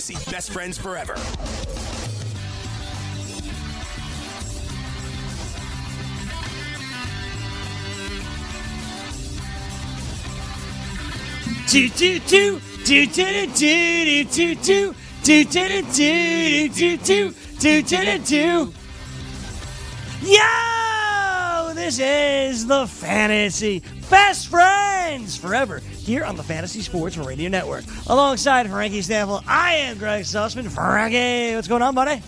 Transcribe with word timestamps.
Fantasy 0.00 0.30
Best 0.30 0.50
Friends 0.50 0.78
Forever. 0.78 1.14
Do 11.68 11.88
do 11.90 12.18
do 12.20 12.60
do 12.86 13.06
do 13.06 13.46
do 13.46 13.46
do 13.46 14.24
do 14.24 14.54
do 14.54 14.94
do 15.22 15.44
do 15.44 15.44
do 15.44 15.82
do 15.92 16.98
do 16.98 17.34
do 17.58 17.82
do 17.82 18.18
do 18.18 18.74
Yo! 20.22 20.79
This 21.80 21.98
is 21.98 22.66
the 22.66 22.86
Fantasy 22.86 23.82
Best 24.10 24.48
Friends 24.48 25.36
Forever 25.38 25.78
here 25.78 26.24
on 26.24 26.36
the 26.36 26.42
Fantasy 26.42 26.82
Sports 26.82 27.16
Radio 27.16 27.48
Network. 27.48 27.84
Alongside 28.06 28.68
Frankie 28.68 29.00
Stampfl, 29.00 29.42
I 29.46 29.76
am 29.76 29.96
Greg 29.96 30.24
Sussman. 30.24 30.70
Frankie, 30.70 31.56
what's 31.56 31.68
going 31.68 31.80
on, 31.80 31.94
buddy? 31.94 32.20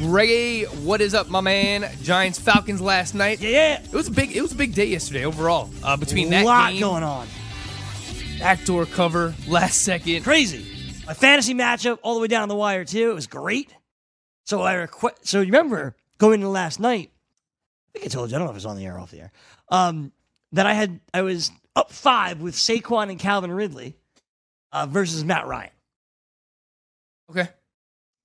Reggae, 0.00 0.66
what 0.82 1.02
is 1.02 1.12
up, 1.14 1.28
my 1.28 1.42
man? 1.42 1.88
Giants 2.02 2.38
Falcons 2.38 2.80
last 2.80 3.14
night. 3.14 3.40
Yeah, 3.40 3.50
yeah. 3.50 3.82
It 3.82 3.92
was 3.92 4.08
a 4.08 4.10
big 4.10 4.34
it 4.34 4.40
was 4.40 4.52
a 4.52 4.56
big 4.56 4.74
day 4.74 4.86
yesterday 4.86 5.26
overall. 5.26 5.68
Uh, 5.82 5.98
between 5.98 6.30
that 6.30 6.46
lot 6.46 6.72
game, 6.72 6.80
going 6.80 7.02
on. 7.04 7.28
backdoor 8.38 8.86
cover, 8.86 9.34
last 9.46 9.82
second. 9.82 10.24
Crazy. 10.24 10.66
A 11.06 11.14
fantasy 11.14 11.52
matchup 11.52 11.98
all 12.02 12.14
the 12.14 12.20
way 12.22 12.26
down 12.26 12.48
the 12.48 12.56
wire 12.56 12.86
too. 12.86 13.10
It 13.10 13.14
was 13.14 13.26
great. 13.26 13.72
So 14.44 14.62
I 14.62 14.72
request. 14.72 15.28
So 15.28 15.40
you 15.40 15.52
remember 15.52 15.94
going 16.18 16.40
into 16.40 16.48
last 16.48 16.80
night? 16.80 17.10
I 17.94 17.98
think 17.98 18.06
I 18.06 18.14
told 18.14 18.30
you. 18.30 18.36
I 18.36 18.38
don't 18.38 18.46
know 18.46 18.52
if 18.52 18.56
it's 18.56 18.66
on 18.66 18.76
the 18.76 18.86
air 18.86 18.96
or 18.96 19.00
off 19.00 19.10
the 19.10 19.20
air. 19.20 19.32
Um, 19.68 20.12
that 20.52 20.66
I 20.66 20.72
had 20.72 21.00
I 21.12 21.22
was 21.22 21.50
up 21.76 21.90
five 21.90 22.40
with 22.40 22.54
Saquon 22.54 23.10
and 23.10 23.18
Calvin 23.18 23.52
Ridley 23.52 23.96
uh, 24.72 24.86
versus 24.86 25.24
Matt 25.24 25.46
Ryan. 25.46 25.70
Okay. 27.30 27.48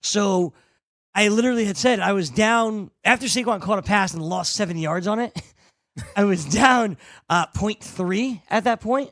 So 0.02 0.53
I 1.14 1.28
literally 1.30 1.66
had 1.66 1.78
said 1.78 2.00
I 2.00 2.14
was 2.14 2.30
down 2.30 2.92
after 3.03 3.28
Saquon 3.28 3.62
caught 3.62 3.80
a 3.80 3.84
pass 3.84 4.14
and 4.14 4.23
lost 4.23 4.53
seven 4.53 4.78
yards 4.78 5.08
on 5.08 5.20
it. 5.20 5.42
I 6.16 6.23
was 6.23 6.45
down 6.45 6.97
uh, 7.30 7.47
0.3 7.47 8.42
at 8.50 8.64
that 8.66 8.80
point. 8.80 9.12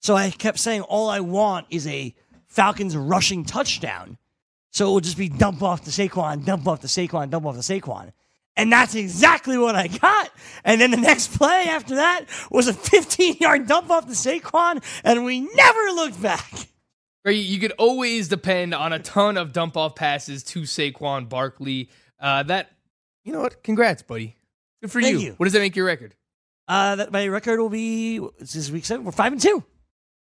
So 0.00 0.14
I 0.14 0.30
kept 0.30 0.58
saying 0.58 0.82
all 0.82 1.08
I 1.08 1.20
want 1.20 1.66
is 1.70 1.86
a 1.86 2.14
Falcons 2.46 2.96
rushing 2.96 3.44
touchdown. 3.44 4.18
So 4.70 4.88
it 4.88 4.92
will 4.92 5.00
just 5.00 5.16
be 5.16 5.28
dump 5.28 5.62
off 5.62 5.84
to 5.84 5.90
Saquon, 5.90 6.44
dump 6.44 6.66
off 6.66 6.80
to 6.80 6.86
Saquon, 6.88 7.30
dump 7.30 7.46
off 7.46 7.54
to 7.56 7.60
Saquon. 7.60 8.12
And 8.56 8.70
that's 8.72 8.94
exactly 8.94 9.58
what 9.58 9.74
I 9.74 9.88
got. 9.88 10.30
And 10.64 10.80
then 10.80 10.90
the 10.92 10.96
next 10.96 11.36
play 11.36 11.66
after 11.68 11.96
that 11.96 12.26
was 12.50 12.68
a 12.68 12.72
15 12.72 13.38
yard 13.40 13.66
dump 13.66 13.90
off 13.90 14.06
to 14.06 14.12
Saquon, 14.12 14.82
and 15.02 15.24
we 15.24 15.40
never 15.40 15.80
looked 15.92 16.22
back. 16.22 16.52
Right, 17.24 17.36
you 17.36 17.58
could 17.58 17.72
always 17.78 18.28
depend 18.28 18.74
on 18.74 18.92
a 18.92 18.98
ton 18.98 19.36
of 19.38 19.52
dump 19.52 19.76
off 19.76 19.94
passes 19.96 20.42
to 20.44 20.62
Saquon 20.62 21.28
Barkley. 21.28 21.88
Uh, 22.20 22.42
that 22.44 22.70
you 23.24 23.32
know 23.32 23.40
what? 23.40 23.62
Congrats, 23.64 24.02
buddy. 24.02 24.36
Good 24.82 24.92
for 24.92 25.00
Thank 25.00 25.14
you. 25.14 25.18
you. 25.20 25.34
What 25.38 25.46
does 25.46 25.54
that 25.54 25.60
make 25.60 25.74
your 25.74 25.86
record? 25.86 26.14
Uh, 26.68 26.96
that 26.96 27.10
my 27.12 27.26
record 27.28 27.58
will 27.60 27.70
be 27.70 28.18
this 28.38 28.54
is 28.54 28.70
week 28.70 28.84
seven. 28.84 29.04
We're 29.04 29.12
five 29.12 29.32
and 29.32 29.40
two. 29.40 29.64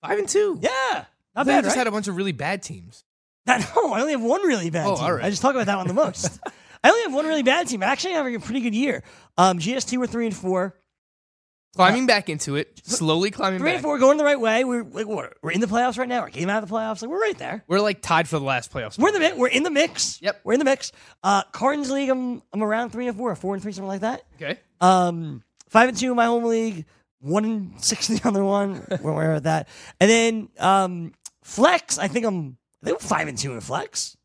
Five 0.04 0.20
and 0.20 0.28
two. 0.30 0.60
Yeah, 0.62 0.70
I 0.72 1.06
not 1.36 1.46
bad, 1.48 1.64
just 1.64 1.76
right? 1.76 1.80
had 1.80 1.88
a 1.88 1.92
bunch 1.92 2.08
of 2.08 2.16
really 2.18 2.34
bad 2.34 2.62
teams. 2.62 3.04
That- 3.46 3.62
no, 3.76 3.94
I 3.94 4.02
only 4.02 4.12
have 4.14 4.22
one 4.22 4.42
really 4.44 4.70
bad 4.70 4.86
Oh, 4.88 4.96
team. 4.96 5.04
all 5.06 5.14
right. 5.14 5.26
I 5.26 5.30
just 5.30 5.42
talk 5.42 5.56
about 5.56 5.66
that 5.68 5.78
one 5.78 5.88
the 5.88 5.94
most. 5.94 6.40
I 6.84 6.90
only 6.90 7.04
have 7.04 7.14
one 7.14 7.26
really 7.28 7.44
bad 7.44 7.68
team. 7.68 7.84
Actually, 7.84 8.12
I'm 8.12 8.18
having 8.18 8.36
a 8.36 8.40
pretty 8.40 8.62
good 8.62 8.74
year. 8.76 9.04
Um, 9.38 9.60
GST 9.60 9.98
were 9.98 10.08
three 10.08 10.26
and 10.26 10.36
four. 10.36 10.76
Climbing 11.76 12.06
back 12.06 12.28
into 12.28 12.58
it, 12.58 12.82
slowly 12.84 13.32
climbing 13.32 13.60
Three 13.60 13.70
back. 13.70 13.76
and 13.76 13.84
four, 13.84 13.98
going 13.98 14.18
the 14.18 14.26
right 14.26 14.40
way. 14.40 14.66
We're 14.66 14.84
like, 14.84 15.06
we're, 15.06 15.32
we're 15.42 15.52
in 15.52 15.62
the 15.62 15.68
playoffs 15.68 15.98
right 15.98 16.08
now. 16.10 16.22
We're 16.22 16.30
game 16.30 16.50
out 16.50 16.62
of 16.62 16.68
the 16.68 16.76
playoffs. 16.76 17.02
Like 17.02 17.10
we're 17.10 17.22
right 17.22 17.38
there. 17.38 17.64
We're 17.66 17.80
like 17.80 18.02
tied 18.02 18.28
for 18.28 18.38
the 18.40 18.44
last 18.44 18.74
playoffs. 18.74 19.00
We're 19.00 19.08
in 19.08 19.14
the 19.14 19.20
mi- 19.22 19.34
we're 19.38 19.48
in 19.48 19.64
the 19.64 19.70
mix. 19.70 20.22
Yep. 20.22 20.42
we're 20.44 20.52
in 20.54 20.60
the 20.60 20.66
mix. 20.66 20.92
Uh, 21.24 21.44
Cardinals 21.54 21.90
league, 21.90 22.10
I'm 22.10 22.42
I'm 22.52 22.62
around 22.62 22.90
three 22.90 23.08
and 23.08 23.16
four, 23.16 23.32
or 23.32 23.36
four 23.36 23.54
and 23.54 23.64
three, 23.64 23.72
something 23.72 23.88
like 23.88 24.02
that. 24.02 24.24
Okay. 24.36 24.60
Um, 24.82 25.44
five 25.70 25.88
and 25.88 25.98
two 25.98 26.10
in 26.10 26.18
my 26.18 26.26
home 26.26 26.44
league, 26.44 26.84
one 27.22 27.46
and 27.46 27.82
six 27.82 28.10
in 28.10 28.18
the 28.18 28.28
other 28.28 28.44
one. 28.44 28.86
we're, 29.02 29.14
we're 29.14 29.32
at 29.36 29.44
that. 29.44 29.70
And 30.02 30.10
then 30.12 30.50
um, 30.60 31.14
flex, 31.42 31.98
I 31.98 32.10
think 32.10 32.26
I'm 32.26 32.58
I 32.84 32.86
think 32.88 33.02
I'm 33.02 33.08
five 33.08 33.30
and 33.30 33.38
two 33.38 33.54
in 33.54 33.62
flex, 33.62 34.18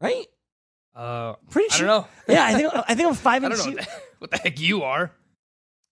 right? 0.00 0.26
Uh, 0.98 1.34
Pretty 1.50 1.68
sure. 1.70 1.74
I 1.74 1.78
sure. 1.78 1.86
don't 1.86 2.02
know. 2.02 2.08
Yeah, 2.34 2.44
I 2.44 2.54
think 2.54 2.72
I 2.74 2.94
think 2.94 3.08
I'm 3.08 3.14
five 3.30 3.42
I 3.44 3.46
and 3.46 3.54
don't 3.54 3.66
know 3.66 3.70
two. 3.72 3.76
what 3.76 3.86
the, 3.86 4.00
what 4.18 4.30
the 4.32 4.38
heck 4.38 4.60
you 4.60 4.82
are. 4.82 5.12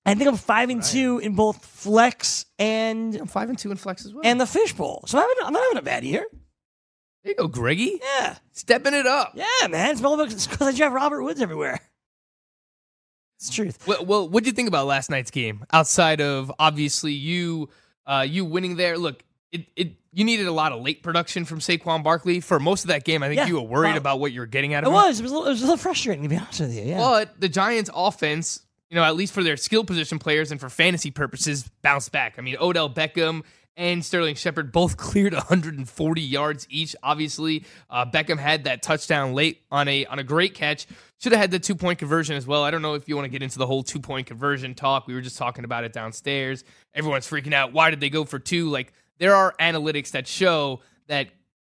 I 0.04 0.14
think 0.14 0.28
I'm 0.28 0.36
five 0.36 0.68
and 0.70 0.82
two 0.82 1.18
in 1.18 1.34
both 1.34 1.64
flex 1.64 2.44
and 2.58 3.14
I'm 3.16 3.26
five 3.26 3.48
and 3.48 3.58
two 3.58 3.70
in 3.70 3.76
flex 3.76 4.04
as 4.04 4.12
well. 4.12 4.22
and 4.24 4.40
the 4.40 4.46
fishbowl. 4.46 5.04
So 5.06 5.18
I'm, 5.18 5.24
having, 5.28 5.44
I'm 5.46 5.52
not 5.52 5.62
having 5.64 5.78
a 5.78 5.82
bad 5.82 6.04
year. 6.04 6.24
there 7.24 7.32
you 7.32 7.34
go, 7.36 7.48
Greggy. 7.48 8.00
Yeah, 8.02 8.36
Stepping 8.52 8.94
it 8.94 9.06
up. 9.06 9.32
yeah, 9.34 9.66
man. 9.68 9.90
It's 9.90 10.02
all 10.04 10.14
about 10.14 10.28
because 10.28 10.62
I 10.62 10.72
drive 10.76 10.92
Robert 10.92 11.22
Woods 11.22 11.40
everywhere. 11.40 11.80
It's 13.38 13.48
the 13.48 13.54
truth. 13.54 13.86
Well, 13.86 14.04
well 14.04 14.28
what 14.28 14.44
did 14.44 14.50
you 14.50 14.54
think 14.54 14.68
about 14.68 14.86
last 14.86 15.10
night's 15.10 15.30
game? 15.30 15.64
Outside 15.72 16.20
of 16.20 16.52
obviously 16.58 17.12
you, 17.12 17.68
uh, 18.06 18.24
you 18.28 18.44
winning 18.44 18.76
there. 18.76 18.96
Look, 18.96 19.22
it, 19.52 19.66
it 19.76 19.92
you 20.12 20.24
needed 20.24 20.46
a 20.46 20.52
lot 20.52 20.72
of 20.72 20.82
late 20.82 21.02
production 21.02 21.44
from 21.44 21.58
Saquon 21.60 22.02
Barkley 22.02 22.40
for 22.40 22.58
most 22.58 22.84
of 22.84 22.88
that 22.88 23.04
game. 23.04 23.22
I 23.22 23.28
think 23.28 23.38
Yeah, 23.38 23.46
you 23.46 23.56
were 23.56 23.62
worried 23.68 23.90
wow. 23.92 23.96
about 23.98 24.20
what 24.20 24.32
you 24.32 24.40
were 24.40 24.46
getting 24.46 24.72
out 24.74 24.82
It 24.82 24.86
of 24.86 24.92
him. 24.92 24.94
was. 24.94 25.20
It 25.20 25.22
was, 25.24 25.32
a 25.32 25.34
little, 25.34 25.46
it 25.48 25.50
was 25.50 25.60
a 25.60 25.64
little 25.64 25.76
frustrating 25.76 26.22
to 26.22 26.28
be 26.28 26.36
honest 26.36 26.60
with 26.60 26.74
you. 26.74 26.82
Yeah. 26.84 26.98
But 26.98 27.40
the 27.40 27.48
Giants' 27.48 27.90
offense, 27.94 28.62
you 28.90 28.96
know, 28.96 29.02
at 29.04 29.14
least 29.16 29.32
for 29.34 29.42
their 29.42 29.56
skill 29.56 29.84
position 29.84 30.18
players 30.18 30.50
and 30.50 30.58
for 30.60 30.68
fantasy 30.70 31.10
purposes, 31.10 31.68
bounced 31.82 32.12
back. 32.12 32.36
I 32.38 32.40
mean, 32.42 32.56
Odell 32.60 32.88
Beckham 32.88 33.42
and 33.76 34.02
Sterling 34.02 34.36
Shepard 34.36 34.72
both 34.72 34.96
cleared 34.96 35.34
140 35.34 36.20
yards 36.22 36.66
each. 36.70 36.96
Obviously, 37.02 37.64
uh, 37.90 38.06
Beckham 38.06 38.38
had 38.38 38.64
that 38.64 38.82
touchdown 38.82 39.34
late 39.34 39.60
on 39.70 39.86
a 39.88 40.06
on 40.06 40.18
a 40.18 40.24
great 40.24 40.54
catch. 40.54 40.86
Should 41.18 41.32
have 41.32 41.40
had 41.40 41.50
the 41.50 41.58
two 41.58 41.74
point 41.74 41.98
conversion 41.98 42.36
as 42.36 42.46
well. 42.46 42.62
I 42.62 42.70
don't 42.70 42.82
know 42.82 42.94
if 42.94 43.06
you 43.08 43.16
want 43.16 43.26
to 43.26 43.30
get 43.30 43.42
into 43.42 43.58
the 43.58 43.66
whole 43.66 43.82
two 43.82 44.00
point 44.00 44.26
conversion 44.26 44.74
talk. 44.74 45.06
We 45.06 45.12
were 45.14 45.20
just 45.20 45.36
talking 45.36 45.64
about 45.64 45.84
it 45.84 45.92
downstairs. 45.92 46.64
Everyone's 46.94 47.26
freaking 47.28 47.52
out. 47.52 47.72
Why 47.74 47.90
did 47.90 48.00
they 48.00 48.08
go 48.10 48.24
for 48.24 48.38
two? 48.38 48.70
Like 48.70 48.92
there 49.18 49.34
are 49.34 49.54
analytics 49.60 50.10
that 50.12 50.26
show 50.26 50.80
that 51.08 51.28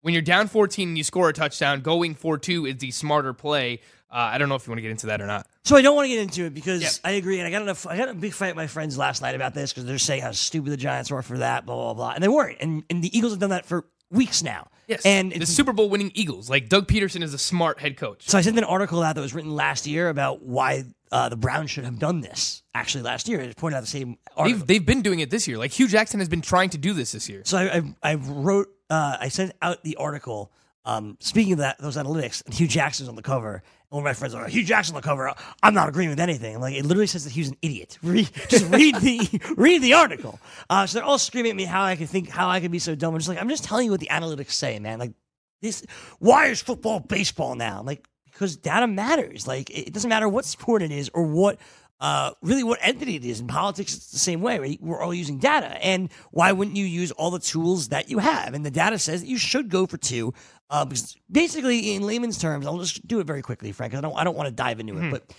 when 0.02 0.14
you're 0.14 0.24
down 0.24 0.48
14 0.48 0.88
and 0.90 0.98
you 0.98 1.04
score 1.04 1.30
a 1.30 1.34
touchdown, 1.34 1.82
going 1.82 2.16
for 2.16 2.38
two 2.38 2.66
is 2.66 2.78
the 2.78 2.92
smarter 2.92 3.34
play. 3.34 3.82
Uh, 4.12 4.16
I 4.16 4.38
don't 4.38 4.50
know 4.50 4.56
if 4.56 4.66
you 4.66 4.72
want 4.72 4.80
to 4.80 4.82
get 4.82 4.92
into 4.92 5.08
that 5.08 5.22
or 5.22 5.28
not. 5.28 5.46
So 5.64 5.76
I 5.76 5.82
don't 5.84 5.96
want 5.96 6.06
to 6.06 6.10
get 6.10 6.20
into 6.22 6.46
it 6.46 6.54
because 6.54 6.82
Yep. 6.82 6.92
I 7.04 7.12
agree, 7.12 7.38
and 7.40 7.48
I 7.48 7.52
got 7.52 7.62
enough. 7.62 7.86
I 7.86 7.96
got 7.96 8.10
a 8.10 8.14
big 8.16 8.34
fight 8.34 8.48
with 8.48 8.56
my 8.56 8.66
friends 8.68 8.98
last 8.98 9.22
night 9.22 9.36
about 9.36 9.54
this 9.54 9.72
because 9.72 9.86
they're 9.86 10.00
saying 10.00 10.24
how 10.24 10.32
stupid 10.32 10.72
the 10.72 10.78
Giants 10.78 11.12
were 11.12 11.22
for 11.22 11.38
that, 11.40 11.66
blah 11.66 11.76
blah 11.76 11.94
blah, 11.94 12.12
and 12.16 12.24
they 12.24 12.28
weren't. 12.28 12.58
And 12.60 12.84
and 12.90 13.04
the 13.04 13.16
Eagles 13.16 13.34
have 13.34 13.40
done 13.40 13.52
that 13.52 13.66
for 13.68 13.86
weeks 14.10 14.42
now. 14.42 14.70
Yes. 14.88 15.06
and 15.06 15.32
the 15.32 15.46
Super 15.46 15.72
Bowl 15.74 15.88
winning 15.92 16.12
Eagles. 16.16 16.50
Like 16.50 16.68
Doug 16.70 16.88
Pederson 16.88 17.22
is 17.22 17.36
a 17.36 17.38
smart 17.38 17.80
head 17.80 17.96
coach. 17.98 18.28
So 18.28 18.40
I 18.40 18.42
sent 18.42 18.58
an 18.58 18.64
article 18.64 19.04
out 19.04 19.14
that 19.14 19.22
was 19.22 19.36
written 19.36 19.54
last 19.54 19.86
year 19.86 20.10
about 20.10 20.42
why 20.42 20.86
uh, 21.12 21.30
the 21.30 21.36
Browns 21.36 21.72
should 21.72 21.86
have 21.86 22.00
done 22.00 22.22
this. 22.22 22.64
Actually, 22.74 23.04
last 23.04 23.28
year, 23.28 23.40
it 23.40 23.56
pointed 23.58 23.78
out 23.78 23.82
the 23.82 23.88
same 23.88 24.18
article. 24.38 24.60
They've, 24.60 24.68
they've 24.68 24.86
been 24.86 25.02
doing 25.02 25.20
it 25.20 25.30
this 25.30 25.48
year. 25.48 25.58
Like 25.58 25.72
Hue 25.72 25.88
Jackson 25.88 26.20
has 26.20 26.30
been 26.30 26.42
trying 26.42 26.70
to 26.72 26.78
do 26.78 26.94
this 26.94 27.12
this 27.12 27.28
year. 27.30 27.42
so 27.46 27.58
I, 27.58 27.78
I, 27.78 28.12
I 28.12 28.16
wrote, 28.16 28.68
uh, 28.90 29.18
I 29.20 29.30
sent 29.30 29.54
out 29.62 29.84
the 29.84 29.96
article. 29.96 30.52
Um, 30.86 31.18
speaking 31.20 31.54
of 31.54 31.60
that, 31.60 31.78
those 31.80 31.98
analytics, 31.98 32.44
and 32.46 32.54
Hue 32.54 32.68
Jackson's 32.68 33.10
on 33.10 33.16
the 33.16 33.22
cover. 33.22 33.56
And 33.56 33.64
one 33.90 34.02
of 34.02 34.06
my 34.06 34.14
friends 34.14 34.34
are 34.34 34.44
like, 34.44 34.52
Hue 34.52 34.64
Jackson 34.64 34.96
on 34.96 35.02
the 35.02 35.08
cover. 35.08 35.34
I'm 35.62 35.74
not 35.74 35.90
agreeing 35.90 36.10
with 36.10 36.20
anything. 36.20 36.56
I'm 36.56 36.62
like, 36.62 36.76
it 36.76 36.86
literally 36.86 37.08
says 37.08 37.26
that 37.26 37.34
Hue's 37.34 37.50
an 37.50 37.58
idiot. 37.62 37.98
Read, 38.04 38.30
just 38.48 38.66
read 38.72 38.96
the 38.96 39.42
read 39.58 39.82
the 39.82 39.96
article. 39.96 40.40
Uh, 40.70 40.86
so 40.86 40.98
they're 41.00 41.06
all 41.06 41.18
screaming 41.18 41.52
at 41.52 41.56
me 41.56 41.66
how 41.66 41.84
I 41.84 41.96
could 41.96 42.10
think, 42.10 42.30
how 42.30 42.50
I 42.50 42.60
could 42.60 42.72
be 42.72 42.80
so 42.80 42.96
dumb. 42.96 43.14
I'm 43.14 43.20
just 43.20 43.30
like, 43.30 43.42
I'm 43.42 43.50
just 43.50 43.64
telling 43.64 43.86
you 43.86 43.92
what 43.92 44.00
the 44.00 44.10
analytics 44.12 44.52
say, 44.52 44.80
man. 44.80 45.00
Like 45.00 45.14
this, 45.62 45.84
why 46.20 46.48
is 46.48 46.62
football 46.62 47.00
baseball 47.00 47.56
now? 47.56 47.80
I'm 47.80 47.86
like, 47.86 48.08
because 48.40 48.56
data 48.56 48.88
matters. 48.88 49.46
Like 49.46 49.70
it 49.70 49.94
doesn't 49.94 50.10
matter 50.10 50.30
what 50.30 50.46
sport 50.46 50.82
it 50.82 50.92
is 50.92 51.12
or 51.14 51.24
what 51.24 51.60
uh, 52.00 52.32
really 52.42 52.64
what 52.64 52.80
entity 52.82 53.18
it 53.18 53.26
is. 53.26 53.42
In 53.42 53.48
politics, 53.48 53.94
it's 53.94 54.12
the 54.12 54.20
same 54.20 54.42
way. 54.42 54.58
Right? 54.58 54.80
We're 54.82 55.02
all 55.02 55.14
using 55.14 55.38
data, 55.38 55.78
and 55.84 56.10
why 56.32 56.54
wouldn't 56.54 56.78
you 56.78 56.86
use 56.86 57.12
all 57.12 57.32
the 57.32 57.40
tools 57.40 57.90
that 57.90 58.10
you 58.10 58.20
have? 58.20 58.54
And 58.54 58.66
the 58.66 58.72
data 58.72 58.98
says 58.98 59.22
that 59.22 59.28
you 59.28 59.38
should 59.38 59.70
go 59.70 59.86
for 59.86 59.98
two. 59.98 60.34
Uh, 60.70 60.86
because 60.86 61.18
basically, 61.30 61.96
in 61.96 62.04
layman's 62.04 62.38
terms, 62.38 62.66
I'll 62.66 62.78
just 62.78 63.06
do 63.06 63.20
it 63.20 63.28
very 63.28 63.42
quickly, 63.42 63.72
Frank. 63.74 63.94
I 63.94 64.02
don't, 64.02 64.16
I 64.16 64.24
don't 64.24 64.38
want 64.38 64.48
to 64.48 64.54
dive 64.54 64.80
into 64.80 64.98
it, 64.98 65.12
but 65.12 65.36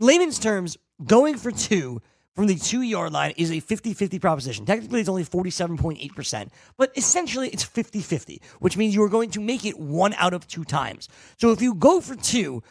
layman's 0.00 0.38
terms, 0.38 0.76
going 1.04 1.36
for 1.36 1.50
two 1.52 2.02
from 2.34 2.46
the 2.46 2.56
two 2.56 2.82
yard 2.82 3.12
line 3.12 3.34
is 3.36 3.50
a 3.50 3.60
50 3.60 3.94
50 3.94 4.18
proposition. 4.18 4.64
Technically, 4.64 5.00
it's 5.00 5.08
only 5.08 5.24
47.8%, 5.24 6.48
but 6.76 6.92
essentially 6.96 7.48
it's 7.48 7.62
50 7.62 8.00
50, 8.00 8.40
which 8.60 8.76
means 8.76 8.94
you 8.94 9.02
are 9.02 9.08
going 9.08 9.30
to 9.30 9.40
make 9.40 9.64
it 9.64 9.78
one 9.78 10.14
out 10.14 10.32
of 10.32 10.46
two 10.46 10.64
times. 10.64 11.08
So 11.38 11.52
if 11.52 11.60
you 11.60 11.74
go 11.74 12.00
for 12.00 12.14
two 12.14 12.62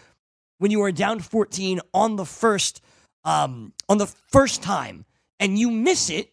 when 0.58 0.72
you 0.72 0.82
are 0.84 0.92
down 0.92 1.20
14 1.20 1.80
on 1.94 2.16
the 2.16 2.26
first 2.26 2.82
um, 3.24 3.74
on 3.88 3.98
the 3.98 4.08
first 4.08 4.64
time 4.64 5.06
and 5.40 5.58
you 5.58 5.70
miss 5.70 6.10
it, 6.10 6.32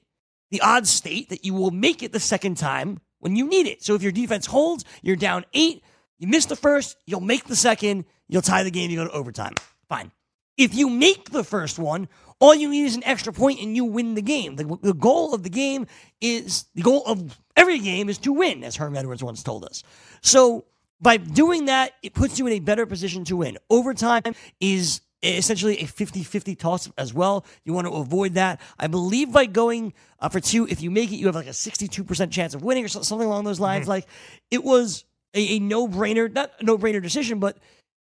the 0.51 0.61
odds 0.63 0.91
state 0.91 1.29
that 1.31 1.45
you 1.45 1.55
will 1.55 1.71
make 1.71 2.03
it 2.03 2.13
the 2.13 2.21
second 2.21 2.57
time 2.57 3.01
when 3.21 3.37
you 3.37 3.47
need 3.47 3.67
it. 3.67 3.83
So 3.83 3.95
if 3.95 4.03
your 4.03 4.13
defense 4.13 4.47
holds, 4.47 4.85
you're 5.03 5.17
down 5.17 5.45
eight, 5.53 5.83
you 6.19 6.29
miss 6.29 6.47
the 6.47 6.57
first, 6.57 6.97
you'll 7.07 7.21
make 7.21 7.45
the 7.45 7.57
second, 7.57 8.05
you'll 8.29 8.43
tie 8.43 8.63
the 8.63 8.71
game, 8.71 8.91
you 8.91 8.97
go 8.97 9.05
to 9.05 9.11
overtime. 9.11 9.55
Fine. 9.89 10.13
If 10.57 10.75
you 10.75 10.91
make 10.91 11.31
the 11.31 11.45
first 11.45 11.79
one, 11.79 12.09
all 12.41 12.55
you 12.55 12.69
need 12.69 12.85
is 12.85 12.97
an 12.97 13.05
extra 13.05 13.33
point 13.33 13.61
and 13.61 13.75
you 13.75 13.85
win 13.85 14.15
the 14.15 14.23
game. 14.23 14.57
The, 14.57 14.79
the 14.83 14.95
goal 14.95 15.35
of 15.35 15.43
the 15.43 15.51
game 15.51 15.87
is 16.21 16.67
the 16.75 16.83
goal 16.83 17.03
of 17.07 17.39
every 17.57 17.79
game 17.79 18.09
is 18.09 18.19
to 18.19 18.33
win, 18.33 18.63
as 18.65 18.77
Herm 18.77 18.97
Edwards 18.97 19.23
once 19.23 19.43
told 19.43 19.65
us. 19.65 19.83
So 20.21 20.65
by 21.01 21.17
doing 21.17 21.67
that, 21.67 21.93
it 22.03 22.15
puts 22.15 22.39
you 22.39 22.47
in 22.47 22.53
a 22.55 22.61
better 22.61 22.87
position 22.87 23.25
to 23.25 23.37
win. 23.37 23.59
Overtime 23.71 24.35
is 24.61 25.01
essentially 25.23 25.79
a 25.83 25.87
50 25.87 26.23
50 26.23 26.55
toss 26.55 26.91
as 26.97 27.13
well. 27.13 27.45
You 27.65 27.73
want 27.73 27.87
to 27.87 27.93
avoid 27.93 28.35
that. 28.35 28.61
I 28.79 28.87
believe 28.87 29.33
by 29.33 29.47
going 29.47 29.93
uh, 30.21 30.29
for 30.29 30.41
two, 30.41 30.67
if 30.69 30.81
you 30.81 30.91
make 30.91 31.11
it, 31.11 31.17
you 31.17 31.27
have 31.27 31.35
like 31.35 31.47
a 31.47 31.51
62% 31.51 32.31
chance 32.31 32.55
of 32.55 32.63
winning 32.63 32.85
or 32.85 32.89
something 32.89 33.27
along 33.27 33.45
those 33.45 33.61
lines. 33.61 33.89
Like 33.89 34.07
it 34.51 34.63
was 34.63 35.05
a, 35.35 35.57
a 35.57 35.59
no 35.59 35.89
brainer, 35.89 36.33
not 36.33 36.53
a 36.61 36.65
no 36.65 36.79
brainer 36.79 37.03
decision, 37.03 37.41
but 37.41 37.59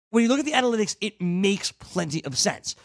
when 0.10 0.24
you 0.24 0.30
look 0.30 0.40
at 0.40 0.46
the 0.46 0.52
analytics, 0.52 0.96
it 1.02 1.22
makes 1.22 1.72
plenty 1.72 2.24
of 2.26 2.38
sense. 2.38 2.76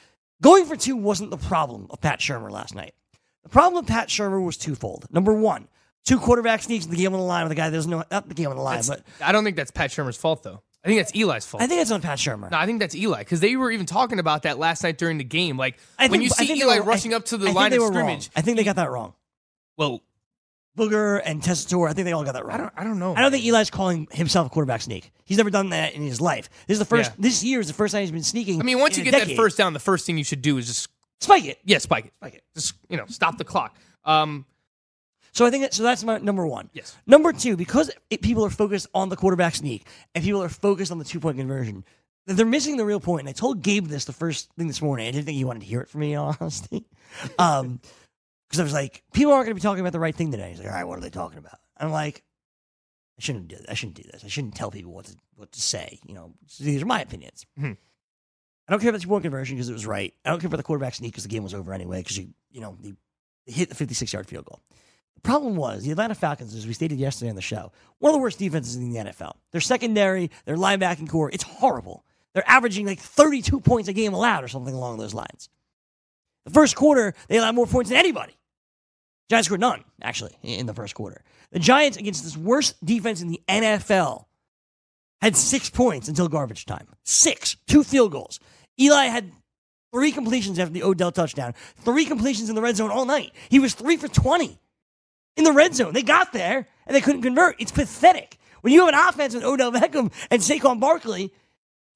Going 0.43 0.67
for 0.67 0.77
two 0.77 0.97
wasn't 0.97 1.31
the 1.31 1.37
problem 1.39 1.87
of 1.91 2.01
Pat 2.01 2.21
Shurmur 2.21 2.51
last 2.51 2.75
night. 2.75 2.95
The 3.43 3.49
problem 3.49 3.83
of 3.85 3.89
Pat 3.89 4.09
Shurmur 4.09 4.45
was 4.45 4.57
twofold. 4.57 5.07
Number 5.11 5.33
one, 5.33 5.69
two 6.05 6.19
quarterback 6.19 6.63
sneaks, 6.63 6.87
the 6.87 6.97
game 6.97 7.15
on 7.15 7.21
the 7.21 7.25
line 7.27 7.45
with 7.45 7.53
a 7.53 7.55
guy 7.55 7.71
that 7.71 7.77
doesn't 7.77 7.91
know, 7.91 8.03
not 8.11 8.29
the 8.29 8.35
game 8.35 8.51
on 8.51 8.57
the 8.57 8.63
line, 8.63 8.81
That's- 8.83 9.03
but 9.19 9.27
I 9.27 9.33
don't 9.33 9.45
think 9.45 9.57
that's 9.57 9.71
Pat 9.71 9.91
Shurmur's 9.91 10.17
fault, 10.17 10.43
though. 10.43 10.63
I 10.85 10.89
think 10.89 11.01
that's 11.01 11.13
Eli's 11.17 11.45
fault. 11.47 11.63
I 11.63 11.67
think 11.67 11.81
it's 11.81 11.91
on 11.91 12.01
Pat 12.01 12.19
Shurmur. 12.19 12.51
no, 12.51 12.57
I 12.59 12.67
think 12.67 12.79
that's 12.81 12.95
Eli 12.95 13.19
because 13.21 13.41
they 13.41 13.57
were 13.57 13.71
even 13.73 13.87
talking 13.87 14.19
about 14.21 14.43
that 14.43 14.59
last 14.59 14.85
night 14.85 14.99
during 14.99 15.19
the 15.19 15.25
game. 15.25 15.57
Like 15.57 15.79
I 15.99 16.07
when 16.09 16.23
you 16.23 16.29
see 16.29 16.53
Eli 16.61 16.79
were- 16.79 16.85
rushing 16.85 17.13
I- 17.13 17.17
up 17.17 17.25
to 17.27 17.37
the 17.37 17.47
think 17.47 17.57
line 17.57 17.73
of 17.73 17.79
were 17.81 17.87
wrong. 17.87 17.93
scrimmage. 17.95 18.31
I 18.37 18.43
think 18.43 18.57
they 18.57 18.63
got 18.65 18.77
that 18.77 18.91
wrong. 18.91 19.15
Well, 19.77 20.01
Booger 20.77 21.21
and 21.25 21.43
Tessitore, 21.43 21.89
I 21.89 21.93
think 21.93 22.05
they 22.05 22.13
all 22.13 22.25
got 22.25 22.35
that 22.35 22.45
wrong. 22.45 22.55
I 22.55 22.59
don't. 22.59 22.73
I 22.77 22.85
don't 22.85 22.99
know. 22.99 23.15
I 23.15 23.23
don't 23.23 23.31
think 23.33 23.45
Eli's 23.45 23.71
calling 23.71 24.07
himself 24.13 24.47
a 24.47 24.51
quarterback 24.51 24.83
sneak. 24.83 25.11
He's 25.25 25.39
never 25.39 25.51
done 25.51 25.71
that 25.71 25.95
in 25.95 26.03
his 26.03 26.21
life. 26.21 26.49
This 26.67 26.75
is 26.77 26.79
the 26.79 26.85
first. 26.85 27.11
Yeah. 27.13 27.17
This 27.19 27.43
year 27.43 27.61
is 27.61 27.67
the 27.67 27.73
first 27.75 27.93
time 27.93 28.03
he's 28.03 28.11
been 28.13 28.23
sneaking. 28.23 28.61
I 28.61 28.65
mean, 28.65 28.79
once 28.79 28.97
you 28.99 29.05
get 29.05 29.13
that 29.13 29.35
first 29.37 29.57
down, 29.57 29.73
the 29.73 29.79
first 29.81 30.07
thing 30.07 30.19
you 30.19 30.25
should 30.25 30.43
do 30.43 30.59
is 30.59 30.67
just 30.67 30.89
spike 31.21 31.45
it. 31.47 31.59
yeah, 31.65 31.79
spike 31.79 32.07
it. 32.07 32.15
Spike 32.15 32.35
it. 32.35 32.43
Just 32.55 32.75
you 32.89 32.97
know, 32.97 33.07
stop 33.09 33.39
the 33.39 33.45
clock. 33.45 33.75
Um, 34.05 34.45
So 35.33 35.45
I 35.45 35.51
think 35.51 35.65
that, 35.65 35.75
so. 35.75 35.83
That's 35.83 36.05
my 36.05 36.19
number 36.19 36.47
one. 36.47 36.71
Yes. 36.73 36.97
Number 37.07 37.33
two, 37.33 37.57
because 37.57 37.91
it, 38.11 38.23
people 38.23 38.45
are 38.45 38.51
focused 38.51 38.87
on 38.95 39.09
the 39.09 39.17
quarterback 39.17 39.55
sneak 39.55 39.87
and 40.15 40.23
people 40.23 40.43
are 40.43 40.49
focused 40.49 40.93
on 40.93 40.99
the 40.99 41.05
two 41.05 41.21
point 41.21 41.37
conversion, 41.39 41.85
they're 42.27 42.47
missing 42.47 42.77
the 42.77 42.85
real 42.85 43.01
point. 43.01 43.21
And 43.21 43.29
I 43.29 43.33
told 43.33 43.63
Gabe 43.63 43.87
this 43.87 44.05
the 44.05 44.13
first 44.13 44.51
thing 44.59 44.67
this 44.67 44.81
morning. 44.83 45.07
I 45.07 45.11
didn't 45.11 45.27
think 45.27 45.37
he 45.37 45.45
wanted 45.45 45.61
to 45.61 45.67
hear 45.67 45.81
it 45.81 45.89
from 45.89 46.01
me, 46.01 46.15
honestly. 46.17 46.85
Um, 47.39 47.81
because 48.49 48.61
I 48.61 48.63
was 48.65 48.73
like, 48.73 49.03
people 49.13 49.33
aren't 49.33 49.47
going 49.47 49.57
to 49.57 49.61
be 49.61 49.65
talking 49.65 49.81
about 49.81 49.93
the 49.93 50.01
right 50.01 50.15
thing 50.15 50.31
today. 50.31 50.51
He's 50.51 50.59
like, 50.59 50.69
all 50.69 50.75
right, 50.75 50.85
what 50.85 50.99
are 50.99 51.03
they 51.03 51.11
talking 51.11 51.39
about? 51.39 51.59
I'm 51.77 51.91
like, 51.91 52.23
I 53.19 53.23
shouldn't 53.23 53.49
do. 53.49 53.57
This. 53.57 53.67
I 53.69 53.75
shouldn't 53.75 53.97
do 53.97 54.05
this. 54.11 54.25
I 54.25 54.29
shouldn't 54.29 54.55
tell 54.55 54.71
people 54.71 54.93
what 54.93 55.07
to 55.07 55.17
what 55.37 55.53
to 55.53 55.61
say. 55.61 55.99
You 56.07 56.15
know, 56.15 56.35
these 56.61 56.83
are 56.83 56.87
my 56.87 57.01
opinions. 57.01 57.47
Mhm. 57.59 57.77
I 58.69 58.73
don't 58.73 58.81
care 58.81 58.91
about 58.91 59.01
the 59.01 59.07
point 59.07 59.23
conversion 59.23 59.57
because 59.57 59.69
it 59.69 59.73
was 59.75 59.87
right. 59.87 60.13
I 60.25 60.31
don't 60.31 60.41
care 60.41 60.49
about 60.49 60.57
the 60.57 60.63
quarterback 60.65 60.95
sneak 60.95 61.13
because 61.13 61.23
the 61.25 61.31
game 61.31 61.43
was 61.45 61.55
over 61.55 61.73
anyway. 61.73 61.99
Because 62.03 62.19
you 62.19 62.29
you 62.51 62.61
know 62.61 62.77
they, 62.81 62.93
they 63.47 63.53
hit 63.53 63.69
the 63.69 63.75
56 63.75 64.13
yard 64.13 64.27
field 64.27 64.45
goal. 64.45 64.61
The 65.15 65.21
problem 65.23 65.57
was 65.57 65.85
the 65.85 65.93
Atlanta 65.93 66.15
Falcons, 66.15 66.55
as 66.55 66.67
we 66.67 66.73
stated 66.75 66.99
yesterday 66.99 67.31
on 67.31 67.37
the 67.37 67.43
show, 67.43 67.73
one 67.99 68.11
of 68.11 68.15
the 68.15 68.21
worst 68.21 68.39
defenses 68.39 68.77
in 68.77 68.91
the 68.93 68.99
NFL. 68.99 69.37
Their 69.53 69.63
secondary, 69.63 70.31
their 70.45 70.57
linebacking 70.57 71.09
corps, 71.09 71.31
it's 71.33 71.43
horrible. 71.43 72.05
They're 72.35 72.49
averaging 72.49 72.85
like 72.87 73.01
32 73.01 73.61
points 73.61 73.89
a 73.89 73.95
game 73.95 74.13
allowed 74.13 74.45
or 74.45 74.49
something 74.49 74.75
along 74.75 74.99
those 74.99 75.15
lines. 75.15 75.49
The 76.47 76.53
first 76.53 76.77
quarter, 76.77 77.13
they 77.29 77.37
allowed 77.37 77.57
more 77.57 77.67
points 77.67 77.91
than 77.91 77.99
anybody. 77.99 78.33
Giants 79.29 79.47
scored 79.47 79.61
none, 79.61 79.85
actually, 80.01 80.33
in 80.43 80.67
the 80.67 80.75
first 80.75 80.95
quarter. 80.95 81.25
The 81.51 81.59
Giants, 81.59 81.97
against 81.97 82.23
this 82.23 82.37
worst 82.37 82.83
defense 82.85 83.21
in 83.21 83.29
the 83.29 83.41
NFL, 83.49 84.27
had 85.21 85.37
six 85.37 85.69
points 85.69 86.09
until 86.09 86.29
garbage 86.29 86.65
time. 86.65 86.87
Six. 87.03 87.57
Two 87.67 87.83
field 87.83 88.13
goals. 88.13 88.39
Eli 88.81 89.07
had 89.07 89.33
three 89.93 90.13
completions 90.13 90.59
after 90.61 90.73
the 90.73 90.85
Odell 90.85 91.11
touchdown, 91.11 91.55
three 91.79 92.05
completions 92.05 92.49
in 92.49 92.55
the 92.55 92.63
red 92.63 92.77
zone 92.77 92.91
all 92.91 93.07
night. 93.07 93.33
He 93.49 93.59
was 93.59 93.75
three 93.75 93.97
for 93.97 94.09
20 94.09 94.57
in 95.37 95.45
the 95.45 95.53
red 95.53 95.75
zone. 95.75 95.95
They 95.95 96.03
got 96.03 96.33
there 96.33 96.69
and 96.87 96.95
they 96.95 97.01
couldn't 97.01 97.23
convert. 97.23 97.61
It's 97.61 97.73
pathetic. 97.73 98.39
When 98.61 98.73
you 98.73 98.85
have 98.85 98.95
an 98.95 99.09
offense 99.09 99.35
with 99.35 99.45
Odell 99.45 99.73
Beckham 99.73 100.13
and 100.31 100.43
Saquon 100.43 100.79
Barkley, 100.79 101.33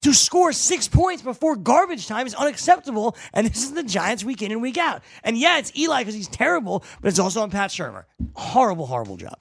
to 0.01 0.13
score 0.13 0.51
six 0.51 0.87
points 0.87 1.21
before 1.21 1.55
garbage 1.55 2.07
time 2.07 2.25
is 2.25 2.33
unacceptable. 2.33 3.15
And 3.33 3.45
this 3.47 3.63
is 3.63 3.73
the 3.73 3.83
Giants 3.83 4.23
week 4.23 4.41
in 4.41 4.51
and 4.51 4.61
week 4.61 4.77
out. 4.77 5.03
And 5.23 5.37
yeah, 5.37 5.59
it's 5.59 5.71
Eli 5.77 6.01
because 6.01 6.15
he's 6.15 6.27
terrible, 6.27 6.83
but 7.01 7.09
it's 7.09 7.19
also 7.19 7.41
on 7.41 7.51
Pat 7.51 7.69
Shurmur. 7.69 8.05
Horrible, 8.35 8.87
horrible 8.87 9.17
job. 9.17 9.37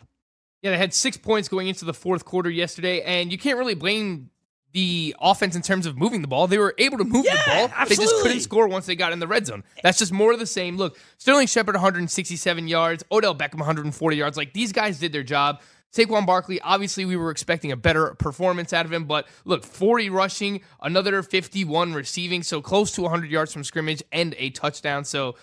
yeah, 0.63 0.71
they 0.71 0.79
had 0.79 0.93
six 0.93 1.17
points 1.17 1.49
going 1.49 1.69
into 1.69 1.85
the 1.85 1.95
fourth 1.95 2.25
quarter 2.25 2.51
yesterday, 2.51 3.01
and 3.03 3.33
you 3.33 3.39
can't 3.39 3.59
really 3.59 3.75
blame 3.75 4.31
the 4.73 5.17
offense 5.21 5.57
in 5.57 5.63
terms 5.63 5.85
of 5.87 5.99
moving 5.99 6.23
the 6.23 6.29
ball. 6.29 6.47
They 6.47 6.59
were 6.59 6.75
able 6.79 6.99
to 6.99 7.05
move 7.05 7.25
Yeah, 7.25 7.35
the 7.45 7.69
ball. 7.69 7.87
They 7.89 7.97
just 7.97 8.15
couldn't 8.23 8.39
score 8.41 8.69
once 8.69 8.87
they 8.87 8.95
got 8.95 9.13
in 9.13 9.19
the 9.19 9.27
red 9.27 9.47
zone. 9.47 9.65
That's 9.83 9.99
just 9.99 10.13
more 10.13 10.33
of 10.33 10.39
the 10.39 10.47
same. 10.47 10.77
Look, 10.77 10.97
Sterling 11.19 11.49
Shepard 11.49 11.75
167 11.75 12.69
yards, 12.69 13.03
Odell 13.11 13.35
Beckham 13.35 13.55
140 13.59 14.17
yards. 14.17 14.37
Like 14.37 14.53
these 14.53 14.73
guys 14.73 15.01
did 15.01 15.11
their 15.13 15.25
job. 15.25 15.61
Saquon 15.93 16.25
Barkley, 16.25 16.61
obviously, 16.61 17.05
we 17.05 17.17
were 17.17 17.31
expecting 17.31 17.73
a 17.73 17.77
better 17.77 18.15
performance 18.15 18.73
out 18.73 18.87
of 18.87 18.93
him, 18.93 19.05
but 19.05 19.27
look, 19.45 19.65
40 19.65 20.09
rushing, 20.11 20.61
another 20.81 21.23
51 21.23 21.95
receiving, 21.95 22.43
so 22.43 22.63
close 22.63 22.93
to 22.93 23.03
100 23.03 23.31
yards 23.31 23.53
from 23.53 23.65
scrimmage 23.65 24.03
and 24.13 24.35
a 24.39 24.51
touchdown. 24.51 25.05
So 25.05 25.35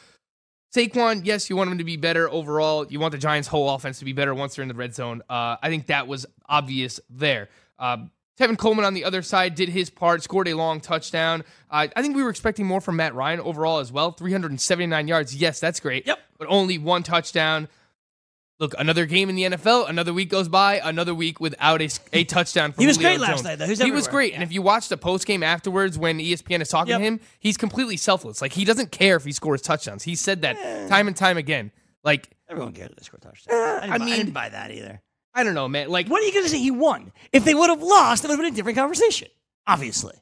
Saquon, 0.74 1.26
yes, 1.26 1.50
you 1.50 1.56
want 1.56 1.72
him 1.72 1.78
to 1.78 1.84
be 1.84 1.98
better 1.98 2.30
overall. 2.30 2.86
You 2.88 3.00
want 3.00 3.12
the 3.12 3.18
Giants' 3.18 3.48
whole 3.48 3.70
offense 3.70 4.00
to 4.00 4.06
be 4.06 4.14
better 4.14 4.34
once 4.34 4.56
they're 4.56 4.64
in 4.64 4.70
the 4.70 4.76
red 4.76 4.94
zone. 4.96 5.22
Uh, 5.30 5.58
I 5.62 5.70
think 5.70 5.88
that 5.88 6.08
was 6.08 6.26
obvious 6.48 7.00
there. 7.10 7.50
Uh, 7.80 7.98
Tevin 8.40 8.58
Coleman 8.58 8.86
on 8.86 8.94
the 8.94 9.04
other 9.04 9.22
side 9.24 9.56
did 9.56 9.70
his 9.70 9.90
part, 9.90 10.22
scored 10.22 10.48
a 10.48 10.54
long 10.54 10.80
touchdown. 10.80 11.44
Uh, 11.72 11.88
I 11.96 12.02
think 12.02 12.16
we 12.16 12.24
were 12.24 12.30
expecting 12.30 12.66
more 12.66 12.80
from 12.80 12.98
Matt 12.98 13.16
Ryan 13.16 13.40
overall 13.40 13.80
as 13.80 13.92
well. 13.92 14.12
379 14.12 15.08
yards. 15.08 15.36
Yes, 15.36 15.60
that's 15.60 15.80
great. 15.80 16.06
Yep. 16.06 16.20
But 16.38 16.48
only 16.50 16.78
one 16.78 17.02
touchdown. 17.02 17.68
Look, 18.60 18.74
another 18.80 19.06
game 19.06 19.30
in 19.30 19.36
the 19.36 19.44
NFL. 19.44 19.88
Another 19.88 20.14
week 20.14 20.30
goes 20.30 20.48
by. 20.50 20.82
Another 20.84 21.14
week 21.14 21.40
without 21.40 21.80
a, 21.82 21.90
a 22.14 22.24
touchdown. 22.36 22.72
From 22.72 22.82
He 22.82 22.88
was 22.88 22.98
Julio 22.98 23.18
great 23.18 23.20
last 23.22 23.44
night, 23.44 23.58
though. 23.60 23.66
He 23.66 23.70
was 23.72 23.80
he 23.80 23.92
was 23.92 24.08
everywhere. 24.08 24.12
great. 24.12 24.34
And 24.34 24.42
if 24.44 24.52
you 24.52 24.62
watch 24.64 24.90
the 24.90 24.98
post 24.98 25.28
game 25.28 25.44
afterwards, 25.44 25.98
when 25.98 26.18
ESPN 26.20 26.62
is 26.62 26.70
talking 26.70 26.92
Yep. 26.92 27.00
to 27.00 27.06
him, 27.06 27.20
he's 27.40 27.56
completely 27.58 27.98
selfless. 27.98 28.42
Like 28.42 28.54
he 28.54 28.66
doesn't 28.66 28.92
care 28.92 29.16
if 29.16 29.24
he 29.26 29.32
scores 29.32 29.62
touchdowns. 29.62 30.02
He 30.04 30.16
said 30.16 30.42
that 30.42 30.56
time 30.90 31.08
and 31.08 31.16
time 31.16 31.38
again. 31.38 31.72
Like 32.04 32.30
Everyone 32.50 32.74
cares 32.74 32.90
if 32.92 32.96
they 32.98 33.04
score 33.04 33.20
touchdowns. 33.20 33.48
Eh, 33.50 33.56
I, 33.56 33.80
didn't 33.82 33.92
I 33.94 33.98
buy- 34.00 34.06
mean- 34.06 34.14
I 34.14 34.18
didn't 34.18 34.34
buy 34.34 34.50
that 34.50 34.72
either. 34.72 35.02
I 35.36 35.44
don't 35.44 35.54
know, 35.54 35.68
man. 35.68 35.90
Like 35.90 36.08
What 36.08 36.24
are 36.24 36.26
you 36.26 36.32
going 36.34 36.46
to 36.46 36.50
say? 36.50 36.58
He 36.58 36.72
won. 36.72 37.12
If 37.32 37.46
they 37.46 37.54
would 37.54 37.70
have 37.70 37.84
lost, 37.84 38.24
it 38.24 38.28
would 38.28 38.34
have 38.38 38.44
been 38.44 38.54
a 38.54 38.56
different 38.56 38.78
conversation. 38.78 39.28
Obviously. 39.68 40.16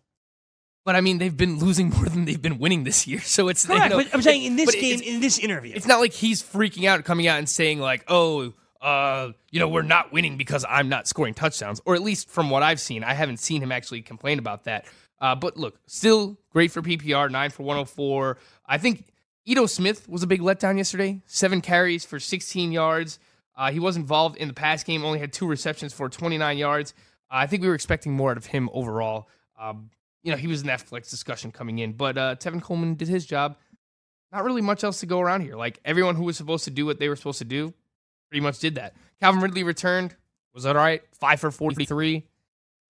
But 0.85 0.95
I 0.95 1.01
mean, 1.01 1.17
they've 1.17 1.35
been 1.35 1.57
losing 1.57 1.89
more 1.89 2.05
than 2.05 2.25
they've 2.25 2.41
been 2.41 2.59
winning 2.59 2.83
this 2.83 3.07
year. 3.07 3.19
So 3.25 3.49
it's 3.49 3.67
you 3.67 3.75
Correct. 3.75 3.89
know, 3.89 3.97
but 3.97 4.13
I'm 4.13 4.21
saying 4.21 4.43
in 4.43 4.55
this 4.55 4.73
game, 4.73 5.01
in 5.01 5.19
this 5.19 5.39
interview, 5.39 5.73
it's 5.75 5.87
not 5.87 5.99
like 5.99 6.13
he's 6.13 6.41
freaking 6.41 6.85
out, 6.87 7.03
coming 7.03 7.27
out 7.27 7.39
and 7.39 7.49
saying 7.49 7.79
like, 7.79 8.05
"Oh, 8.07 8.53
uh, 8.81 9.31
you 9.51 9.59
know, 9.59 9.67
we're 9.67 9.81
not 9.81 10.13
winning 10.13 10.37
because 10.37 10.63
I'm 10.69 10.87
not 10.87 11.07
scoring 11.07 11.33
touchdowns." 11.33 11.81
Or 11.85 11.95
at 11.95 12.01
least 12.01 12.29
from 12.29 12.49
what 12.49 12.63
I've 12.63 12.79
seen, 12.79 13.03
I 13.03 13.13
haven't 13.13 13.37
seen 13.37 13.61
him 13.61 13.71
actually 13.71 14.03
complain 14.03 14.39
about 14.39 14.65
that. 14.65 14.85
Uh, 15.19 15.33
but 15.35 15.57
look, 15.57 15.79
still 15.87 16.37
great 16.51 16.71
for 16.71 16.81
PPR, 16.81 17.29
nine 17.31 17.49
for 17.49 17.63
104. 17.63 18.37
I 18.67 18.77
think 18.77 19.05
Ito 19.45 19.65
Smith 19.65 20.07
was 20.07 20.23
a 20.23 20.27
big 20.27 20.41
letdown 20.41 20.77
yesterday. 20.77 21.21
Seven 21.25 21.61
carries 21.61 22.05
for 22.05 22.19
16 22.19 22.71
yards. 22.71 23.19
Uh, 23.57 23.71
he 23.71 23.79
was 23.79 23.95
involved 23.95 24.37
in 24.37 24.47
the 24.47 24.53
pass 24.53 24.83
game, 24.83 25.03
only 25.05 25.19
had 25.19 25.31
two 25.33 25.47
receptions 25.47 25.93
for 25.93 26.09
29 26.09 26.57
yards. 26.57 26.93
Uh, 27.31 27.37
I 27.37 27.47
think 27.47 27.61
we 27.61 27.69
were 27.69 27.75
expecting 27.75 28.11
more 28.13 28.31
out 28.31 28.37
of 28.37 28.45
him 28.47 28.69
overall. 28.73 29.27
Um, 29.59 29.89
you 30.25 30.31
know, 30.31 30.37
he 30.37 30.47
was 30.47 30.61
in 30.61 30.67
that 30.67 30.81
flex 30.81 31.09
discussion 31.09 31.51
coming 31.51 31.77
in, 31.79 31.93
but 31.93 32.17
uh, 32.17 32.35
Tevin 32.35 32.61
Coleman 32.61 32.95
did 32.95 33.07
his 33.07 33.25
job. 33.25 33.55
Not 34.31 34.43
really 34.43 34.61
much 34.61 34.83
else 34.83 34.99
to 35.01 35.05
go 35.05 35.21
around 35.21 35.41
here. 35.41 35.55
Like 35.55 35.79
everyone 35.85 36.15
who 36.15 36.23
was 36.23 36.35
supposed 36.35 36.65
to 36.65 36.71
do 36.71 36.85
what 36.85 36.99
they 36.99 37.07
were 37.07 37.15
supposed 37.15 37.37
to 37.39 37.45
do, 37.45 37.73
pretty 38.29 38.41
much 38.41 38.59
did 38.59 38.75
that. 38.75 38.95
Calvin 39.21 39.39
Ridley 39.39 39.63
returned, 39.63 40.15
was 40.53 40.63
that 40.63 40.75
all 40.75 40.81
right, 40.81 41.03
five 41.19 41.39
for 41.39 41.51
43. 41.51 42.25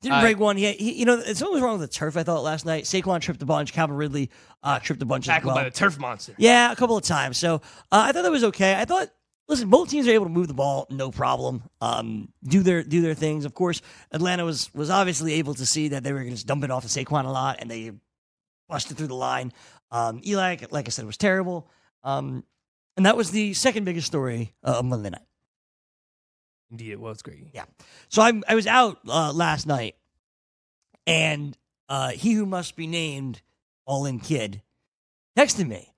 Didn't 0.02 0.16
Uh, 0.18 0.22
break 0.22 0.40
one. 0.40 0.56
He, 0.58 0.72
he, 0.74 0.94
you 0.94 1.06
know, 1.06 1.20
something 1.22 1.52
was 1.52 1.62
wrong 1.62 1.78
with 1.78 1.90
the 1.90 1.94
turf. 1.94 2.16
I 2.18 2.24
thought 2.24 2.42
last 2.44 2.66
night. 2.66 2.86
Saquon 2.86 3.20
tripped 3.22 3.42
a 3.42 3.46
bunch. 3.46 3.74
Calvin 3.74 3.96
Ridley 3.98 4.32
uh, 4.64 4.80
tripped 4.80 5.02
a 5.02 5.06
bunch 5.06 5.26
as 5.26 5.34
Tackled 5.34 5.54
well. 5.54 5.64
by 5.64 5.70
the 5.70 5.76
turf 5.76 6.00
monster. 6.00 6.34
Yeah, 6.38 6.72
a 6.72 6.76
couple 6.76 6.96
of 6.98 7.04
times. 7.04 7.38
So 7.38 7.56
uh, 7.56 7.60
I 7.92 8.12
thought 8.12 8.24
that 8.24 8.32
was 8.32 8.44
okay. 8.46 8.76
I 8.80 8.86
thought, 8.86 9.10
listen, 9.48 9.70
both 9.70 9.90
teams 9.90 10.08
are 10.08 10.12
able 10.12 10.26
to 10.26 10.32
move 10.32 10.48
the 10.48 10.54
ball, 10.54 10.88
no 10.90 11.12
problem. 11.12 11.64
Um, 11.82 12.30
do 12.44 12.64
their 12.64 12.84
do 12.84 13.02
their 13.02 13.14
things. 13.14 13.46
Of 13.46 13.54
course, 13.54 13.82
Atlanta 14.12 14.46
was 14.46 14.74
was 14.74 14.90
obviously 14.90 15.34
able 15.34 15.54
to 15.56 15.66
see 15.66 15.90
that 15.90 16.04
they 16.04 16.14
were 16.14 16.20
going 16.20 16.32
to 16.32 16.36
just 16.36 16.48
dump 16.48 16.64
it 16.64 16.72
off 16.72 16.84
to 16.84 16.90
Saquon 16.90 17.26
a 17.26 17.32
lot, 17.32 17.58
and 17.60 17.70
they 17.70 17.92
busted 18.68 18.98
through 18.98 19.08
the 19.08 19.16
line. 19.16 19.54
Um, 19.92 20.22
Eli, 20.26 20.58
like 20.72 20.88
I 20.88 20.90
said, 20.90 21.06
was 21.06 21.18
terrible. 21.18 21.70
Um, 22.04 22.44
and 22.98 23.06
that 23.06 23.18
was 23.18 23.32
the 23.32 23.54
second 23.54 23.84
biggest 23.84 24.08
story 24.08 24.54
uh, 24.64 24.80
of 24.80 24.86
Monday 24.86 25.10
night. 25.10 25.22
Indeed, 26.72 26.92
it 26.92 27.00
was 27.00 27.22
great. 27.22 27.48
Yeah. 27.54 27.66
So 28.10 28.22
I 28.22 28.34
I 28.48 28.56
was 28.56 28.68
out 28.68 29.00
uh, 29.08 29.32
last 29.34 29.68
night, 29.68 29.96
and 31.06 31.58
uh, 31.90 32.12
he 32.12 32.34
who 32.34 32.46
must 32.46 32.76
be 32.76 32.88
named 32.88 33.42
All 33.86 34.06
In 34.06 34.20
Kid 34.20 34.62
texted 35.38 35.68
me, 35.68 35.94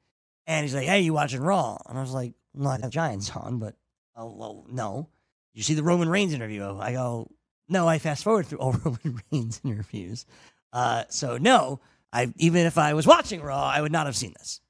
and 0.46 0.64
he's 0.64 0.76
like, 0.76 0.86
"Hey, 0.86 1.02
you 1.02 1.14
watching 1.14 1.42
Raw?" 1.42 1.78
And 1.88 1.98
I 1.98 2.02
was 2.02 2.12
like, 2.12 2.34
"No, 2.58 2.70
I 2.70 2.80
have 2.80 2.90
Giants 2.90 3.30
on, 3.36 3.60
but 3.60 3.76
oh 4.16 4.34
well, 4.36 4.66
no." 4.70 5.10
You 5.54 5.64
see 5.64 5.74
the 5.74 5.84
Roman 5.84 6.10
Reigns 6.10 6.34
interview? 6.34 6.78
I 6.80 6.94
go, 6.94 7.32
"No, 7.68 7.88
I 7.88 8.00
fast 8.00 8.24
forward 8.24 8.48
through 8.48 8.60
all 8.60 8.72
Roman 8.84 9.22
Reigns 9.32 9.62
interviews." 9.64 10.26
Uh, 10.74 11.04
so 11.10 11.38
no, 11.38 11.80
I 12.12 12.34
even 12.38 12.66
if 12.66 12.78
I 12.78 12.94
was 12.94 13.08
watching 13.08 13.42
Raw, 13.42 13.64
I 13.64 13.82
would 13.82 13.92
not 13.92 14.06
have 14.06 14.16
seen 14.16 14.34
this. 14.38 14.62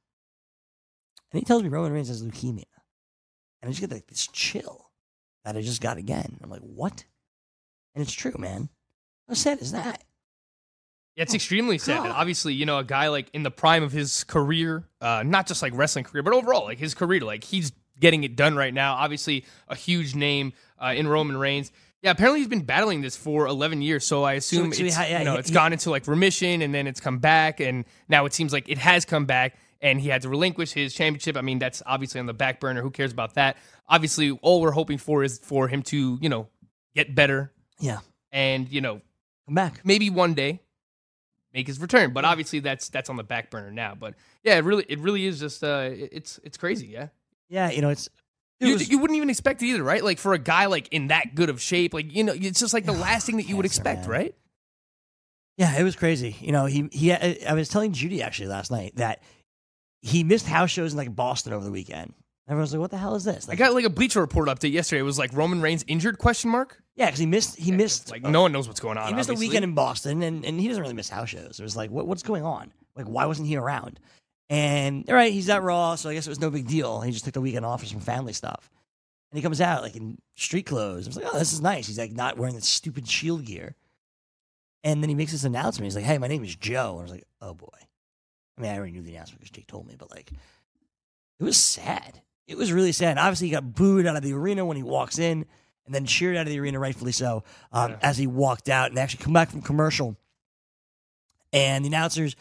And 1.31 1.39
he 1.39 1.45
tells 1.45 1.63
me 1.63 1.69
Roman 1.69 1.91
Reigns 1.91 2.07
has 2.07 2.23
leukemia, 2.23 2.63
and 3.61 3.65
I 3.65 3.67
just 3.69 3.81
get 3.81 3.91
like 3.91 4.07
this 4.07 4.27
chill 4.27 4.91
that 5.43 5.57
I 5.57 5.61
just 5.61 5.81
got 5.81 5.97
again. 5.97 6.37
I'm 6.41 6.49
like, 6.49 6.61
what? 6.61 7.05
And 7.95 8.01
it's 8.01 8.13
true, 8.13 8.35
man. 8.37 8.69
How 9.27 9.33
sad 9.33 9.61
is 9.61 9.71
that? 9.71 10.03
Yeah, 11.17 11.23
it's 11.23 11.33
extremely 11.33 11.77
sad. 11.79 11.97
God. 12.03 12.11
Obviously, 12.11 12.53
you 12.53 12.65
know, 12.65 12.77
a 12.77 12.83
guy 12.83 13.07
like 13.09 13.29
in 13.33 13.41
the 13.43 13.51
prime 13.51 13.81
of 13.83 13.91
his 13.91 14.23
career, 14.23 14.83
uh, 15.01 15.23
not 15.25 15.47
just 15.47 15.61
like 15.63 15.73
wrestling 15.75 16.05
career, 16.05 16.21
but 16.23 16.31
overall, 16.31 16.63
like 16.65 16.77
his 16.77 16.93
career, 16.93 17.21
like 17.21 17.43
he's 17.43 17.71
getting 17.99 18.23
it 18.23 18.35
done 18.35 18.55
right 18.55 18.73
now. 18.73 18.93
Obviously, 18.93 19.43
a 19.67 19.75
huge 19.75 20.13
name 20.15 20.53
uh, 20.79 20.93
in 20.95 21.07
Roman 21.07 21.35
Reigns. 21.35 21.71
Yeah, 22.03 22.11
apparently 22.11 22.39
he's 22.41 22.47
been 22.47 22.61
battling 22.61 23.01
this 23.01 23.17
for 23.17 23.47
11 23.47 23.81
years. 23.81 24.05
So 24.05 24.23
I 24.23 24.33
assume 24.33 24.71
so 24.71 24.83
he 24.83 24.87
it's, 24.89 24.97
yeah, 24.97 25.17
you 25.19 25.25
know, 25.25 25.35
it's 25.37 25.49
gone 25.49 25.73
into 25.73 25.89
like 25.89 26.05
remission 26.07 26.61
and 26.61 26.71
then 26.71 26.85
it's 26.85 26.99
come 26.99 27.17
back. 27.17 27.59
And 27.59 27.85
now 28.07 28.25
it 28.25 28.33
seems 28.35 28.53
like 28.53 28.69
it 28.69 28.77
has 28.77 29.03
come 29.03 29.25
back 29.25 29.57
and 29.81 29.99
he 29.99 30.09
had 30.09 30.21
to 30.21 30.29
relinquish 30.29 30.71
his 30.71 30.93
championship. 30.93 31.35
I 31.35 31.41
mean, 31.41 31.57
that's 31.57 31.81
obviously 31.87 32.19
on 32.19 32.27
the 32.27 32.33
back 32.35 32.59
burner. 32.59 32.83
Who 32.83 32.91
cares 32.91 33.11
about 33.11 33.33
that? 33.33 33.57
Obviously, 33.89 34.29
all 34.43 34.61
we're 34.61 34.71
hoping 34.71 34.99
for 34.99 35.23
is 35.23 35.39
for 35.39 35.67
him 35.67 35.81
to, 35.83 36.19
you 36.21 36.29
know, 36.29 36.47
get 36.93 37.15
better 37.15 37.51
Yeah. 37.79 37.99
and, 38.31 38.69
you 38.71 38.81
know, 38.81 39.01
Come 39.47 39.55
back. 39.55 39.81
maybe 39.83 40.11
one 40.11 40.35
day 40.35 40.61
make 41.57 41.67
his 41.67 41.79
return. 41.81 42.13
But 42.13 42.23
obviously 42.23 42.59
that's 42.59 42.87
that's 42.89 43.09
on 43.09 43.15
the 43.17 43.23
back 43.23 43.49
burner 43.49 43.71
now. 43.71 43.95
But 43.95 44.13
yeah, 44.43 44.55
it 44.57 44.63
really 44.63 44.85
it 44.87 44.99
really 44.99 45.25
is 45.25 45.39
just 45.39 45.63
uh 45.63 45.89
it's 45.91 46.39
it's 46.43 46.57
crazy, 46.57 46.87
yeah. 46.87 47.07
Yeah, 47.49 47.71
you 47.71 47.81
know, 47.81 47.89
it's. 47.89 48.07
It 48.59 48.67
You, 48.67 48.73
was, 48.73 48.89
you 48.89 48.97
wouldn't 48.99 49.17
even 49.17 49.29
expect 49.29 49.61
it 49.61 49.67
either, 49.67 49.83
right? 49.83 50.03
Like 50.03 50.17
for 50.19 50.33
a 50.33 50.39
guy 50.39 50.65
like 50.65 50.87
in 50.91 51.07
that 51.07 51.35
good 51.35 51.49
of 51.49 51.61
shape, 51.61 51.93
like 51.93 52.13
you 52.13 52.23
know, 52.23 52.33
it's 52.35 52.59
just 52.59 52.73
like 52.73 52.85
the 52.85 52.91
last 53.07 53.25
thing 53.25 53.37
that 53.37 53.47
you 53.47 53.55
would 53.55 53.65
expect, 53.65 54.01
man. 54.01 54.09
right? 54.09 54.35
yeah, 55.57 55.77
it 55.79 55.83
was 55.83 55.95
crazy. 55.95 56.35
You 56.39 56.51
know, 56.51 56.65
he 56.65 56.87
he. 56.91 57.11
I 57.13 57.37
I 57.47 57.53
was 57.53 57.67
telling 57.69 57.91
Judy 57.93 58.21
actually 58.21 58.49
last 58.49 58.69
night 58.71 58.95
that 58.97 59.21
he 60.01 60.23
missed 60.23 60.45
house 60.45 60.69
shows 60.69 60.93
in 60.93 60.97
like 60.97 61.15
Boston 61.15 61.53
over 61.53 61.65
the 61.65 61.71
weekend. 61.71 62.13
Everyone's 62.47 62.71
like, 62.73 62.79
"What 62.79 62.91
the 62.91 62.97
hell 62.97 63.15
is 63.15 63.23
this?" 63.23 63.49
I 63.49 63.55
got 63.55 63.73
like 63.73 63.85
a 63.85 63.89
Bleacher 63.89 64.21
Report 64.21 64.47
update 64.49 64.71
yesterday. 64.71 64.99
It 64.99 65.03
was 65.03 65.17
like 65.19 65.33
Roman 65.33 65.61
Reigns 65.61 65.83
injured 65.87 66.17
question 66.19 66.51
mark. 66.51 66.81
Yeah, 66.97 67.05
because 67.05 67.19
he 67.19 67.27
missed. 67.27 67.55
He 67.57 67.71
missed. 67.71 68.09
Like 68.09 68.23
no 68.23 68.41
one 68.41 68.51
knows 68.51 68.67
what's 68.67 68.79
going 68.79 68.97
on. 68.97 69.07
he 69.07 69.13
missed 69.13 69.29
a 69.29 69.33
obviously. 69.33 69.49
weekend 69.49 69.63
in 69.63 69.73
Boston, 69.73 70.23
and, 70.23 70.43
and 70.43 70.59
he 70.59 70.67
doesn't 70.67 70.81
really 70.81 70.95
miss 70.95 71.09
house 71.09 71.29
shows. 71.29 71.59
It 71.59 71.63
was 71.63 71.77
like, 71.77 71.91
what, 71.91 72.07
what's 72.07 72.23
going 72.23 72.43
on? 72.43 72.73
Like, 72.95 73.05
why 73.05 73.25
wasn't 73.25 73.47
he 73.47 73.55
around? 73.55 73.99
And 74.49 75.07
all 75.07 75.15
right, 75.15 75.31
he's 75.31 75.47
at 75.49 75.61
Raw, 75.61 75.93
so 75.95 76.09
I 76.09 76.15
guess 76.15 76.25
it 76.25 76.31
was 76.31 76.41
no 76.41 76.49
big 76.49 76.67
deal. 76.67 77.01
He 77.01 77.11
just 77.11 77.23
took 77.23 77.35
the 77.35 77.41
weekend 77.41 77.65
off 77.65 77.81
for 77.81 77.85
some 77.85 77.99
family 77.99 78.33
stuff, 78.33 78.71
and 79.31 79.37
he 79.37 79.43
comes 79.43 79.61
out 79.61 79.83
like 79.83 79.95
in 79.95 80.17
street 80.35 80.65
clothes. 80.65 81.05
I 81.05 81.09
was 81.09 81.17
like, 81.17 81.27
oh, 81.31 81.37
this 81.37 81.53
is 81.53 81.61
nice. 81.61 81.85
He's 81.85 81.99
like 81.99 82.13
not 82.13 82.37
wearing 82.37 82.55
this 82.55 82.67
stupid 82.67 83.07
shield 83.07 83.45
gear, 83.45 83.75
and 84.83 85.03
then 85.03 85.09
he 85.09 85.15
makes 85.15 85.33
this 85.33 85.43
announcement. 85.43 85.85
He's 85.85 85.95
like, 85.95 86.05
hey, 86.05 86.17
my 86.17 86.27
name 86.27 86.43
is 86.43 86.55
Joe, 86.55 86.93
and 86.93 87.01
I 87.01 87.03
was 87.03 87.11
like, 87.11 87.27
oh 87.41 87.53
boy. 87.53 87.67
I 88.57 88.61
mean, 88.61 88.71
I 88.71 88.77
already 88.77 88.93
knew 88.93 89.03
the 89.03 89.13
announcement 89.13 89.41
because 89.41 89.51
Jake 89.51 89.67
told 89.67 89.85
me, 89.85 89.95
but 89.95 90.09
like, 90.09 90.31
it 90.31 91.43
was 91.43 91.57
sad. 91.57 92.21
It 92.47 92.57
was 92.57 92.73
really 92.73 92.91
sad. 92.91 93.19
Obviously, 93.19 93.47
he 93.47 93.53
got 93.53 93.75
booed 93.75 94.07
out 94.07 94.15
of 94.15 94.23
the 94.23 94.33
arena 94.33 94.65
when 94.65 94.77
he 94.77 94.83
walks 94.83 95.19
in, 95.19 95.45
and 95.87 95.95
then 95.95 96.05
cheered 96.05 96.35
out 96.37 96.41
of 96.45 96.49
the 96.51 96.59
arena, 96.59 96.77
rightfully 96.79 97.11
so, 97.11 97.43
um, 97.71 97.91
Yeah. 97.91 97.97
as 98.03 98.17
he 98.17 98.27
walked 98.27 98.69
out. 98.69 98.91
And 98.91 98.99
actually 98.99 99.23
come 99.23 99.33
back 99.33 99.49
from 99.49 99.61
commercial, 99.63 100.15
and 101.53 101.83
the 101.83 101.87
announcers, 101.89 102.35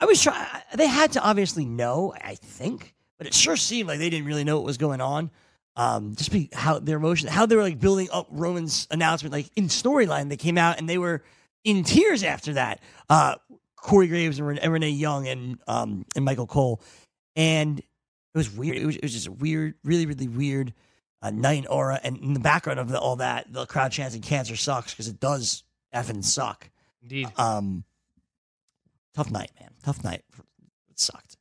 I 0.00 0.06
was 0.06 0.22
trying. 0.22 0.46
They 0.74 0.86
had 0.86 1.12
to 1.12 1.22
obviously 1.22 1.64
know, 1.64 2.14
I 2.20 2.34
think, 2.34 2.94
but 3.18 3.26
it 3.26 3.34
sure 3.34 3.56
seemed 3.56 3.88
like 3.88 3.98
they 3.98 4.10
didn't 4.10 4.26
really 4.26 4.44
know 4.44 4.56
what 4.56 4.64
was 4.64 4.78
going 4.78 5.00
on. 5.00 5.30
Um, 5.76 6.14
just 6.16 6.32
be 6.32 6.48
how 6.52 6.78
their 6.80 6.96
emotion, 6.96 7.28
how 7.28 7.46
they 7.46 7.54
were 7.54 7.62
like 7.62 7.78
building 7.78 8.08
up 8.12 8.26
Roman's 8.30 8.88
announcement, 8.90 9.32
like 9.32 9.50
in 9.54 9.68
storyline. 9.68 10.28
They 10.28 10.36
came 10.36 10.58
out 10.58 10.78
and 10.78 10.88
they 10.88 10.98
were 10.98 11.22
in 11.62 11.84
tears 11.84 12.24
after 12.24 12.54
that. 12.54 12.80
Uh, 13.08 13.36
Corey 13.76 14.08
Graves 14.08 14.38
and 14.38 14.48
Ren- 14.48 14.58
and 14.58 14.72
Renee 14.72 14.90
Young 14.90 15.28
and 15.28 15.58
um 15.68 16.04
and 16.16 16.24
Michael 16.24 16.48
Cole, 16.48 16.80
and 17.36 17.78
it 17.78 17.84
was 18.34 18.50
weird. 18.50 18.76
It 18.76 18.86
was, 18.86 18.96
it 18.96 19.02
was 19.02 19.12
just 19.12 19.26
a 19.28 19.32
weird, 19.32 19.74
really, 19.84 20.06
really 20.06 20.26
weird 20.28 20.74
uh, 21.22 21.30
night 21.30 21.66
aura. 21.68 22.00
And 22.02 22.16
in 22.18 22.32
the 22.34 22.40
background 22.40 22.78
of 22.78 22.88
the, 22.88 22.98
all 22.98 23.16
that, 23.16 23.52
the 23.52 23.66
crowd 23.66 23.92
chanting 23.92 24.22
"Cancer 24.22 24.56
sucks" 24.56 24.92
because 24.92 25.08
it 25.08 25.20
does 25.20 25.64
effing 25.94 26.24
suck. 26.24 26.70
Indeed. 27.02 27.28
Um, 27.36 27.84
tough 29.14 29.30
night, 29.30 29.50
man. 29.60 29.70
Tough 29.82 30.04
night. 30.04 30.22
It 30.88 30.98
sucked. 30.98 31.36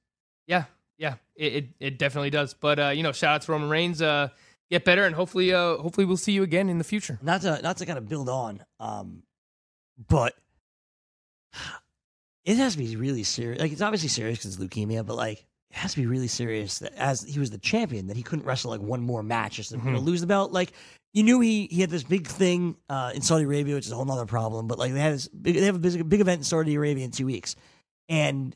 Yeah, 0.46 0.65
yeah, 0.98 1.15
it, 1.36 1.53
it, 1.53 1.65
it 1.79 2.00
definitely 2.00 2.29
does. 2.29 2.53
But 2.53 2.79
uh, 2.79 2.89
you 2.89 3.03
know, 3.03 3.12
shout 3.12 3.36
out 3.36 3.41
to 3.43 3.51
Roman 3.51 3.69
Reigns. 3.69 4.01
Uh, 4.01 4.29
get 4.69 4.86
better, 4.86 5.05
and 5.05 5.15
hopefully, 5.15 5.53
uh, 5.53 5.77
hopefully 5.77 6.05
we'll 6.05 6.17
see 6.17 6.31
you 6.31 6.43
again 6.43 6.69
in 6.69 6.77
the 6.77 6.84
future. 6.84 7.19
Not 7.22 7.41
to 7.41 7.62
not 7.62 7.77
to 7.77 7.86
kind 7.86 7.98
of 7.98 8.07
build 8.07 8.29
on, 8.29 8.63
um, 8.79 9.24
but 10.07 10.34
it 12.46 12.57
has 12.57 12.74
to 12.74 12.79
be 12.79 12.96
really 12.96 13.24
serious. 13.24 13.62
Like 13.62 13.72
it's 13.72 13.81
obviously 13.81 14.10
serious 14.10 14.39
because 14.39 14.55
it's 14.55 14.63
leukemia, 14.63 15.05
but 15.05 15.15
like 15.15 15.46
it 15.71 15.75
has 15.77 15.91
to 15.93 15.97
be 16.00 16.05
really 16.07 16.27
serious 16.27 16.79
that 16.79 16.93
as 16.95 17.21
he 17.24 17.39
was 17.39 17.51
the 17.51 17.57
champion 17.57 18.07
that 18.07 18.17
he 18.17 18.24
couldn't 18.24 18.45
wrestle 18.45 18.71
like 18.71 18.81
one 18.81 19.01
more 19.01 19.21
match 19.24 19.57
just 19.57 19.71
to 19.71 19.77
Mhm. 19.77 20.03
lose 20.03 20.21
the 20.21 20.27
belt. 20.27 20.51
Like 20.51 20.71
you 21.13 21.24
knew 21.24 21.39
he 21.39 21.67
he 21.67 21.81
had 21.81 21.89
this 21.89 22.03
big 22.03 22.27
thing 22.27 22.77
uh, 22.89 23.12
in 23.13 23.21
Saudi 23.21 23.43
Arabia, 23.45 23.75
which 23.75 23.86
is 23.86 23.91
a 23.91 23.95
whole 23.95 24.09
other 24.12 24.25
problem. 24.25 24.67
But 24.67 24.79
like 24.79 24.93
they 24.93 25.00
had 25.00 25.13
this 25.13 25.27
big, 25.27 25.55
they 25.55 25.65
have 25.65 25.75
a 25.75 25.79
big, 25.79 26.07
big 26.09 26.21
event 26.21 26.39
in 26.39 26.43
Saudi 26.43 26.75
Arabia 26.75 27.03
in 27.05 27.12
two 27.12 27.25
weeks, 27.25 27.55
and 28.07 28.55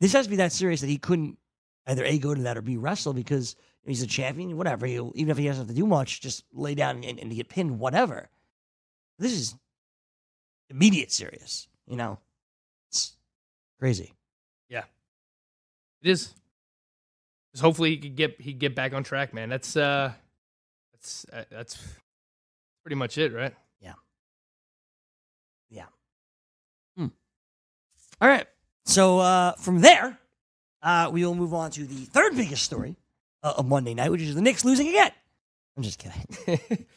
this 0.00 0.12
has 0.12 0.26
to 0.26 0.30
be 0.30 0.36
that 0.36 0.52
serious 0.52 0.80
that 0.80 0.88
he 0.88 0.98
couldn't 0.98 1.38
either 1.86 2.04
a 2.04 2.18
go 2.18 2.34
to 2.34 2.42
that 2.42 2.56
or 2.56 2.62
b 2.62 2.76
wrestle 2.76 3.12
because 3.14 3.56
he's 3.86 4.02
a 4.02 4.06
champion. 4.06 4.56
Whatever, 4.56 4.86
he'll, 4.86 5.12
even 5.14 5.30
if 5.30 5.38
he 5.38 5.46
doesn't 5.46 5.62
have 5.62 5.68
to 5.68 5.74
do 5.80 5.86
much, 5.86 6.20
just 6.20 6.44
lay 6.52 6.74
down 6.74 7.04
and, 7.04 7.18
and 7.18 7.34
get 7.34 7.48
pinned. 7.48 7.78
Whatever. 7.78 8.28
This 9.18 9.32
is 9.32 9.54
immediate 10.70 11.12
serious. 11.12 11.68
You 11.86 11.96
know, 11.96 12.18
it's 12.90 13.16
crazy. 13.78 14.12
It 16.06 16.10
is. 16.10 16.32
Just 17.52 17.62
hopefully 17.64 17.90
he 17.90 17.96
could 17.96 18.14
get 18.14 18.40
he 18.40 18.52
get 18.52 18.76
back 18.76 18.94
on 18.94 19.02
track, 19.02 19.34
man. 19.34 19.48
That's 19.48 19.76
uh, 19.76 20.12
that's 20.92 21.26
uh, 21.32 21.42
that's 21.50 21.82
pretty 22.84 22.94
much 22.94 23.18
it, 23.18 23.32
right? 23.32 23.52
Yeah. 23.80 23.94
Yeah. 25.68 25.86
Hmm. 26.96 27.08
All 28.20 28.28
right. 28.28 28.46
So 28.84 29.18
uh, 29.18 29.54
from 29.54 29.80
there, 29.80 30.16
uh, 30.80 31.10
we 31.12 31.24
will 31.24 31.34
move 31.34 31.52
on 31.52 31.72
to 31.72 31.84
the 31.84 32.04
third 32.04 32.36
biggest 32.36 32.62
story 32.62 32.94
uh, 33.42 33.54
of 33.56 33.66
Monday 33.66 33.94
night, 33.94 34.12
which 34.12 34.22
is 34.22 34.36
the 34.36 34.42
Knicks 34.42 34.64
losing 34.64 34.86
again. 34.86 35.10
I'm 35.76 35.82
just 35.82 35.98
kidding. 35.98 36.86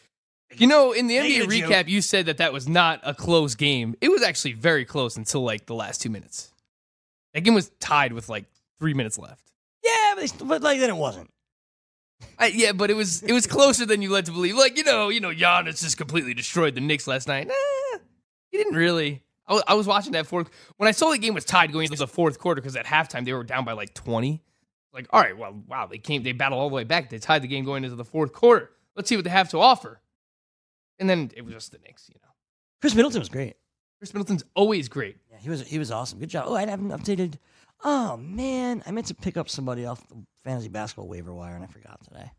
You 0.58 0.66
know, 0.66 0.94
in 0.94 1.06
the 1.06 1.20
Make 1.20 1.32
NBA 1.32 1.54
it 1.54 1.60
joke. 1.62 1.70
recap, 1.72 1.88
you 1.88 2.02
said 2.02 2.26
that 2.26 2.38
that 2.38 2.52
was 2.52 2.68
not 2.68 3.02
a 3.04 3.14
close 3.14 3.54
game. 3.54 3.96
It 4.02 4.10
was 4.10 4.24
actually 4.24 4.54
very 4.54 4.84
close 4.84 5.16
until 5.16 5.44
like 5.44 5.68
the 5.68 5.76
last 5.76 6.02
two 6.02 6.10
minutes. 6.10 6.52
That 7.36 7.42
game 7.42 7.54
was 7.54 7.70
tied 7.80 8.14
with 8.14 8.30
like 8.30 8.46
three 8.80 8.94
minutes 8.94 9.18
left. 9.18 9.52
yeah, 9.84 10.16
but, 10.16 10.22
they, 10.22 10.46
but 10.46 10.62
like 10.62 10.80
then 10.80 10.90
it 10.90 10.96
wasn't. 10.96 11.30
I, 12.38 12.48
yeah, 12.48 12.74
but 12.74 12.90
it 12.90 12.96
was 12.96 13.24
it 13.24 13.32
was 13.32 13.48
closer 13.48 13.86
than 13.86 14.02
you 14.02 14.12
led 14.12 14.26
to 14.26 14.32
believe. 14.32 14.56
Like 14.56 14.78
you 14.78 14.84
know, 14.84 15.10
you 15.10 15.20
know, 15.20 15.32
Giannis 15.32 15.82
just 15.82 15.98
completely 15.98 16.34
destroyed 16.34 16.76
the 16.76 16.82
Knicks 16.82 17.08
last 17.08 17.28
night. 17.28 17.48
Nah, 17.48 18.00
he 18.52 18.58
didn't 18.58 18.76
really. 18.76 19.24
I 19.48 19.54
was, 19.54 19.64
I 19.68 19.74
was 19.74 19.88
watching 19.88 20.12
that 20.14 20.28
fourth 20.28 20.50
when 20.78 20.88
I 20.88 20.92
saw 20.92 21.10
the 21.12 21.18
game 21.18 21.34
was 21.34 21.46
tied 21.46 21.72
going 21.72 21.86
into 21.86 21.98
the 21.98 22.08
fourth 22.08 22.40
quarter 22.40 22.62
because 22.62 22.76
at 22.76 22.86
halftime 22.86 23.26
they 23.26 23.34
were 23.34 23.44
down 23.44 23.66
by 23.66 23.74
like 23.74 23.94
twenty. 23.94 24.42
Like, 24.92 25.08
all 25.12 25.22
right, 25.22 25.38
well, 25.38 25.56
wow, 25.68 25.86
they 25.86 26.00
came, 26.00 26.24
they 26.24 26.32
battled 26.32 26.60
all 26.60 26.68
the 26.68 26.76
way 26.76 26.84
back. 26.84 27.12
They 27.12 27.20
tied 27.20 27.44
the 27.44 27.48
game 27.48 27.64
going 27.64 27.84
into 27.84 27.96
the 27.96 28.04
fourth 28.04 28.34
quarter. 28.34 28.72
Let's 28.96 29.08
see 29.08 29.16
what 29.16 29.24
they 29.24 29.30
have 29.30 29.50
to 29.50 29.60
offer. 29.60 30.02
And 30.98 31.08
then 31.08 31.32
it 31.36 31.46
was 31.46 31.54
just 31.54 31.72
the 31.72 31.78
Knicks, 31.78 32.10
you 32.10 32.20
know. 32.24 32.30
Khris 32.82 32.96
Middleton 32.96 33.20
was 33.20 33.30
great. 33.30 33.56
Khris 34.00 34.14
Middleton's 34.14 34.44
always 34.56 34.90
great. 34.90 35.18
Yeah, 35.30 35.38
he 35.40 35.50
was 35.50 35.68
he 35.68 35.78
was 35.78 35.92
awesome. 35.92 36.20
Good 36.20 36.30
job. 36.30 36.46
Oh, 36.48 36.56
I 36.56 36.66
haven't 36.66 36.90
updated. 36.90 37.36
Oh 37.84 38.18
man, 38.18 38.84
I 38.86 38.92
meant 38.92 39.08
to 39.08 39.16
pick 39.16 39.38
up 39.38 39.50
somebody 39.50 39.86
off 39.86 40.06
the 40.10 40.24
fantasy 40.44 40.70
basketball 40.70 41.08
waiver 41.08 41.34
wire, 41.34 41.56
and 41.56 41.64
I 41.64 41.68
forgot 41.68 42.00
today. 42.04 42.32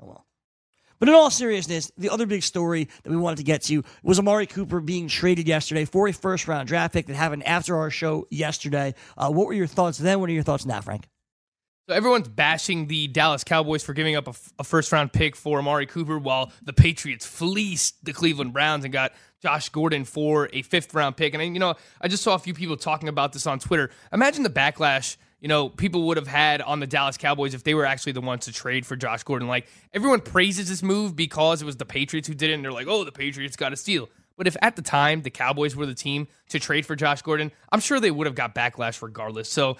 Oh 0.00 0.06
well. 0.06 0.26
But 0.98 1.08
in 1.08 1.14
all 1.14 1.30
seriousness, 1.30 1.90
the 1.98 2.08
other 2.10 2.24
big 2.26 2.42
story 2.42 2.88
that 3.02 3.10
we 3.10 3.16
wanted 3.16 3.36
to 3.36 3.42
get 3.42 3.62
to 3.62 3.82
was 4.02 4.18
Amari 4.18 4.46
Cooper 4.46 4.80
being 4.80 5.08
traded 5.08 5.46
yesterday 5.46 5.84
for 5.84 6.08
a 6.08 6.12
first 6.12 6.48
round 6.48 6.68
draft 6.68 6.94
pick 6.94 7.06
that 7.06 7.16
happened 7.16 7.46
after 7.46 7.76
our 7.76 7.90
show 7.90 8.26
yesterday. 8.30 8.94
Uh, 9.16 9.30
what 9.30 9.46
were 9.46 9.52
your 9.52 9.66
thoughts 9.66 9.98
then? 9.98 10.20
What 10.20 10.30
are 10.30 10.32
your 10.32 10.42
thoughts 10.42 10.64
now, 10.64 10.80
Frank? 10.80 11.08
So 11.88 11.94
everyone's 11.94 12.28
bashing 12.28 12.86
the 12.86 13.08
Dallas 13.08 13.44
Cowboys 13.44 13.82
for 13.82 13.92
giving 13.92 14.16
up 14.16 14.26
a, 14.26 14.30
f- 14.30 14.52
a 14.58 14.64
first 14.64 14.90
round 14.90 15.12
pick 15.12 15.36
for 15.36 15.58
Amari 15.58 15.84
Cooper 15.84 16.18
while 16.18 16.50
the 16.62 16.72
Patriots 16.72 17.26
fleeced 17.26 18.02
the 18.02 18.14
Cleveland 18.14 18.54
Browns 18.54 18.84
and 18.84 18.92
got 18.92 19.12
Josh 19.44 19.68
Gordon 19.68 20.06
for 20.06 20.48
a 20.54 20.62
fifth 20.62 20.94
round 20.94 21.18
pick. 21.18 21.34
And, 21.34 21.54
you 21.54 21.60
know, 21.60 21.74
I 22.00 22.08
just 22.08 22.22
saw 22.22 22.34
a 22.34 22.38
few 22.38 22.54
people 22.54 22.78
talking 22.78 23.10
about 23.10 23.34
this 23.34 23.46
on 23.46 23.58
Twitter. 23.58 23.90
Imagine 24.10 24.42
the 24.42 24.48
backlash, 24.48 25.18
you 25.38 25.48
know, 25.48 25.68
people 25.68 26.06
would 26.06 26.16
have 26.16 26.26
had 26.26 26.62
on 26.62 26.80
the 26.80 26.86
Dallas 26.86 27.18
Cowboys 27.18 27.52
if 27.52 27.62
they 27.62 27.74
were 27.74 27.84
actually 27.84 28.12
the 28.12 28.22
ones 28.22 28.46
to 28.46 28.52
trade 28.54 28.86
for 28.86 28.96
Josh 28.96 29.22
Gordon. 29.22 29.46
Like 29.46 29.66
everyone 29.92 30.22
praises 30.22 30.70
this 30.70 30.82
move 30.82 31.14
because 31.14 31.60
it 31.60 31.66
was 31.66 31.76
the 31.76 31.84
Patriots 31.84 32.26
who 32.26 32.32
did 32.32 32.48
it, 32.48 32.54
and 32.54 32.64
they're 32.64 32.72
like, 32.72 32.86
oh, 32.88 33.04
the 33.04 33.12
Patriots 33.12 33.54
got 33.54 33.74
a 33.74 33.76
steal. 33.76 34.08
But 34.38 34.46
if 34.46 34.56
at 34.62 34.76
the 34.76 34.82
time 34.82 35.20
the 35.20 35.30
Cowboys 35.30 35.76
were 35.76 35.84
the 35.84 35.94
team 35.94 36.26
to 36.48 36.58
trade 36.58 36.86
for 36.86 36.96
Josh 36.96 37.20
Gordon, 37.20 37.52
I'm 37.70 37.80
sure 37.80 38.00
they 38.00 38.10
would 38.10 38.26
have 38.26 38.34
got 38.34 38.54
backlash 38.54 39.02
regardless. 39.02 39.50
So 39.50 39.76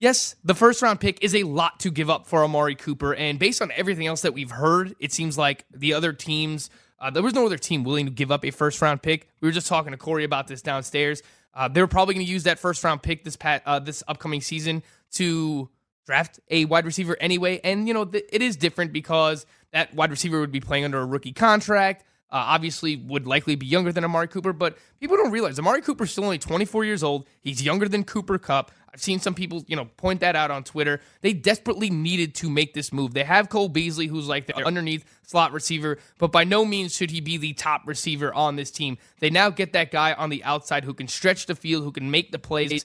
Yes, 0.00 0.36
the 0.44 0.54
first 0.54 0.80
round 0.80 1.00
pick 1.00 1.24
is 1.24 1.34
a 1.34 1.42
lot 1.42 1.80
to 1.80 1.90
give 1.90 2.08
up 2.08 2.26
for 2.26 2.44
Amari 2.44 2.76
Cooper. 2.76 3.14
And 3.14 3.38
based 3.38 3.60
on 3.60 3.72
everything 3.74 4.06
else 4.06 4.22
that 4.22 4.32
we've 4.32 4.50
heard, 4.50 4.94
it 5.00 5.12
seems 5.12 5.36
like 5.36 5.64
the 5.74 5.94
other 5.94 6.12
teams, 6.12 6.70
uh, 7.00 7.10
there 7.10 7.22
was 7.22 7.34
no 7.34 7.46
other 7.46 7.58
team 7.58 7.84
willing 7.84 8.06
to 8.06 8.12
give 8.12 8.30
up 8.30 8.44
a 8.44 8.50
first 8.50 8.80
round 8.82 9.02
pick. 9.02 9.28
We 9.40 9.48
were 9.48 9.52
just 9.52 9.66
talking 9.66 9.92
to 9.92 9.96
Corey 9.96 10.24
about 10.24 10.48
this 10.48 10.62
downstairs. 10.62 11.22
Uh, 11.54 11.68
they 11.68 11.80
were 11.80 11.88
probably 11.88 12.14
going 12.14 12.26
to 12.26 12.32
use 12.32 12.44
that 12.44 12.58
first 12.58 12.82
round 12.84 13.02
pick 13.02 13.24
this 13.24 13.36
pat, 13.36 13.62
uh, 13.66 13.78
this 13.78 14.02
upcoming 14.08 14.40
season 14.40 14.82
to 15.12 15.68
draft 16.06 16.40
a 16.50 16.64
wide 16.64 16.86
receiver 16.86 17.16
anyway. 17.20 17.60
And, 17.62 17.86
you 17.86 17.94
know, 17.94 18.04
th- 18.04 18.24
it 18.32 18.42
is 18.42 18.56
different 18.56 18.92
because 18.92 19.46
that 19.72 19.94
wide 19.94 20.10
receiver 20.10 20.40
would 20.40 20.52
be 20.52 20.60
playing 20.60 20.84
under 20.84 20.98
a 20.98 21.04
rookie 21.04 21.32
contract. 21.32 22.04
Uh, 22.30 22.44
obviously, 22.48 22.96
would 22.96 23.26
likely 23.26 23.56
be 23.56 23.64
younger 23.64 23.90
than 23.90 24.04
Amari 24.04 24.28
Cooper, 24.28 24.52
but 24.52 24.76
people 25.00 25.16
don't 25.16 25.30
realize 25.30 25.58
Amari 25.58 25.80
Cooper's 25.80 26.10
still 26.10 26.24
only 26.24 26.38
24 26.38 26.84
years 26.84 27.02
old. 27.02 27.26
He's 27.40 27.62
younger 27.62 27.88
than 27.88 28.04
Cooper 28.04 28.38
Kupp. 28.38 28.70
I've 28.92 29.02
seen 29.02 29.20
some 29.20 29.34
people, 29.34 29.64
you 29.66 29.76
know, 29.76 29.84
point 29.84 30.20
that 30.20 30.34
out 30.36 30.50
on 30.50 30.64
Twitter. 30.64 31.00
They 31.20 31.32
desperately 31.32 31.90
needed 31.90 32.34
to 32.36 32.50
make 32.50 32.74
this 32.74 32.92
move. 32.92 33.14
They 33.14 33.24
have 33.24 33.48
Cole 33.48 33.68
Beasley, 33.68 34.06
who's 34.06 34.28
like 34.28 34.46
the 34.46 34.56
underneath 34.64 35.04
slot 35.26 35.52
receiver, 35.52 35.98
but 36.18 36.32
by 36.32 36.44
no 36.44 36.64
means 36.64 36.94
should 36.94 37.10
he 37.10 37.20
be 37.20 37.36
the 37.36 37.52
top 37.52 37.82
receiver 37.86 38.32
on 38.32 38.56
this 38.56 38.70
team. 38.70 38.98
They 39.20 39.30
now 39.30 39.50
get 39.50 39.72
that 39.74 39.90
guy 39.90 40.14
on 40.14 40.30
the 40.30 40.42
outside 40.44 40.84
who 40.84 40.94
can 40.94 41.08
stretch 41.08 41.46
the 41.46 41.54
field, 41.54 41.84
who 41.84 41.92
can 41.92 42.10
make 42.10 42.32
the 42.32 42.38
plays. 42.38 42.84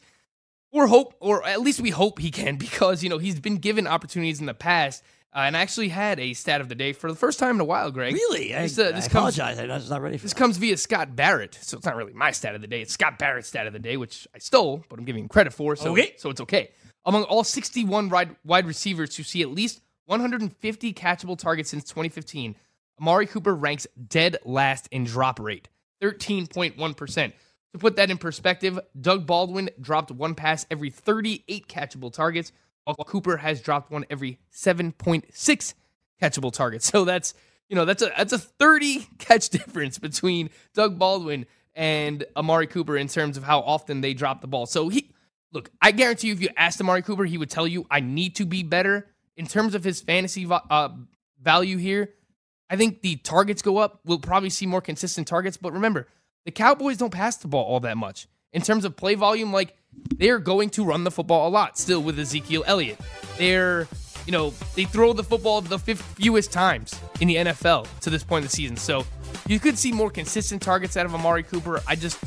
Or 0.71 0.87
hope, 0.87 1.13
or 1.19 1.45
at 1.45 1.61
least 1.61 1.79
we 1.81 1.91
hope 1.91 2.17
he 2.19 2.31
can, 2.31 2.55
because 2.57 3.03
you 3.03 3.09
know 3.09 3.17
he's 3.17 3.39
been 3.39 3.57
given 3.57 3.87
opportunities 3.87 4.39
in 4.39 4.45
the 4.45 4.53
past, 4.53 5.03
uh, 5.35 5.39
and 5.39 5.57
I 5.57 5.61
actually 5.61 5.89
had 5.89 6.19
a 6.19 6.33
stat 6.33 6.61
of 6.61 6.69
the 6.69 6.75
day 6.75 6.93
for 6.93 7.09
the 7.11 7.17
first 7.17 7.39
time 7.39 7.55
in 7.55 7.61
a 7.61 7.65
while, 7.65 7.91
Greg. 7.91 8.13
Really? 8.13 8.53
I, 8.55 8.63
This, 8.63 8.77
uh, 8.77 8.83
I 8.83 8.91
this 8.91 9.07
comes- 9.07 9.37
apologize. 9.37 9.59
I 9.59 9.65
was 9.67 9.89
not 9.89 10.01
ready 10.01 10.17
for 10.17 10.23
This 10.23 10.33
that. 10.33 10.39
comes 10.39 10.57
via 10.57 10.77
Scott 10.77 11.15
Barrett, 11.15 11.57
so 11.61 11.77
it's 11.77 11.85
not 11.85 11.95
really 11.95 12.13
my 12.13 12.31
stat 12.31 12.55
of 12.55 12.61
the 12.61 12.67
day. 12.67 12.81
It's 12.81 12.93
Scott 12.93 13.17
Barrett's 13.17 13.47
stat 13.47 13.65
of 13.67 13.73
the 13.73 13.79
day, 13.79 13.97
which 13.97 14.27
I 14.35 14.39
stole, 14.39 14.83
but 14.89 14.99
I'm 14.99 15.05
giving 15.05 15.23
him 15.23 15.29
credit 15.29 15.53
for, 15.53 15.75
so 15.75 15.91
Okay. 15.91 16.13
so 16.17 16.29
it's 16.29 16.41
okay. 16.41 16.71
Among 17.05 17.23
all 17.23 17.43
61 17.43 18.09
wide, 18.09 18.35
wide 18.45 18.65
receivers 18.67 19.09
to 19.15 19.23
see 19.23 19.41
at 19.41 19.49
least 19.49 19.81
150 20.05 20.93
catchable 20.93 21.37
targets 21.37 21.69
since 21.69 21.83
2015, 21.85 22.55
Amari 23.01 23.25
Cooper 23.25 23.55
ranks 23.55 23.87
dead 24.07 24.37
last 24.45 24.87
in 24.91 25.03
drop 25.03 25.39
rate, 25.39 25.67
13.1%. 26.01 27.33
To 27.73 27.79
put 27.79 27.95
that 27.95 28.11
in 28.11 28.17
perspective, 28.17 28.79
Doug 28.99 29.25
Baldwin 29.25 29.69
dropped 29.81 30.11
one 30.11 30.35
pass 30.35 30.65
every 30.69 30.89
38 30.91 31.67
catchable 31.67 32.13
targets, 32.13 32.51
while 32.83 32.95
Cooper 32.95 33.37
has 33.37 33.61
dropped 33.61 33.91
one 33.91 34.05
every 34.09 34.39
7.6 34.53 35.73
catchable 36.21 36.51
targets. 36.51 36.87
So 36.93 37.05
that's 37.05 37.33
you 37.69 37.75
know 37.75 37.85
that's 37.85 38.03
a 38.03 38.11
that's 38.15 38.33
a 38.33 38.37
30 38.37 39.07
catch 39.17 39.49
difference 39.57 39.97
between 39.97 40.49
Doug 40.73 40.99
Baldwin 40.99 41.45
and 41.73 42.23
Amari 42.35 42.67
Cooper 42.67 42.97
in 42.97 43.07
terms 43.07 43.37
of 43.37 43.43
how 43.43 43.61
often 43.61 44.01
they 44.01 44.13
drop 44.13 44.41
the 44.41 44.47
ball. 44.47 44.65
So 44.65 44.89
he 44.89 45.11
look, 45.51 45.71
I 45.81 45.91
guarantee 45.91 46.27
you, 46.27 46.33
if 46.33 46.41
you 46.41 46.49
asked 46.55 46.79
Amari 46.81 47.01
Cooper, 47.01 47.25
he 47.25 47.37
would 47.37 47.49
tell 47.49 47.67
you, 47.67 47.85
"I 47.89 47.99
need 47.99 48.35
to 48.35 48.45
be 48.45 48.63
better." 48.63 49.07
In 49.35 49.47
terms 49.47 49.73
of 49.73 49.83
his 49.83 50.01
fantasy 50.01 50.47
uh, 50.49 50.89
value 51.41 51.77
here, 51.77 52.13
I 52.69 52.75
think 52.75 53.01
the 53.01 53.15
targets 53.15 53.63
go 53.63 53.77
up. 53.77 54.01
We'll 54.05 54.19
probably 54.19 54.51
see 54.51 54.67
more 54.67 54.81
consistent 54.81 55.27
targets. 55.27 55.57
But 55.57 55.73
remember, 55.73 56.07
the 56.45 56.51
Cowboys 56.51 56.97
don't 56.97 57.11
pass 57.11 57.37
the 57.37 57.47
ball 57.47 57.65
all 57.65 57.79
that 57.81 57.97
much. 57.97 58.27
In 58.51 58.61
terms 58.61 58.85
of 58.85 58.95
play 58.95 59.15
volume, 59.15 59.51
like 59.51 59.75
they're 60.17 60.39
going 60.39 60.69
to 60.71 60.83
run 60.83 61.03
the 61.03 61.11
football 61.11 61.47
a 61.47 61.51
lot 61.51 61.77
still 61.77 62.01
with 62.01 62.19
Ezekiel 62.19 62.63
Elliott. 62.67 62.99
They're, 63.37 63.87
you 64.25 64.31
know, 64.31 64.53
they 64.75 64.85
throw 64.85 65.13
the 65.13 65.23
football 65.23 65.61
the 65.61 65.79
fewest 65.79 66.51
times 66.51 66.99
in 67.19 67.27
the 67.27 67.35
NFL 67.35 67.87
to 68.01 68.09
this 68.09 68.23
point 68.23 68.43
in 68.43 68.47
the 68.47 68.55
season. 68.55 68.77
So 68.77 69.05
you 69.47 69.59
could 69.59 69.77
see 69.77 69.91
more 69.91 70.09
consistent 70.09 70.61
targets 70.61 70.95
out 70.97 71.05
of 71.05 71.13
Amari 71.13 71.43
Cooper. 71.43 71.81
I 71.87 71.95
just, 71.95 72.17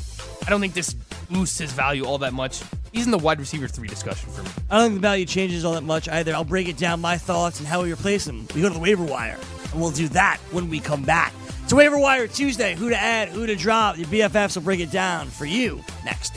I 0.47 0.51
don't 0.51 0.61
think 0.61 0.75
this 0.75 0.95
boosts 1.31 1.59
his 1.59 1.73
value 1.73 2.05
all 2.05 2.19
that 2.19 2.33
much. 2.33 2.63
He's 2.93 3.05
in 3.05 3.11
the 3.11 3.19
wide 3.19 3.39
receiver 3.39 3.69
three 3.69 3.89
discussion 3.89 4.31
for 4.31 4.43
me. 4.43 4.49
I 4.71 4.79
don't 4.79 4.91
think 4.91 4.95
the 4.95 5.01
value 5.01 5.27
changes 5.27 5.65
all 5.65 5.75
that 5.75 5.83
much 5.85 6.09
either. 6.09 6.35
I'll 6.35 6.45
break 6.45 6.69
it 6.69 6.77
down 6.77 7.01
my 7.01 7.19
thoughts 7.19 7.59
and 7.59 7.69
how 7.69 7.83
we 7.83 7.93
replace 7.93 8.27
him. 8.27 8.47
We 8.55 8.63
go 8.63 8.69
to 8.69 8.75
the 8.75 8.81
waiver 8.81 9.05
wire, 9.05 9.39
and 9.73 9.81
we'll 9.81 9.91
do 9.91 10.09
that 10.09 10.39
when 10.51 10.71
we 10.71 10.81
come 10.81 11.03
back. 11.03 11.33
It's 11.65 11.73
waiver 11.73 11.99
wire 11.99 12.27
Tuesday. 12.27 12.75
Who 12.75 12.91
to 12.91 12.97
add, 12.97 13.29
who 13.29 13.47
to 13.47 13.57
drop. 13.57 13.99
Your 13.99 14.07
BFFs 14.07 14.57
will 14.57 14.63
break 14.63 14.81
it 14.81 14.91
down 14.91 15.29
for 15.29 15.45
you 15.45 15.85
next. 16.05 16.37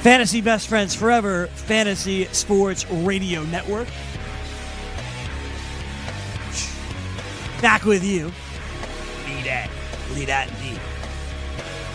Fantasy 0.00 0.40
Best 0.40 0.66
Friends 0.66 0.94
Forever, 0.94 1.48
Fantasy 1.48 2.24
Sports 2.32 2.90
Radio 2.90 3.42
Network. 3.42 3.86
Back 7.60 7.84
with 7.84 8.02
you. 8.02 8.32
Lead 9.26 9.44
that. 9.44 9.70
Lead 10.14 10.28
that 10.28 10.48
indeed. 10.48 10.80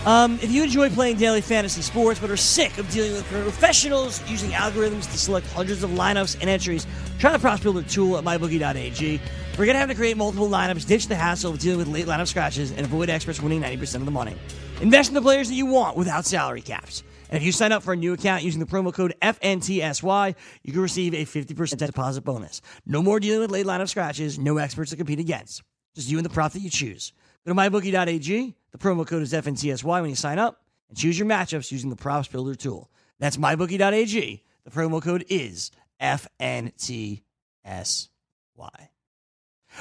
Um, 0.05 0.37
if 0.43 0.51
you 0.51 0.61
enjoy 0.63 0.91
playing 0.91 1.17
daily 1.17 1.41
fantasy 1.41 1.81
sports 1.81 2.19
but 2.19 2.29
are 2.29 2.37
sick 2.37 2.77
of 2.77 2.87
dealing 2.91 3.13
with 3.13 3.25
professionals 3.25 4.21
using 4.29 4.51
algorithms 4.51 5.11
to 5.11 5.17
select 5.17 5.47
hundreds 5.47 5.81
of 5.81 5.89
lineups 5.89 6.39
and 6.39 6.47
entries, 6.47 6.85
try 7.17 7.31
the 7.31 7.39
Props 7.39 7.63
Builder 7.63 7.81
tool 7.81 8.19
at 8.19 8.23
mybookie.ag. 8.23 9.19
We're 9.57 9.65
going 9.65 9.73
to 9.73 9.79
have 9.79 9.89
to 9.89 9.95
create 9.95 10.15
multiple 10.15 10.47
lineups, 10.47 10.85
ditch 10.85 11.07
the 11.07 11.15
hassle 11.15 11.53
of 11.53 11.59
dealing 11.59 11.79
with 11.79 11.87
late 11.87 12.05
lineup 12.05 12.27
scratches, 12.27 12.69
and 12.69 12.81
avoid 12.81 13.09
experts 13.09 13.41
winning 13.41 13.63
90% 13.63 13.95
of 13.95 14.05
the 14.05 14.11
money. 14.11 14.35
Invest 14.79 15.09
in 15.09 15.15
the 15.15 15.23
players 15.23 15.47
that 15.47 15.55
you 15.55 15.65
want 15.65 15.97
without 15.97 16.27
salary 16.27 16.61
caps. 16.61 17.01
And 17.29 17.37
if 17.37 17.43
you 17.43 17.51
sign 17.51 17.71
up 17.71 17.83
for 17.83 17.93
a 17.93 17.95
new 17.95 18.13
account 18.13 18.43
using 18.43 18.59
the 18.59 18.65
promo 18.65 18.93
code 18.93 19.15
FNTSY, 19.21 20.35
you 20.63 20.73
can 20.73 20.81
receive 20.81 21.13
a 21.13 21.25
50% 21.25 21.77
deposit 21.77 22.23
bonus. 22.23 22.61
No 22.85 23.01
more 23.01 23.19
dealing 23.19 23.41
with 23.41 23.51
late 23.51 23.65
lineup 23.65 23.89
scratches, 23.89 24.37
no 24.37 24.57
experts 24.57 24.91
to 24.91 24.97
compete 24.97 25.19
against. 25.19 25.63
Just 25.95 26.09
you 26.09 26.17
and 26.17 26.25
the 26.25 26.29
prop 26.29 26.51
that 26.53 26.59
you 26.59 26.69
choose. 26.69 27.13
Go 27.45 27.53
to 27.53 27.59
mybookie.ag. 27.59 28.55
The 28.71 28.77
promo 28.77 29.07
code 29.07 29.23
is 29.23 29.33
FNTSY 29.33 30.01
when 30.01 30.09
you 30.09 30.15
sign 30.15 30.39
up 30.39 30.61
and 30.89 30.97
choose 30.97 31.17
your 31.17 31.27
matchups 31.27 31.71
using 31.71 31.89
the 31.89 31.95
props 31.95 32.27
builder 32.27 32.55
tool. 32.55 32.89
That's 33.19 33.37
mybookie.ag. 33.37 34.43
The 34.65 34.71
promo 34.71 35.01
code 35.01 35.25
is 35.29 35.71
FNTSY. 36.01 37.21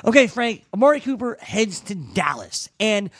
Okay, 0.04 0.26
Frank, 0.26 0.64
Amari 0.74 1.00
Cooper 1.00 1.38
heads 1.40 1.80
to 1.82 1.94
Dallas. 1.94 2.68
And 2.80 3.10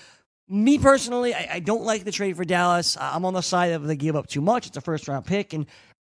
me 0.48 0.78
personally, 0.78 1.35
I, 1.35 1.48
I 1.54 1.61
don't 1.61 1.85
like 1.85 2.04
the 2.04 2.12
trade 2.12 2.37
for 2.37 2.44
Dallas. 2.44 2.96
I'm 3.00 3.24
on 3.24 3.35
the 3.35 3.40
side 3.40 3.72
of 3.72 3.85
they 3.85 3.96
give 3.96 4.16
up 4.16 4.26
too 4.26 4.40
much. 4.40 4.66
It's 4.66 4.76
a 4.76 4.80
first 4.80 5.09
round 5.09 5.24
pick. 5.26 5.52
And 5.52 5.66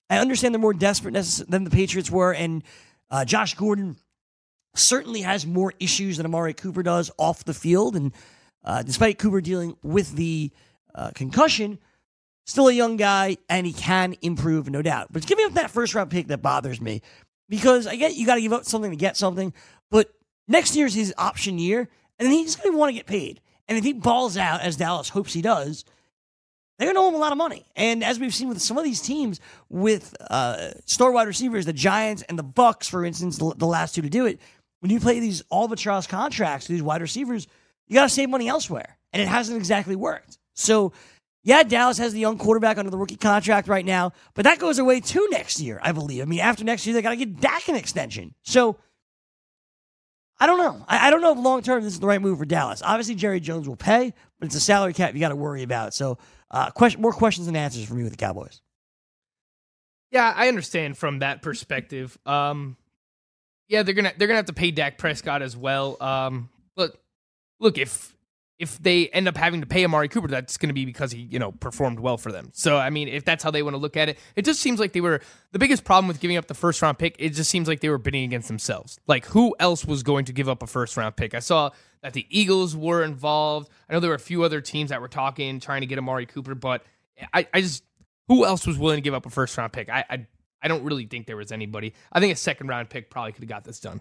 I 0.10 0.17
understand 0.17 0.54
they're 0.54 0.62
more 0.62 0.74
desperate 0.74 1.13
than 1.48 1.63
the 1.63 1.69
Patriots 1.69 2.10
were. 2.10 2.34
And 2.34 2.63
uh, 3.10 3.26
Josh 3.26 3.56
Gordon 3.56 3.98
certainly 4.76 5.22
has 5.22 5.46
more 5.46 5.74
issues 5.80 6.17
than 6.17 6.26
Amari 6.26 6.54
Cooper 6.54 6.84
does 6.84 7.12
off 7.17 7.43
the 7.43 7.54
field. 7.54 7.96
And 7.96 8.12
uh, 8.63 8.84
despite 8.84 9.19
Cooper 9.19 9.41
dealing 9.41 9.76
with 9.84 10.15
the 10.15 10.52
uh, 10.96 11.12
concussion, 11.13 11.80
still 12.46 12.67
a 12.67 12.74
young 12.74 12.98
guy 12.98 13.38
and 13.50 13.65
he 13.67 13.74
can 13.74 14.15
improve, 14.22 14.69
no 14.69 14.82
doubt. 14.82 15.08
But 15.12 15.17
it's 15.17 15.26
giving 15.26 15.46
up 15.46 15.54
that 15.54 15.72
first 15.72 15.93
round 15.96 16.12
pick 16.12 16.28
that 16.28 16.41
bothers 16.41 16.82
me 16.82 17.02
because 17.50 17.88
I 17.88 17.96
get 17.96 18.15
you 18.15 18.26
got 18.26 18.36
to 18.36 18.41
give 18.41 18.54
up 18.54 18.65
something 18.65 18.91
to 18.91 18.98
get 18.98 19.17
something. 19.17 19.54
But 19.91 20.10
next 20.48 20.76
year's 20.76 20.93
his 20.93 21.13
option 21.17 21.60
year, 21.60 21.89
and 22.19 22.32
he's 22.32 22.56
going 22.56 22.72
to 22.72 22.78
want 22.78 22.89
to 22.89 22.93
get 22.93 23.06
paid. 23.06 23.41
And 23.67 23.78
if 23.78 23.84
he 23.84 23.93
balls 23.93 24.38
out, 24.38 24.62
as 24.62 24.76
Dallas 24.76 25.10
hopes 25.10 25.34
he 25.34 25.41
does, 25.41 25.86
they're 26.78 26.88
going 26.88 26.95
to 26.95 27.02
owe 27.02 27.10
him 27.10 27.15
a 27.15 27.19
lot 27.19 27.32
of 27.32 27.38
money. 27.38 27.65
And 27.76 28.04
as 28.04 28.19
we've 28.19 28.34
seen 28.34 28.49
with 28.49 28.62
some 28.62 28.78
of 28.78 28.84
these 28.84 29.02
teams, 29.02 29.39
with 29.69 30.15
uh, 30.30 30.71
star 30.86 31.12
wide 31.12 31.28
receivers, 31.28 31.65
the 31.65 31.73
Giants 31.73 32.23
and 32.23 32.38
the 32.38 32.43
Bucs, 32.43 32.89
for 32.89 33.06
instance, 33.06 33.38
the, 33.38 33.65
last 33.65 33.95
two 33.95 34.02
to 34.02 34.10
do 34.10 34.26
it, 34.26 34.39
when 34.80 34.91
you 34.91 34.99
play 34.99 35.19
these 35.19 35.43
albatross 35.52 36.08
contracts 36.08 36.65
to 36.65 36.73
these 36.73 36.84
wide 36.84 37.02
receivers, 37.02 37.47
you 37.88 37.93
got 37.93 38.04
to 38.04 38.10
save 38.10 38.30
money 38.30 38.47
elsewhere. 38.47 38.97
And 39.13 39.21
it 39.21 39.28
hasn't 39.28 39.58
exactly 39.58 39.95
worked. 39.95 40.39
So, 40.56 40.91
yeah, 41.43 41.63
Dallas 41.63 41.99
has 41.99 42.13
the 42.13 42.19
young 42.19 42.38
quarterback 42.38 42.78
under 42.78 42.89
the 42.89 42.97
rookie 42.97 43.17
contract 43.17 43.67
right 43.67 43.86
now, 43.86 44.13
but 44.34 44.43
that 44.43 44.60
goes 44.60 44.80
away 44.80 44.99
too 44.99 45.28
next 45.30 45.60
year, 45.60 45.80
I 45.84 45.91
believe. 45.91 46.21
I 46.21 46.26
mean, 46.26 46.39
after 46.39 46.63
next 46.63 46.88
year, 46.88 46.93
they 46.93 47.02
got 47.02 47.12
to 47.12 47.15
get 47.15 47.39
Dak 47.39 47.67
an 47.67 47.76
extension. 47.76 48.34
So, 48.43 48.78
I 50.43 50.45
don't 50.45 50.58
know. 50.58 50.86
I, 50.89 51.08
I 51.08 51.10
don't 51.10 51.21
know 51.21 51.32
if 51.32 51.38
long 51.38 51.62
term 51.62 51.82
this 51.82 51.93
is 51.93 52.01
the 52.01 52.06
right 52.06 52.21
move 52.21 52.38
for 52.38 52.43
Dallas. 52.43 52.82
Obviously, 52.84 53.15
Jerry 53.15 53.39
Jones 53.39 53.65
will 53.65 53.77
pay, 53.77 54.13
but 54.38 54.47
it's 54.47 54.56
a 54.56 54.60
salary 54.60 54.91
cap 54.91 55.13
you 55.13 55.21
got 55.21 55.29
to 55.29 55.38
worry 55.38 55.63
about. 55.63 55.93
So, 55.93 56.17
uh, 56.51 56.69
question, 56.71 57.01
more 57.01 57.13
questions 57.13 57.45
than 57.45 57.56
answers 57.56 57.86
for 57.86 57.93
me 57.93 58.03
with 58.03 58.12
the 58.12 58.17
Cowboys. 58.17 58.62
Yeah, 60.12 60.34
I 60.36 60.49
understand 60.49 60.97
from 60.97 61.19
that 61.19 61.41
perspective. 61.41 62.17
Um, 62.25 62.75
yeah, 63.69 63.84
they're 63.84 63.93
gonna 63.93 64.12
they're 64.17 64.27
gonna 64.27 64.36
have 64.36 64.47
to 64.47 64.53
pay 64.53 64.71
Dak 64.71 64.97
Prescott 64.97 65.41
as 65.41 65.56
well. 65.56 65.95
Um, 66.03 66.49
but 66.75 67.01
look, 67.62 67.77
if 67.77 68.12
if 68.60 68.78
they 68.82 69.10
end 69.10 69.28
up 69.28 69.36
having 69.36 69.62
to 69.62 69.68
pay 69.68 69.84
Amari 69.84 70.08
Cooper, 70.08 70.28
that's 70.28 70.58
going 70.58 70.70
to 70.70 70.74
be 70.74 70.86
because 70.86 71.12
he, 71.12 71.22
you 71.22 71.39
know, 71.39 71.52
performed 71.52 72.00
well 72.00 72.18
for 72.18 72.32
them. 72.32 72.50
So, 72.54 72.78
I 72.78 72.92
mean, 72.92 73.08
if 73.08 73.26
that's 73.26 73.44
how 73.44 73.52
they 73.52 73.63
want 73.63 73.74
to 73.74 73.78
look 73.78 73.98
at 73.98 74.10
it, 74.10 74.20
it 74.36 74.46
just 74.46 74.60
seems 74.60 74.80
like 74.80 74.94
they 74.94 75.02
were 75.02 75.22
the 75.52 75.60
biggest 75.60 75.84
problem 75.84 76.08
with 76.08 76.20
giving 76.20 76.38
up 76.38 76.48
the 76.48 76.54
first 76.54 76.82
round 76.82 77.00
pick. 77.00 77.16
It 77.20 77.30
just 77.30 77.50
seems 77.50 77.68
like 77.68 77.80
they 77.80 77.89
were 77.89 77.98
bidding 77.98 78.24
against 78.24 78.48
themselves. 78.48 79.00
Like, 79.08 79.26
who 79.26 79.56
else 79.60 79.86
was 79.86 80.04
going 80.04 80.26
to 80.26 80.34
give 80.34 80.48
up 80.48 80.62
a 80.62 80.68
first 80.68 80.96
round 80.96 81.16
pick? 81.16 81.34
I 81.34 81.39
saw 81.39 81.72
that 82.02 82.13
the 82.13 82.28
Eagles 82.30 82.76
were 82.76 83.04
involved. 83.04 83.70
I 83.89 83.94
know 83.94 84.00
there 84.00 84.12
were 84.12 84.16
a 84.16 84.20
few 84.20 84.44
other 84.44 84.62
teams 84.62 84.92
that 84.92 85.02
were 85.02 85.08
talking, 85.08 85.60
trying 85.60 85.82
to 85.82 85.88
get 85.88 85.98
Amari 85.98 86.26
Cooper, 86.26 86.54
but 86.54 86.84
I, 87.34 87.48
I 87.54 87.62
just, 87.62 87.84
who 88.28 88.46
else 88.46 88.68
was 88.68 88.78
willing 88.78 88.98
to 88.98 89.02
give 89.02 89.13
up 89.13 89.26
a 89.26 89.30
first 89.30 89.58
round 89.58 89.74
pick? 89.74 89.89
I, 89.89 90.06
I, 90.10 90.28
I 90.62 90.68
don't 90.68 90.84
really 90.84 91.06
think 91.06 91.28
there 91.28 91.38
was 91.38 91.52
anybody. 91.52 91.94
I 92.12 92.20
think 92.20 92.32
a 92.32 92.38
second 92.38 92.68
round 92.68 92.89
pick 92.89 93.10
probably 93.10 93.32
could 93.34 93.44
have 93.44 93.50
got 93.50 93.63
this 93.63 93.80
done. 93.80 94.00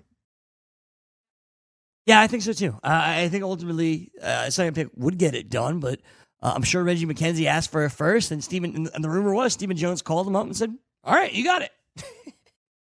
Yeah, 2.06 2.20
I 2.20 2.26
think 2.26 2.42
so 2.42 2.52
too. 2.52 2.72
Uh, 2.82 3.00
I 3.02 3.28
think 3.28 3.44
ultimately 3.44 4.10
uh, 4.20 4.44
a 4.46 4.50
second 4.50 4.74
pick 4.74 4.88
would 4.96 5.18
get 5.18 5.34
it 5.34 5.50
done, 5.50 5.78
but 5.80 6.00
uh, 6.42 6.52
I'm 6.54 6.62
sure 6.62 6.82
Reggie 6.82 7.06
McKenzie 7.06 7.46
asked 7.46 7.70
for 7.70 7.84
a 7.84 7.90
first, 7.90 8.32
and 8.32 8.42
Stephen 8.42 8.88
and 8.92 9.04
the 9.04 9.08
rumor 9.08 9.32
was 9.32 9.52
Stephen 9.52 9.76
Jones 9.76 10.02
called 10.02 10.26
him 10.26 10.34
up 10.34 10.44
and 10.44 10.56
said, 10.56 10.74
"All 11.04 11.14
right, 11.14 11.32
you 11.32 11.44
got 11.44 11.62
it." 11.62 11.70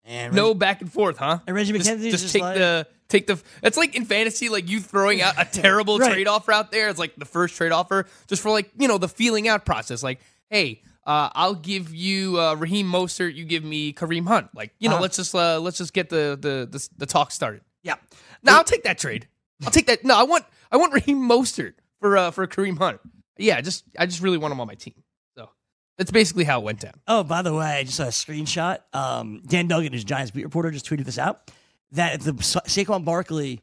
and 0.06 0.34
Reggie, 0.34 0.42
no 0.42 0.54
back 0.54 0.82
and 0.82 0.92
forth, 0.92 1.18
huh? 1.18 1.40
And 1.46 1.56
Reggie 1.56 1.74
McKenzie 1.74 2.12
just, 2.12 2.12
just, 2.12 2.24
just 2.24 2.34
take 2.34 2.42
like, 2.42 2.56
the 2.56 2.88
take 3.10 3.28
the. 3.28 3.42
It's 3.62 3.76
like 3.76 3.96
in 3.96 4.06
fantasy, 4.06 4.48
like 4.48 4.70
you 4.70 4.80
throwing 4.80 5.22
out 5.22 5.34
a 5.38 5.44
terrible 5.52 6.00
right. 6.00 6.14
trade 6.14 6.28
offer 6.30 6.54
out 6.54 6.72
there. 6.72 6.88
It's 6.88 7.00
like 7.00 7.18
the 7.18 7.26
first 7.26 7.56
trade 7.56 7.74
offer, 7.74 8.06
just 8.28 8.42
for 8.42 8.52
like 8.52 8.72
you 8.78 8.88
know 8.88 8.98
the 8.98 9.10
feeling 9.10 9.50
out 9.50 9.66
process. 9.66 10.02
Like, 10.02 10.22
hey, 10.50 10.82
uh, 11.06 11.30
I'll 11.34 11.56
give 11.56 11.94
you 11.94 12.40
uh, 12.40 12.54
Raheem 12.54 12.90
Mostert. 12.90 13.36
You 13.36 13.44
give 13.44 13.64
me 13.64 13.94
Kareem 13.94 14.28
Hunt. 14.28 14.50
Like, 14.56 14.74
you 14.80 14.90
know, 14.90 14.96
uh-huh. 14.96 15.02
let's 15.02 15.18
just 15.18 15.36
uh, 15.36 15.60
let's 15.60 15.78
just 15.78 15.92
get 15.92 16.10
the, 16.10 16.38
the 16.40 16.70
the 16.70 16.90
the 16.98 17.06
talk 17.06 17.32
started. 17.32 17.62
Yeah. 17.84 17.96
Now 18.44 18.58
I'll 18.58 18.64
take 18.64 18.84
that 18.84 18.98
trade. 18.98 19.28
I'll 19.64 19.72
take 19.72 19.88
that. 19.88 20.04
No, 20.04 20.18
I 20.18 20.24
want 20.24 20.46
I 20.72 20.78
want 20.78 20.94
Raheem 20.94 21.18
Mostert 21.28 21.74
for 22.00 22.18
uh, 22.18 22.32
for 22.32 22.48
Kareem 22.48 22.78
Hunt. 22.78 23.00
Yeah, 23.38 23.60
just 23.62 23.84
I 23.98 24.06
just 24.06 24.22
really 24.22 24.38
want 24.38 24.52
him 24.52 24.60
on 24.60 24.68
my 24.68 24.76
team. 24.76 24.96
So 25.38 25.50
that's 25.98 26.12
basically 26.12 26.44
how 26.44 26.60
it 26.60 26.64
went 26.64 26.80
down. 26.80 26.94
Oh, 27.08 27.24
by 27.24 27.42
the 27.42 27.54
way, 27.54 27.66
I 27.66 27.84
just 27.84 27.98
saw 27.98 28.06
a 28.06 28.08
screenshot. 28.08 28.80
Um, 28.94 29.42
Dan 29.46 29.68
Duggan, 29.68 29.94
his 29.94 30.04
Giants 30.04 30.32
beat 30.32 30.44
reporter, 30.44 30.72
just 30.72 30.86
tweeted 30.90 31.06
this 31.06 31.18
out 31.18 31.52
that 31.92 32.16
if 32.16 32.24
the 32.24 32.44
Sa- 32.44 32.62
Saquon 32.62 33.04
Barkley, 33.04 33.62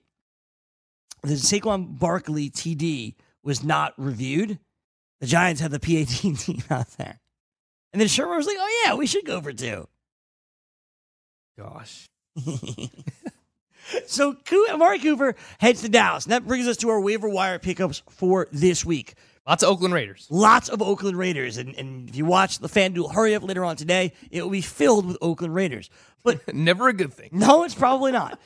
the 1.22 1.34
Saquon 1.34 1.98
Barkley 1.98 2.50
TD 2.50 3.14
was 3.42 3.62
not 3.62 3.94
reviewed, 3.96 4.58
the 5.20 5.26
Giants 5.26 5.60
had 5.60 5.70
the 5.70 5.80
PAT 5.80 6.08
team 6.36 6.62
out 6.70 6.88
there. 6.98 7.20
And 7.92 8.00
then 8.00 8.08
Shurmur 8.08 8.36
was 8.36 8.46
like, 8.46 8.58
"Oh 8.58 8.82
yeah, 8.84 8.94
we 8.94 9.06
should 9.06 9.24
go 9.24 9.40
for 9.40 9.52
two. 9.52 9.88
Gosh. 11.58 12.06
so 14.06 14.36
Amari 14.70 14.98
Cooper 14.98 15.34
heads 15.58 15.82
to 15.82 15.88
Dallas. 15.88 16.24
And 16.24 16.32
that 16.32 16.46
brings 16.46 16.66
us 16.66 16.76
to 16.78 16.90
our 16.90 17.00
waiver 17.00 17.28
wire 17.28 17.58
pickups 17.58 18.02
for 18.10 18.48
this 18.52 18.84
week. 18.84 19.14
Lots 19.46 19.62
of 19.62 19.70
Oakland 19.70 19.94
Raiders. 19.94 20.26
Lots 20.28 20.68
of 20.68 20.82
Oakland 20.82 21.16
Raiders. 21.16 21.56
And, 21.56 21.74
and 21.76 22.08
if 22.08 22.16
you 22.16 22.24
watch 22.24 22.58
the 22.58 22.68
FanDuel 22.68 23.14
hurry 23.14 23.34
up 23.34 23.44
later 23.44 23.64
on 23.64 23.76
today, 23.76 24.12
it 24.30 24.42
will 24.42 24.50
be 24.50 24.60
filled 24.60 25.06
with 25.06 25.18
Oakland 25.20 25.54
Raiders. 25.54 25.88
But 26.24 26.52
never 26.54 26.88
a 26.88 26.92
good 26.92 27.14
thing. 27.14 27.30
No, 27.32 27.62
it's 27.62 27.74
probably 27.74 28.10
not. 28.10 28.40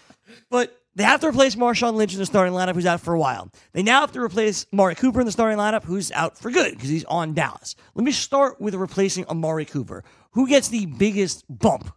But 0.50 0.76
they 0.94 1.04
have 1.04 1.20
to 1.20 1.28
replace 1.28 1.56
Marshawn 1.56 1.94
Lynch 1.94 2.12
in 2.12 2.18
the 2.18 2.26
starting 2.26 2.52
lineup, 2.52 2.74
who's 2.74 2.84
out 2.84 3.00
for 3.00 3.14
a 3.14 3.18
while. 3.18 3.50
They 3.72 3.82
now 3.82 4.00
have 4.00 4.12
to 4.12 4.20
replace 4.20 4.66
Amari 4.72 4.94
Cooper 4.94 5.20
in 5.20 5.26
the 5.26 5.32
starting 5.32 5.56
lineup, 5.56 5.84
who's 5.84 6.12
out 6.12 6.36
for 6.36 6.50
good 6.50 6.72
because 6.74 6.90
he's 6.90 7.04
on 7.04 7.32
Dallas. 7.32 7.76
Let 7.94 8.04
me 8.04 8.12
start 8.12 8.60
with 8.60 8.74
replacing 8.74 9.24
Amari 9.26 9.64
Cooper. 9.64 10.04
Who 10.32 10.46
gets 10.46 10.68
the 10.68 10.86
biggest 10.86 11.44
bump 11.48 11.90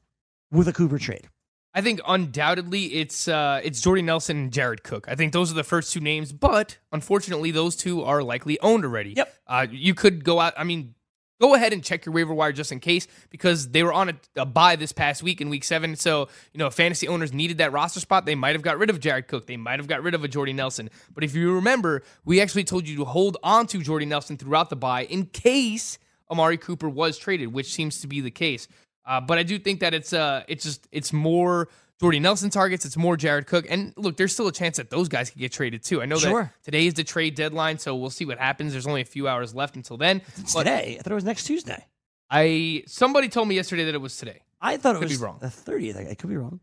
with 0.51 0.67
a 0.69 0.73
Cooper 0.73 0.97
trade? 0.97 1.27
I 1.73 1.81
think 1.81 2.01
undoubtedly 2.07 2.85
it's 2.95 3.27
uh, 3.27 3.59
it's 3.63 3.81
Jordy 3.81 4.03
Nelson 4.03 4.37
and 4.37 4.53
Jared 4.53 4.83
Cook. 4.83 5.07
I 5.09 5.15
think 5.15 5.33
those 5.33 5.51
are 5.51 5.55
the 5.55 5.63
first 5.63 5.91
two 5.91 5.99
names, 5.99 6.31
but 6.31 6.77
unfortunately 6.91 7.51
those 7.51 7.75
two 7.75 8.03
are 8.03 8.21
likely 8.21 8.59
owned 8.59 8.85
already. 8.85 9.13
Yep. 9.17 9.33
Uh, 9.47 9.67
you 9.71 9.95
could 9.95 10.23
go 10.23 10.39
out. 10.39 10.53
I 10.55 10.65
mean, 10.65 10.93
go 11.41 11.55
ahead 11.55 11.73
and 11.73 11.83
check 11.83 12.05
your 12.05 12.13
waiver 12.13 12.33
wire 12.33 12.51
just 12.51 12.71
in 12.71 12.79
case 12.79 13.07
because 13.31 13.69
they 13.69 13.81
were 13.81 13.91
on 13.91 14.09
a, 14.09 14.13
a 14.35 14.45
bye 14.45 14.75
this 14.75 14.91
past 14.91 15.23
week 15.23 15.41
in 15.41 15.49
week 15.49 15.63
seven. 15.63 15.95
So 15.95 16.27
you 16.53 16.59
know, 16.59 16.69
fantasy 16.69 17.07
owners 17.07 17.33
needed 17.33 17.57
that 17.57 17.71
roster 17.71 17.99
spot, 17.99 18.25
they 18.25 18.35
might 18.35 18.53
have 18.53 18.61
got 18.61 18.77
rid 18.77 18.91
of 18.91 18.99
Jared 18.99 19.27
Cook. 19.27 19.47
They 19.47 19.57
might 19.57 19.79
have 19.79 19.87
got 19.87 20.03
rid 20.03 20.13
of 20.13 20.23
a 20.23 20.27
Jordy 20.27 20.53
Nelson. 20.53 20.91
But 21.13 21.23
if 21.23 21.33
you 21.33 21.55
remember, 21.55 22.03
we 22.23 22.39
actually 22.39 22.65
told 22.65 22.87
you 22.87 22.97
to 22.97 23.05
hold 23.05 23.37
on 23.41 23.65
to 23.67 23.81
Jordy 23.81 24.05
Nelson 24.05 24.37
throughout 24.37 24.69
the 24.69 24.75
bye 24.75 25.05
in 25.05 25.25
case 25.25 25.97
Amari 26.29 26.57
Cooper 26.57 26.89
was 26.89 27.17
traded, 27.17 27.53
which 27.53 27.71
seems 27.71 28.01
to 28.01 28.07
be 28.07 28.21
the 28.21 28.31
case. 28.31 28.67
Uh, 29.05 29.21
but 29.21 29.37
I 29.37 29.43
do 29.43 29.59
think 29.59 29.81
that 29.81 29.93
it's 29.93 30.13
uh 30.13 30.43
it's 30.47 30.63
just 30.63 30.87
it's 30.91 31.11
more 31.11 31.69
Jordy 31.99 32.19
Nelson 32.19 32.49
targets, 32.49 32.85
it's 32.85 32.97
more 32.97 33.15
Jared 33.15 33.47
Cook. 33.47 33.65
And 33.69 33.93
look, 33.95 34.17
there's 34.17 34.33
still 34.33 34.47
a 34.47 34.51
chance 34.51 34.77
that 34.77 34.89
those 34.89 35.07
guys 35.07 35.29
could 35.29 35.39
get 35.39 35.51
traded 35.51 35.83
too. 35.83 36.01
I 36.01 36.05
know 36.05 36.17
sure. 36.17 36.43
that 36.43 36.63
today 36.63 36.85
is 36.87 36.95
the 36.95 37.03
trade 37.03 37.35
deadline, 37.35 37.77
so 37.79 37.95
we'll 37.95 38.09
see 38.09 38.25
what 38.25 38.39
happens. 38.39 38.73
There's 38.73 38.87
only 38.87 39.01
a 39.01 39.05
few 39.05 39.27
hours 39.27 39.55
left 39.55 39.75
until 39.75 39.97
then. 39.97 40.21
It's 40.37 40.53
today. 40.53 40.97
I 40.99 41.01
thought 41.01 41.11
it 41.11 41.15
was 41.15 41.23
next 41.23 41.45
Tuesday. 41.45 41.85
I 42.29 42.83
somebody 42.87 43.29
told 43.29 43.47
me 43.47 43.55
yesterday 43.55 43.85
that 43.85 43.95
it 43.95 44.01
was 44.01 44.17
today. 44.17 44.41
I 44.59 44.77
thought 44.77 44.95
it 44.95 44.99
could 44.99 45.09
was 45.09 45.17
be 45.17 45.23
wrong. 45.23 45.37
the 45.39 45.47
30th. 45.47 46.09
I 46.09 46.13
could 46.15 46.29
be 46.29 46.37
wrong. 46.37 46.59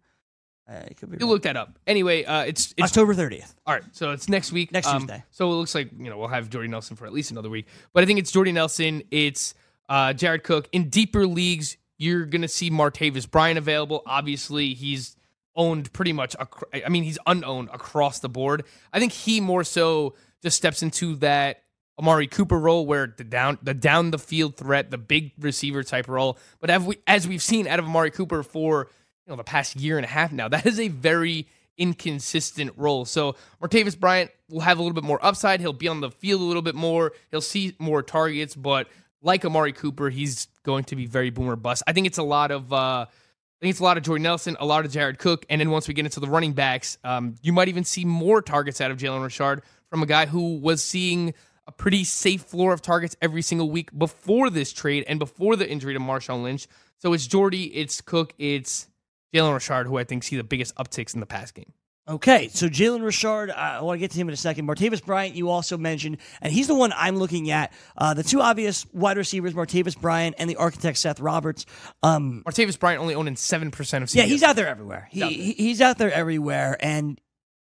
Uh, 0.68 0.82
could 0.96 1.10
be 1.10 1.16
you 1.18 1.26
wrong. 1.26 1.30
look 1.30 1.42
that 1.42 1.56
up. 1.56 1.78
Anyway, 1.86 2.24
uh, 2.24 2.44
it's, 2.44 2.74
it's 2.76 2.92
October 2.92 3.14
30th. 3.14 3.54
All 3.66 3.74
right, 3.74 3.82
so 3.92 4.12
it's 4.12 4.28
next 4.28 4.52
week. 4.52 4.72
Next 4.72 4.86
um, 4.88 5.02
Tuesday. 5.02 5.24
So 5.30 5.50
it 5.50 5.54
looks 5.54 5.74
like 5.74 5.90
you 5.98 6.10
know 6.10 6.18
we'll 6.18 6.28
have 6.28 6.48
Jordy 6.50 6.68
Nelson 6.68 6.96
for 6.96 7.06
at 7.06 7.12
least 7.12 7.30
another 7.30 7.50
week. 7.50 7.66
But 7.92 8.02
I 8.02 8.06
think 8.06 8.18
it's 8.18 8.30
Jordy 8.30 8.52
Nelson. 8.52 9.02
It's 9.10 9.54
uh, 9.88 10.12
Jared 10.12 10.44
Cook. 10.44 10.68
In 10.72 10.88
deeper 10.88 11.26
leagues, 11.26 11.76
you're 12.00 12.24
gonna 12.24 12.48
see 12.48 12.70
Martavis 12.70 13.30
Bryant 13.30 13.58
available. 13.58 14.02
Obviously, 14.06 14.72
he's 14.72 15.16
owned 15.54 15.92
pretty 15.92 16.14
much. 16.14 16.34
Ac- 16.40 16.82
I 16.84 16.88
mean, 16.88 17.04
he's 17.04 17.18
unowned 17.26 17.68
across 17.72 18.20
the 18.20 18.28
board. 18.28 18.64
I 18.90 18.98
think 18.98 19.12
he 19.12 19.40
more 19.40 19.64
so 19.64 20.14
just 20.42 20.56
steps 20.56 20.82
into 20.82 21.16
that 21.16 21.62
Amari 21.98 22.26
Cooper 22.26 22.58
role 22.58 22.86
where 22.86 23.14
the 23.14 23.24
down 23.24 23.58
the 23.62 23.74
down 23.74 24.12
the 24.12 24.18
field 24.18 24.56
threat, 24.56 24.90
the 24.90 24.96
big 24.96 25.32
receiver 25.38 25.82
type 25.82 26.08
role. 26.08 26.38
But 26.58 26.70
as 26.70 26.82
we 26.82 26.96
as 27.06 27.28
we've 27.28 27.42
seen 27.42 27.66
out 27.66 27.78
of 27.78 27.84
Amari 27.84 28.10
Cooper 28.10 28.42
for 28.42 28.88
you 29.26 29.32
know 29.32 29.36
the 29.36 29.44
past 29.44 29.76
year 29.76 29.98
and 29.98 30.06
a 30.06 30.08
half 30.08 30.32
now, 30.32 30.48
that 30.48 30.64
is 30.64 30.80
a 30.80 30.88
very 30.88 31.46
inconsistent 31.76 32.72
role. 32.78 33.04
So 33.04 33.36
Martavis 33.62 33.98
Bryant 33.98 34.30
will 34.48 34.60
have 34.60 34.78
a 34.78 34.82
little 34.82 34.94
bit 34.94 35.04
more 35.04 35.22
upside. 35.22 35.60
He'll 35.60 35.74
be 35.74 35.88
on 35.88 36.00
the 36.00 36.10
field 36.10 36.40
a 36.40 36.44
little 36.44 36.62
bit 36.62 36.74
more. 36.74 37.12
He'll 37.30 37.42
see 37.42 37.76
more 37.78 38.02
targets, 38.02 38.56
but 38.56 38.88
like 39.22 39.44
Amari 39.44 39.72
Cooper, 39.72 40.10
he's 40.10 40.48
going 40.64 40.84
to 40.84 40.96
be 40.96 41.06
very 41.06 41.30
boomer 41.30 41.56
bust. 41.56 41.82
I 41.86 41.92
think 41.92 42.06
it's 42.06 42.18
a 42.18 42.22
lot 42.22 42.50
of 42.50 42.72
uh, 42.72 43.06
I 43.06 43.60
think 43.60 43.72
it's 43.72 43.80
a 43.80 43.84
lot 43.84 43.98
of 43.98 44.02
Jordy 44.02 44.22
Nelson, 44.22 44.56
a 44.58 44.64
lot 44.64 44.84
of 44.86 44.90
Jared 44.90 45.18
Cook, 45.18 45.44
and 45.50 45.60
then 45.60 45.70
once 45.70 45.86
we 45.86 45.92
get 45.92 46.06
into 46.06 46.20
the 46.20 46.28
running 46.28 46.54
backs, 46.54 46.96
um, 47.04 47.34
you 47.42 47.52
might 47.52 47.68
even 47.68 47.84
see 47.84 48.04
more 48.04 48.40
targets 48.40 48.80
out 48.80 48.90
of 48.90 48.96
Jalen 48.96 49.22
Richard 49.22 49.62
from 49.90 50.02
a 50.02 50.06
guy 50.06 50.26
who 50.26 50.56
was 50.56 50.82
seeing 50.82 51.34
a 51.66 51.72
pretty 51.72 52.04
safe 52.04 52.42
floor 52.42 52.72
of 52.72 52.80
targets 52.80 53.16
every 53.20 53.42
single 53.42 53.70
week 53.70 53.96
before 53.96 54.48
this 54.48 54.72
trade 54.72 55.04
and 55.06 55.18
before 55.18 55.56
the 55.56 55.68
injury 55.68 55.92
to 55.92 56.00
Marshawn 56.00 56.42
Lynch. 56.42 56.66
So 56.98 57.12
it's 57.12 57.26
Jordy, 57.26 57.64
it's 57.64 58.00
Cook, 58.00 58.32
it's 58.38 58.88
Jalen 59.34 59.52
Richard, 59.52 59.86
who 59.86 59.98
I 59.98 60.04
think 60.04 60.24
see 60.24 60.36
the 60.36 60.44
biggest 60.44 60.74
upticks 60.76 61.12
in 61.12 61.20
the 61.20 61.26
pass 61.26 61.52
game. 61.52 61.72
Okay, 62.10 62.48
so 62.48 62.68
Jalen 62.68 63.04
Richard, 63.04 63.50
uh, 63.50 63.54
I 63.54 63.82
want 63.82 63.94
to 63.94 64.00
get 64.00 64.10
to 64.10 64.18
him 64.18 64.28
in 64.28 64.34
a 64.34 64.36
second. 64.36 64.66
Martavis 64.66 65.04
Bryant, 65.04 65.36
you 65.36 65.48
also 65.48 65.78
mentioned, 65.78 66.16
and 66.42 66.52
he's 66.52 66.66
the 66.66 66.74
one 66.74 66.92
I'm 66.96 67.16
looking 67.16 67.52
at. 67.52 67.72
Uh, 67.96 68.14
the 68.14 68.24
two 68.24 68.40
obvious 68.40 68.84
wide 68.92 69.16
receivers, 69.16 69.54
Martavis 69.54 69.96
Bryant 69.96 70.34
and 70.36 70.50
the 70.50 70.56
architect 70.56 70.98
Seth 70.98 71.20
Roberts. 71.20 71.66
Um, 72.02 72.42
Martavis 72.44 72.76
Bryant 72.80 73.00
only 73.00 73.14
owning 73.14 73.36
seven 73.36 73.70
percent 73.70 74.02
of. 74.02 74.08
CBS. 74.08 74.14
Yeah, 74.16 74.24
he's 74.24 74.42
out 74.42 74.56
there 74.56 74.66
everywhere. 74.66 75.06
He, 75.12 75.22
out 75.22 75.28
there. 75.28 75.38
he's 75.38 75.80
out 75.80 75.98
there 75.98 76.12
everywhere, 76.12 76.76
and 76.80 77.20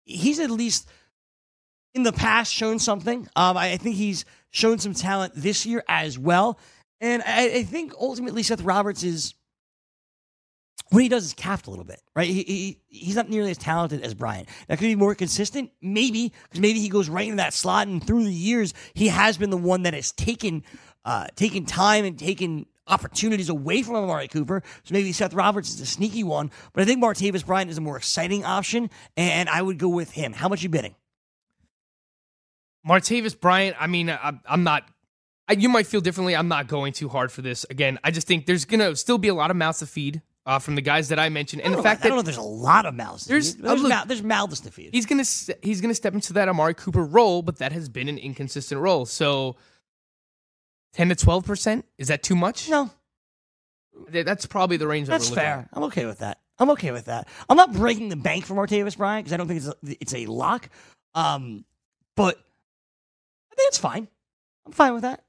he's 0.03 0.39
at 0.39 0.51
least 0.51 0.89
in 1.93 2.03
the 2.03 2.11
past 2.11 2.51
shown 2.53 2.79
something. 2.79 3.29
Um, 3.37 3.55
I 3.55 3.77
think 3.77 3.95
he's 3.95 4.25
shown 4.51 4.77
some 4.77 4.93
talent 4.93 5.33
this 5.37 5.65
year 5.65 5.85
as 5.87 6.19
well, 6.19 6.59
and 6.99 7.23
I, 7.25 7.45
I 7.59 7.63
think 7.63 7.93
ultimately 7.97 8.43
Seth 8.43 8.61
Roberts 8.61 9.03
is 9.03 9.35
what 10.93 11.01
he 11.01 11.09
does 11.09 11.25
is 11.25 11.33
capped 11.33 11.65
a 11.65 11.71
little 11.71 11.85
bit, 11.85 12.01
right? 12.15 12.27
He, 12.27 12.43
he 12.43 12.79
he's 12.87 13.15
not 13.15 13.27
nearly 13.27 13.49
as 13.49 13.57
talented 13.57 14.03
as 14.03 14.13
Bryant. 14.13 14.47
That 14.67 14.77
could 14.77 14.85
be 14.85 14.95
more 14.95 15.15
consistent, 15.15 15.71
maybe, 15.81 16.31
because 16.43 16.59
maybe 16.59 16.79
he 16.79 16.89
goes 16.89 17.09
right 17.09 17.25
into 17.25 17.37
that 17.37 17.53
slot, 17.53 17.87
and 17.87 18.05
through 18.05 18.25
the 18.25 18.31
years, 18.31 18.75
he 18.93 19.07
has 19.07 19.37
been 19.37 19.49
the 19.49 19.57
one 19.57 19.83
that 19.83 19.95
has 19.95 20.11
taken 20.11 20.63
uh, 21.03 21.27
taken 21.35 21.65
time 21.65 22.05
and 22.05 22.17
taken 22.19 22.67
opportunities 22.85 23.49
away 23.49 23.81
from 23.81 23.95
Amari 23.95 24.27
Cooper. 24.27 24.61
So 24.83 24.93
maybe 24.93 25.11
Seth 25.13 25.33
Roberts 25.33 25.73
is 25.73 25.81
a 25.81 25.85
sneaky 25.85 26.23
one, 26.23 26.51
but 26.73 26.83
I 26.83 26.85
think 26.85 27.03
Martavis 27.03 27.45
Bryant 27.45 27.71
is 27.71 27.77
a 27.79 27.81
more 27.81 27.97
exciting 27.97 28.45
option, 28.45 28.91
and 29.17 29.49
I 29.49 29.61
would 29.63 29.79
go 29.79 29.89
with 29.89 30.11
him. 30.11 30.33
How 30.33 30.47
much 30.47 30.61
you 30.61 30.69
bidding? 30.69 30.95
Martavis 32.87 33.39
Bryant. 33.39 33.75
I 33.79 33.87
mean, 33.87 34.11
I, 34.11 34.33
I'm 34.45 34.63
not 34.63 34.83
you 35.57 35.69
might 35.69 35.87
feel 35.87 36.01
differently. 36.01 36.35
I'm 36.35 36.47
not 36.47 36.67
going 36.67 36.93
too 36.93 37.09
hard 37.09 37.31
for 37.31 37.41
this. 37.41 37.65
Again, 37.69 37.99
I 38.03 38.11
just 38.11 38.27
think 38.27 38.45
there's 38.45 38.65
going 38.65 38.79
to 38.79 38.95
still 38.95 39.17
be 39.17 39.27
a 39.27 39.33
lot 39.33 39.51
of 39.51 39.57
mouths 39.57 39.79
to 39.79 39.87
feed 39.87 40.21
uh, 40.45 40.59
from 40.59 40.75
the 40.75 40.81
guys 40.81 41.09
that 41.09 41.19
I 41.19 41.29
mentioned, 41.29 41.61
and 41.61 41.67
I 41.67 41.69
the 41.71 41.75
don't 41.77 41.83
know- 41.85 41.89
fact 41.89 42.05
I 42.05 42.07
don't 42.09 42.17
know 42.17 42.21
there's 42.23 42.37
a 42.37 42.41
lot 42.41 42.85
of 42.85 42.93
mouths. 42.95 43.25
There's- 43.25 43.53
there's, 43.53 43.81
look- 43.81 43.91
mou- 43.91 44.05
there's 44.07 44.23
mouths 44.23 44.59
to 44.61 44.71
feed. 44.71 44.89
he's 44.93 45.05
gonna 45.05 45.23
he's 45.61 45.79
gonna 45.81 45.93
step 45.93 46.13
into 46.13 46.33
that 46.33 46.49
Amari 46.49 46.73
Cooper 46.73 47.03
role, 47.03 47.41
but 47.41 47.57
that 47.59 47.71
has 47.71 47.87
been 47.89 48.09
an 48.09 48.17
inconsistent 48.17 48.81
role. 48.81 49.05
So, 49.05 49.55
ten 50.93 51.09
to 51.09 51.15
twelve 51.15 51.45
percent 51.45 51.85
is 51.97 52.09
that 52.09 52.23
too 52.23 52.35
much? 52.35 52.69
No, 52.69 52.89
that's 54.09 54.45
probably 54.45 54.77
the 54.77 54.87
range. 54.87 55.07
that's 55.07 55.29
that 55.29 55.35
fair. 55.35 55.53
at. 55.59 55.69
I'm 55.73 55.83
okay 55.83 56.05
with 56.05 56.19
that. 56.19 56.39
I'm 56.59 56.69
okay 56.71 56.91
with 56.91 57.05
that. 57.05 57.27
I'm 57.49 57.57
not 57.57 57.73
breaking 57.73 58.09
the 58.09 58.15
bank 58.15 58.45
for 58.45 58.53
Martavis 58.53 58.97
Bryant 58.97 59.25
because 59.25 59.33
I 59.33 59.37
don't 59.37 59.47
think 59.47 59.57
it's 59.59 59.67
a, 59.67 59.75
it's 60.01 60.13
a 60.13 60.25
lock. 60.27 60.69
Um, 61.15 61.65
but 62.15 62.35
I 62.37 63.55
think 63.55 63.67
it's 63.69 63.77
fine. 63.77 64.07
I'm 64.65 64.71
fine 64.71 64.93
with 64.93 65.01
that. 65.03 65.23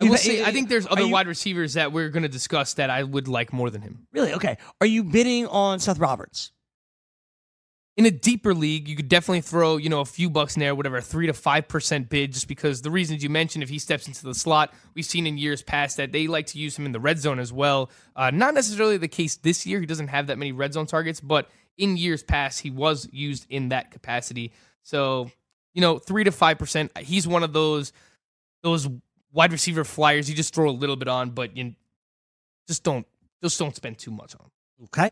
I 0.00 0.06
will 0.06 0.16
say, 0.16 0.44
I 0.44 0.50
think 0.52 0.68
there's 0.68 0.86
other 0.86 1.02
you- 1.02 1.12
wide 1.12 1.26
receivers 1.28 1.74
that 1.74 1.92
we're 1.92 2.08
going 2.08 2.24
to 2.24 2.28
discuss 2.28 2.74
that 2.74 2.90
I 2.90 3.02
would 3.02 3.28
like 3.28 3.52
more 3.52 3.70
than 3.70 3.80
him. 3.82 4.06
Really? 4.12 4.32
Okay. 4.34 4.58
Are 4.80 4.86
you 4.86 5.04
bidding 5.04 5.46
on 5.46 5.78
Seth 5.78 5.98
Roberts? 5.98 6.50
In 7.96 8.06
a 8.06 8.10
deeper 8.10 8.54
league, 8.54 8.88
you 8.88 8.96
could 8.96 9.08
definitely 9.08 9.40
throw, 9.40 9.76
you 9.76 9.88
know, 9.88 10.00
a 10.00 10.04
few 10.04 10.28
bucks 10.28 10.56
in 10.56 10.60
there, 10.60 10.74
whatever, 10.74 10.96
a 10.96 11.00
three 11.00 11.28
to 11.28 11.32
five 11.32 11.68
percent 11.68 12.08
bid, 12.08 12.32
just 12.32 12.48
because 12.48 12.82
the 12.82 12.90
reasons 12.90 13.22
you 13.22 13.30
mentioned, 13.30 13.62
if 13.62 13.70
he 13.70 13.78
steps 13.78 14.08
into 14.08 14.24
the 14.24 14.34
slot, 14.34 14.74
we've 14.94 15.04
seen 15.04 15.28
in 15.28 15.38
years 15.38 15.62
past 15.62 15.96
that 15.98 16.10
they 16.10 16.26
like 16.26 16.46
to 16.46 16.58
use 16.58 16.76
him 16.76 16.86
in 16.86 16.92
the 16.92 16.98
red 16.98 17.20
zone 17.20 17.38
as 17.38 17.52
well. 17.52 17.92
Uh, 18.16 18.32
not 18.32 18.52
necessarily 18.52 18.96
the 18.96 19.06
case 19.06 19.36
this 19.36 19.64
year; 19.64 19.78
he 19.78 19.86
doesn't 19.86 20.08
have 20.08 20.26
that 20.26 20.38
many 20.38 20.50
red 20.50 20.72
zone 20.72 20.86
targets, 20.86 21.20
but 21.20 21.48
in 21.78 21.96
years 21.96 22.24
past, 22.24 22.60
he 22.60 22.70
was 22.70 23.08
used 23.12 23.46
in 23.48 23.68
that 23.68 23.92
capacity. 23.92 24.52
So, 24.82 25.30
you 25.72 25.80
know, 25.80 25.98
three 26.00 26.24
to 26.24 26.32
five 26.32 26.58
percent. 26.58 26.90
He's 26.98 27.28
one 27.28 27.44
of 27.44 27.52
those 27.52 27.92
those 28.64 28.88
wide 29.34 29.52
receiver 29.52 29.84
flyers 29.84 30.30
you 30.30 30.34
just 30.34 30.54
throw 30.54 30.70
a 30.70 30.72
little 30.72 30.96
bit 30.96 31.08
on, 31.08 31.30
but 31.30 31.54
you 31.56 31.74
just 32.66 32.82
don't 32.82 33.06
just 33.42 33.58
don't 33.58 33.76
spend 33.76 33.98
too 33.98 34.10
much 34.10 34.34
on. 34.36 34.46
him. 34.46 34.50
Okay. 34.84 35.10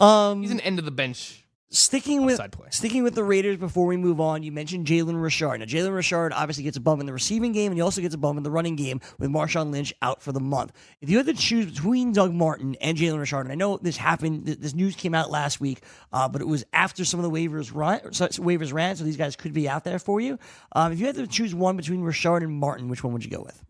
Um, 0.00 0.40
He's 0.40 0.50
an 0.50 0.60
end 0.60 0.78
of 0.78 0.86
the 0.86 0.90
bench 0.90 1.43
sticking 1.74 2.24
with 2.24 2.40
sticking 2.70 3.02
with 3.02 3.14
the 3.14 3.24
Raiders 3.24 3.56
before 3.56 3.86
we 3.86 3.96
move 3.96 4.20
on, 4.20 4.42
you 4.42 4.52
mentioned 4.52 4.86
Jalen 4.86 5.20
Richard. 5.22 5.58
Now, 5.58 5.66
Jalen 5.66 5.94
Richard 5.94 6.32
obviously 6.32 6.64
gets 6.64 6.76
a 6.76 6.80
bump 6.80 7.00
in 7.00 7.06
the 7.06 7.12
receiving 7.12 7.52
game, 7.52 7.72
and 7.72 7.78
he 7.78 7.82
also 7.82 8.00
gets 8.00 8.14
a 8.14 8.18
bump 8.18 8.36
in 8.36 8.42
the 8.42 8.50
running 8.50 8.76
game 8.76 9.00
with 9.18 9.30
Marshawn 9.30 9.70
Lynch 9.70 9.92
out 10.00 10.22
for 10.22 10.32
the 10.32 10.40
month. 10.40 10.72
If 11.00 11.10
you 11.10 11.16
had 11.18 11.26
to 11.26 11.34
choose 11.34 11.66
between 11.66 12.12
Doug 12.12 12.32
Martin 12.32 12.76
and 12.80 12.96
Jalen 12.96 13.18
Richard, 13.18 13.40
and 13.40 13.52
I 13.52 13.56
know 13.56 13.78
this 13.78 13.96
happened, 13.96 14.46
this 14.46 14.74
news 14.74 14.96
came 14.96 15.14
out 15.14 15.30
last 15.30 15.60
week, 15.60 15.82
uh, 16.12 16.28
but 16.28 16.40
it 16.40 16.46
was 16.46 16.64
after 16.72 17.04
some 17.04 17.20
of 17.20 17.24
the 17.24 17.30
waivers 17.30 17.74
run, 17.74 18.00
waivers 18.00 18.72
ran, 18.72 18.96
so 18.96 19.04
these 19.04 19.16
guys 19.16 19.36
could 19.36 19.52
be 19.52 19.68
out 19.68 19.84
there 19.84 19.98
for 19.98 20.20
you. 20.20 20.38
Um, 20.72 20.92
if 20.92 21.00
you 21.00 21.06
had 21.06 21.16
to 21.16 21.26
choose 21.26 21.54
one 21.54 21.76
between 21.76 22.02
Richard 22.02 22.42
and 22.42 22.52
Martin, 22.52 22.88
which 22.88 23.02
one 23.02 23.12
would 23.12 23.24
you 23.24 23.30
go 23.30 23.42
with? 23.42 23.62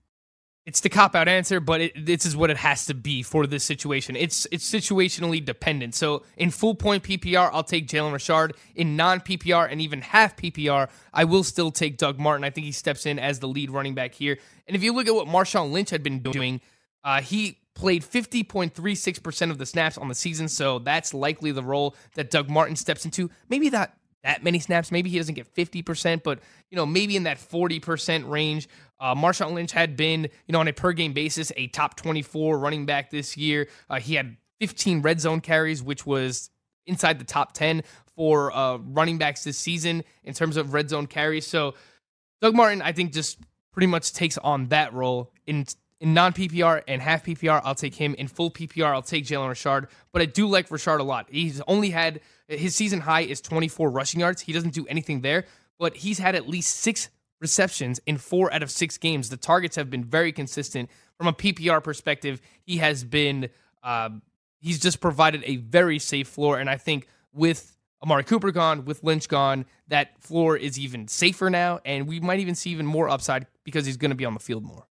It's 0.67 0.81
the 0.81 0.89
cop 0.89 1.15
out 1.15 1.29
answer, 1.29 1.61
but 1.61 1.81
it, 1.83 2.07
this 2.07 2.25
is 2.25 2.35
what 2.35 2.49
it 2.49 2.57
has 2.57 2.87
to 2.87 2.95
be 2.95 3.23
for 3.23 3.47
this 3.47 3.65
situation. 3.65 4.17
It's 4.17 4.47
it's 4.51 4.69
situationally 4.71 5.45
dependent. 5.45 5.95
So 5.95 6.23
in 6.37 6.51
full 6.51 6.75
point 6.75 7.03
PPR, 7.03 7.51
I'll 7.53 7.65
take 7.65 7.87
Jalen 7.87 8.13
Richard. 8.13 8.57
In 8.75 8.97
non 8.97 9.21
PPR 9.21 9.71
and 9.71 9.81
even 9.81 10.01
half 10.01 10.37
PPR, 10.37 10.89
I 11.13 11.25
will 11.25 11.45
still 11.45 11.71
take 11.71 11.99
Doug 11.99 12.19
Martin. 12.19 12.45
I 12.45 12.51
think 12.51 12.65
he 12.65 12.73
steps 12.73 13.05
in 13.05 13.19
as 13.19 13.41
the 13.41 13.49
lead 13.49 13.71
running 13.71 13.95
back 13.95 14.15
here. 14.15 14.39
And 14.67 14.75
if 14.75 14.83
you 14.83 14.95
look 14.95 15.07
at 15.07 15.15
what 15.15 15.27
Marshawn 15.27 15.71
Lynch 15.71 15.91
had 15.91 16.03
been 16.03 16.21
doing, 16.21 16.63
uh, 17.05 17.21
he 17.21 17.59
played 17.75 18.03
50.36% 18.03 19.51
of 19.51 19.59
the 19.59 19.67
snaps 19.67 19.99
on 19.99 20.09
the 20.09 20.15
season. 20.15 20.49
So 20.49 20.79
that's 20.79 21.13
likely 21.13 21.51
the 21.53 21.63
role 21.63 21.95
that 22.15 22.31
Doug 22.31 22.49
Martin 22.49 22.77
steps 22.77 23.05
into. 23.05 23.31
Maybe 23.49 23.69
that 23.71 23.97
that 24.25 24.43
many 24.43 24.59
snaps. 24.59 24.91
Maybe 24.91 25.11
he 25.11 25.19
doesn't 25.19 25.35
get 25.35 25.55
50%, 25.55 26.23
but 26.23 26.41
you 26.71 26.77
know, 26.77 26.87
maybe 26.87 27.15
in 27.15 27.25
that 27.25 27.39
40% 27.39 28.29
range. 28.29 28.69
Uh, 29.01 29.15
Marshawn 29.15 29.53
Lynch 29.53 29.73
had 29.73 29.97
been, 29.97 30.23
you 30.23 30.53
know, 30.53 30.61
on 30.61 30.69
a 30.69 30.73
per 30.73 30.93
game 30.93 31.13
basis, 31.13 31.53
a 31.57 31.67
top 31.69 31.97
24 31.97 32.59
running 32.59 32.87
back 32.87 33.11
this 33.11 33.37
year. 33.37 33.69
Uh, 33.91 33.99
he 33.99 34.15
had 34.15 34.37
15 34.61 35.03
red 35.03 35.21
zone 35.21 35.41
carries, 35.41 35.83
which 35.83 36.07
was 36.07 36.51
inside 36.87 37.19
the 37.19 37.25
top 37.25 37.53
10 37.53 37.83
for 38.17 38.55
uh, 38.55 38.79
running 38.79 39.19
backs 39.19 39.45
this 39.45 39.59
season 39.59 40.05
in 40.23 40.35
terms 40.35 40.57
of 40.57 40.73
red 40.73 40.89
zone 40.89 41.07
carries. 41.07 41.47
So 41.47 41.75
Doug 42.41 42.55
Martin, 42.55 42.83
I 42.83 42.93
think, 42.93 43.13
just 43.13 43.39
pretty 43.73 43.87
much 43.87 44.13
takes 44.13 44.39
on 44.39 44.69
that 44.69 44.93
role 44.93 45.33
in 45.47 45.67
in 46.01 46.13
non 46.13 46.33
PPR 46.33 46.83
and 46.87 47.01
half 47.01 47.25
PPR. 47.25 47.61
I'll 47.65 47.75
take 47.75 47.95
him 47.95 48.15
in 48.15 48.29
full 48.29 48.51
PPR. 48.51 48.93
I'll 48.93 49.03
take 49.03 49.25
Jalen 49.25 49.49
Richard, 49.49 49.89
but 50.13 50.23
I 50.23 50.27
do 50.27 50.47
like 50.47 50.71
Richard 50.71 50.99
a 51.01 51.03
lot. 51.03 51.27
He's 51.31 51.61
only 51.67 51.91
had 51.91 52.21
his 52.47 52.77
season 52.77 53.01
high 53.01 53.23
is 53.23 53.41
24 53.41 53.91
rushing 53.91 54.21
yards. 54.21 54.43
He 54.43 54.53
doesn't 54.53 54.75
do 54.75 54.87
anything 54.87 55.23
there, 55.23 55.47
but 55.79 55.97
he's 55.97 56.19
had 56.19 56.35
at 56.35 56.49
least 56.49 56.77
six 56.77 57.09
receptions 57.45 58.01
in 58.07 58.17
four 58.17 58.53
out 58.53 58.63
of 58.63 58.71
six 58.71 58.97
games. 58.97 59.29
The 59.29 59.37
targets 59.37 59.77
have 59.77 59.91
been 59.91 60.03
very 60.03 60.33
consistent 60.33 60.89
from 61.19 61.27
a 61.27 61.33
PPR 61.33 61.85
perspective. 61.85 62.41
He 62.65 62.79
has 62.79 63.05
been 63.05 63.51
um, 63.83 64.23
he's 64.61 64.81
just 64.81 65.01
provided 65.01 65.43
a 65.45 65.57
very 65.57 65.99
safe 65.99 66.29
floor, 66.29 66.59
and 66.59 66.71
I 66.71 66.79
think 66.79 67.07
with 67.35 67.77
Amari 68.03 68.25
Cooper 68.25 68.51
gone, 68.51 68.87
with 68.87 69.05
Lynch 69.05 69.29
gone, 69.29 69.67
that 69.89 70.19
floor 70.23 70.57
is 70.57 70.79
even 70.79 71.07
safer 71.07 71.51
now, 71.51 71.81
and 71.85 72.09
we 72.09 72.19
might 72.19 72.41
even 72.41 72.55
see 72.55 72.71
even 72.71 72.87
more 72.87 73.11
upside 73.11 73.47
because 73.63 73.85
he's 73.85 73.99
going 73.99 74.11
to 74.11 74.17
be 74.17 74.25
on 74.25 74.33
the 74.33 74.41
field 74.41 74.65
more. 74.65 74.87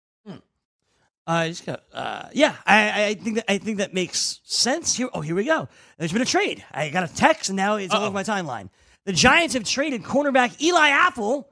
Uh, 1.24 1.46
just 1.46 1.64
got, 1.64 1.84
uh, 1.92 2.28
yeah, 2.32 2.56
I, 2.66 3.04
I 3.04 3.14
think 3.14 3.36
that 3.36 3.44
I 3.48 3.58
think 3.58 3.78
that 3.78 3.94
makes 3.94 4.40
sense. 4.42 4.96
Here, 4.96 5.08
oh, 5.14 5.20
here 5.20 5.36
we 5.36 5.44
go. 5.44 5.68
There's 5.96 6.12
been 6.12 6.20
a 6.20 6.26
trade. 6.26 6.64
I 6.72 6.88
got 6.88 7.08
a 7.08 7.14
text, 7.14 7.48
and 7.48 7.56
now 7.56 7.76
it's 7.76 7.94
all 7.94 8.00
Uh-oh. 8.00 8.06
over 8.06 8.14
my 8.14 8.24
timeline. 8.24 8.70
The 9.04 9.12
Giants 9.12 9.54
have 9.54 9.62
traded 9.62 10.02
cornerback 10.02 10.60
Eli 10.60 10.88
Apple 10.88 11.48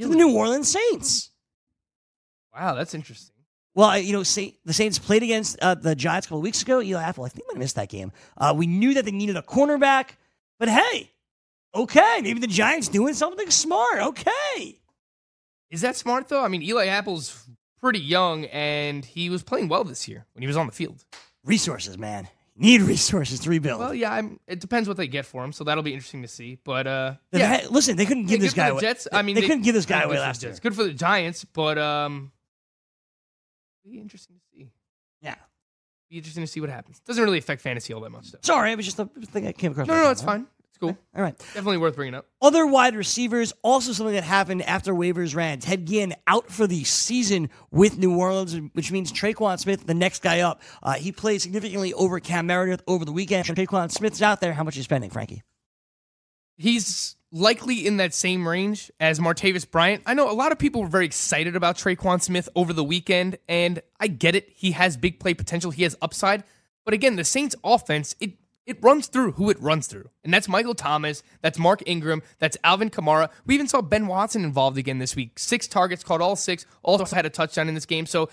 to 0.00 0.08
the 0.08 0.16
New 0.16 0.34
Orleans 0.36 0.68
Saints. 0.68 1.30
Wow, 2.54 2.74
that's 2.74 2.94
interesting. 2.94 3.34
Well, 3.74 3.96
you 3.98 4.12
know, 4.12 4.22
Saint, 4.24 4.54
the 4.64 4.72
Saints 4.72 4.98
played 4.98 5.22
against 5.22 5.58
uh, 5.60 5.74
the 5.76 5.94
Giants 5.94 6.26
a 6.26 6.28
couple 6.28 6.38
of 6.38 6.42
weeks 6.42 6.62
ago. 6.62 6.82
Eli 6.82 7.00
Apple, 7.02 7.24
I 7.24 7.28
think, 7.28 7.46
might 7.46 7.54
have 7.54 7.58
missed 7.60 7.76
that 7.76 7.88
game. 7.88 8.12
Uh, 8.36 8.52
we 8.56 8.66
knew 8.66 8.94
that 8.94 9.04
they 9.04 9.12
needed 9.12 9.36
a 9.36 9.42
cornerback, 9.42 10.10
but 10.58 10.68
hey, 10.68 11.12
okay, 11.74 12.20
maybe 12.22 12.40
the 12.40 12.48
Giants 12.48 12.88
doing 12.88 13.14
something 13.14 13.48
smart. 13.50 14.00
Okay, 14.00 14.80
Is 15.70 15.82
that 15.82 15.94
smart 15.96 16.28
though? 16.28 16.42
I 16.44 16.48
mean, 16.48 16.62
Eli 16.62 16.86
Apple's 16.86 17.46
pretty 17.78 18.00
young, 18.00 18.44
and 18.46 19.04
he 19.04 19.30
was 19.30 19.42
playing 19.44 19.68
well 19.68 19.84
this 19.84 20.08
year 20.08 20.26
when 20.32 20.42
he 20.42 20.46
was 20.48 20.56
on 20.56 20.66
the 20.66 20.72
field. 20.72 21.04
resources, 21.44 21.96
man, 21.96 22.28
need 22.56 22.82
resources 22.82 23.40
to 23.40 23.50
rebuild. 23.50 23.80
Well, 23.80 23.94
yeah, 23.94 24.12
I'm, 24.12 24.38
it 24.46 24.60
depends 24.60 24.88
what 24.88 24.96
they 24.96 25.06
get 25.08 25.26
for 25.26 25.42
him, 25.44 25.52
so 25.52 25.64
that'll 25.64 25.82
be 25.82 25.92
interesting 25.94 26.22
to 26.22 26.28
see. 26.28 26.58
But 26.62 26.86
uh, 26.86 27.14
The- 27.30 27.38
yeah, 27.38 27.66
listen, 27.70 27.96
they 27.96 28.06
couldn't 28.06 28.26
give 28.26 28.40
this 28.40 28.52
for 28.52 28.56
guy 28.56 28.66
the 28.66 28.72
away. 28.72 28.80
Jets. 28.82 29.08
I 29.12 29.22
mean, 29.22 29.34
they, 29.34 29.42
couldn't 29.42 29.62
give 29.62 29.74
this 29.74 29.86
guy 29.86 30.00
good 30.00 30.06
away 30.06 30.14
for 30.16 30.20
the 30.20 30.26
last 30.26 30.42
year. 30.42 30.50
Jets. 30.50 30.60
Good 30.60 30.74
for 30.74 30.84
the 30.84 30.92
Giants, 30.92 31.44
but 31.44 31.78
um, 31.78 32.32
be 33.84 33.98
interesting 33.98 34.36
to 34.36 34.42
see. 34.52 34.70
Yeah. 35.22 35.34
Be 36.10 36.16
interesting 36.18 36.42
to 36.42 36.46
see 36.46 36.60
what 36.60 36.70
happens. 36.70 37.00
Doesn't 37.00 37.22
really 37.22 37.38
affect 37.38 37.62
fantasy 37.62 37.92
all 37.92 38.00
that 38.02 38.10
much, 38.10 38.32
though. 38.32 38.38
Sorry, 38.42 38.72
it 38.72 38.76
was 38.76 38.84
just 38.86 38.98
a 38.98 39.06
thing 39.06 39.46
I 39.46 39.52
came 39.52 39.72
across. 39.72 39.86
No, 39.86 39.94
my 39.94 40.02
no, 40.02 40.10
it's 40.10 40.22
fine. 40.22 40.46
Cool. 40.80 40.96
All 41.14 41.22
right. 41.22 41.36
Definitely 41.38 41.76
worth 41.76 41.94
bringing 41.94 42.14
up. 42.14 42.26
Other 42.40 42.66
wide 42.66 42.96
receivers, 42.96 43.52
also 43.62 43.92
something 43.92 44.14
that 44.14 44.24
happened 44.24 44.62
after 44.62 44.94
waivers 44.94 45.36
ran. 45.36 45.58
Ted 45.58 45.86
Ginn 45.86 46.14
out 46.26 46.50
for 46.50 46.66
the 46.66 46.84
season 46.84 47.50
with 47.70 47.98
New 47.98 48.16
Orleans, 48.16 48.56
which 48.72 48.90
means 48.90 49.12
Tre'Quan 49.12 49.58
Smith, 49.58 49.86
the 49.86 49.92
next 49.92 50.22
guy 50.22 50.40
up. 50.40 50.62
Uh, 50.82 50.94
he 50.94 51.12
played 51.12 51.42
significantly 51.42 51.92
over 51.92 52.18
Cam 52.18 52.46
Meredith 52.46 52.82
over 52.86 53.04
the 53.04 53.12
weekend. 53.12 53.46
Tre'Quan 53.46 53.90
Smith's 53.90 54.22
out 54.22 54.40
there. 54.40 54.54
How 54.54 54.64
much 54.64 54.76
are 54.76 54.78
you 54.78 54.84
spending, 54.84 55.10
Frankie? 55.10 55.42
He's 56.56 57.16
likely 57.30 57.86
in 57.86 57.98
that 57.98 58.14
same 58.14 58.48
range 58.48 58.90
as 58.98 59.20
Martavis 59.20 59.70
Bryant. 59.70 60.02
I 60.06 60.14
know 60.14 60.30
a 60.30 60.32
lot 60.32 60.50
of 60.50 60.58
people 60.58 60.80
were 60.80 60.88
very 60.88 61.04
excited 61.04 61.56
about 61.56 61.76
Tre'Quan 61.76 62.22
Smith 62.22 62.48
over 62.56 62.72
the 62.72 62.84
weekend, 62.84 63.36
and 63.48 63.82
I 64.00 64.06
get 64.06 64.34
it. 64.34 64.48
He 64.54 64.72
has 64.72 64.96
big 64.96 65.20
play 65.20 65.34
potential. 65.34 65.70
He 65.72 65.82
has 65.82 65.94
upside. 66.00 66.42
But 66.86 66.94
again, 66.94 67.16
the 67.16 67.24
Saints 67.24 67.54
offense, 67.62 68.16
it 68.18 68.39
it 68.70 68.78
runs 68.80 69.06
through 69.06 69.32
who 69.32 69.50
it 69.50 69.60
runs 69.60 69.86
through. 69.86 70.08
And 70.24 70.32
that's 70.32 70.48
Michael 70.48 70.74
Thomas, 70.74 71.22
that's 71.42 71.58
Mark 71.58 71.82
Ingram, 71.86 72.22
that's 72.38 72.56
Alvin 72.64 72.90
Kamara. 72.90 73.30
We 73.46 73.54
even 73.54 73.68
saw 73.68 73.82
Ben 73.82 74.06
Watson 74.06 74.44
involved 74.44 74.78
again 74.78 74.98
this 74.98 75.16
week. 75.16 75.38
Six 75.38 75.66
targets, 75.66 76.04
caught 76.04 76.20
all 76.20 76.36
six, 76.36 76.66
also 76.82 77.04
had 77.14 77.26
a 77.26 77.30
touchdown 77.30 77.68
in 77.68 77.74
this 77.74 77.86
game. 77.86 78.06
So 78.06 78.28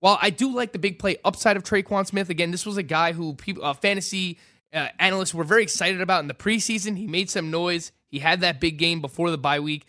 while 0.00 0.18
I 0.20 0.30
do 0.30 0.54
like 0.54 0.72
the 0.72 0.78
big 0.78 0.98
play 0.98 1.18
upside 1.24 1.56
of 1.56 1.62
Tre'Quan 1.62 2.06
Smith, 2.06 2.30
again, 2.30 2.50
this 2.50 2.64
was 2.64 2.76
a 2.76 2.82
guy 2.82 3.12
who 3.12 3.34
people, 3.34 3.64
uh, 3.64 3.74
fantasy 3.74 4.38
uh, 4.72 4.88
analysts 4.98 5.34
were 5.34 5.44
very 5.44 5.62
excited 5.62 6.00
about 6.00 6.20
in 6.20 6.28
the 6.28 6.34
preseason. 6.34 6.96
He 6.96 7.06
made 7.06 7.28
some 7.28 7.50
noise. 7.50 7.92
He 8.08 8.18
had 8.18 8.40
that 8.40 8.60
big 8.60 8.78
game 8.78 9.00
before 9.00 9.30
the 9.30 9.38
bye 9.38 9.60
week. 9.60 9.86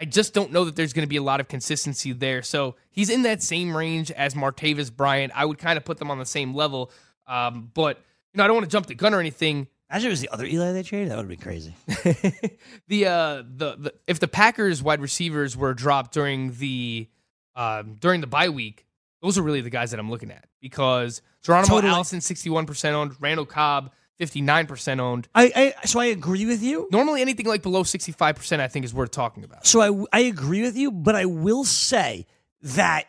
I 0.00 0.04
just 0.04 0.34
don't 0.34 0.50
know 0.50 0.64
that 0.64 0.74
there's 0.74 0.92
going 0.92 1.04
to 1.04 1.08
be 1.08 1.16
a 1.16 1.22
lot 1.22 1.38
of 1.38 1.46
consistency 1.46 2.12
there. 2.12 2.42
So 2.42 2.74
he's 2.90 3.08
in 3.08 3.22
that 3.22 3.42
same 3.42 3.76
range 3.76 4.10
as 4.10 4.34
Martavis 4.34 4.94
Bryant. 4.94 5.32
I 5.34 5.44
would 5.44 5.58
kind 5.58 5.76
of 5.76 5.84
put 5.84 5.98
them 5.98 6.10
on 6.10 6.18
the 6.18 6.26
same 6.26 6.54
level. 6.54 6.90
Um, 7.26 7.70
but 7.72 8.02
know, 8.38 8.44
I 8.44 8.46
don't 8.46 8.56
want 8.56 8.66
to 8.66 8.70
jump 8.72 8.86
the 8.86 8.94
gun 8.94 9.14
or 9.14 9.20
anything. 9.20 9.68
Imagine 9.90 10.06
it 10.06 10.10
was 10.10 10.20
the 10.20 10.30
other 10.30 10.46
Eli 10.46 10.72
they 10.72 10.82
traded. 10.82 11.10
That 11.10 11.18
would 11.18 11.28
be 11.28 11.36
crazy. 11.36 11.74
the 12.88 13.06
uh 13.06 13.42
the, 13.46 13.76
the 13.76 13.94
if 14.06 14.20
the 14.20 14.28
Packers 14.28 14.82
wide 14.82 15.00
receivers 15.00 15.56
were 15.56 15.74
dropped 15.74 16.14
during 16.14 16.54
the 16.54 17.08
um 17.54 17.96
during 18.00 18.22
the 18.22 18.26
bye 18.26 18.48
week, 18.48 18.86
those 19.20 19.36
are 19.36 19.42
really 19.42 19.60
the 19.60 19.70
guys 19.70 19.90
that 19.90 20.00
I'm 20.00 20.10
looking 20.10 20.30
at 20.30 20.46
because 20.60 21.20
Geronimo 21.42 21.74
Totally. 21.74 21.92
Allison 21.92 22.20
61% 22.20 22.92
owned, 22.92 23.16
Randall 23.20 23.44
Cobb 23.44 23.92
59% 24.18 25.00
owned. 25.00 25.28
I, 25.34 25.74
I 25.82 25.86
so 25.86 26.00
I 26.00 26.06
agree 26.06 26.46
with 26.46 26.62
you. 26.62 26.88
Normally 26.90 27.20
anything 27.20 27.46
like 27.46 27.62
below 27.62 27.82
65% 27.82 28.60
I 28.60 28.68
think 28.68 28.84
is 28.86 28.94
worth 28.94 29.10
talking 29.10 29.44
about. 29.44 29.66
So 29.66 29.82
I 29.82 30.20
I 30.20 30.20
agree 30.22 30.62
with 30.62 30.76
you, 30.76 30.90
but 30.90 31.14
I 31.14 31.26
will 31.26 31.64
say 31.64 32.26
that 32.62 33.06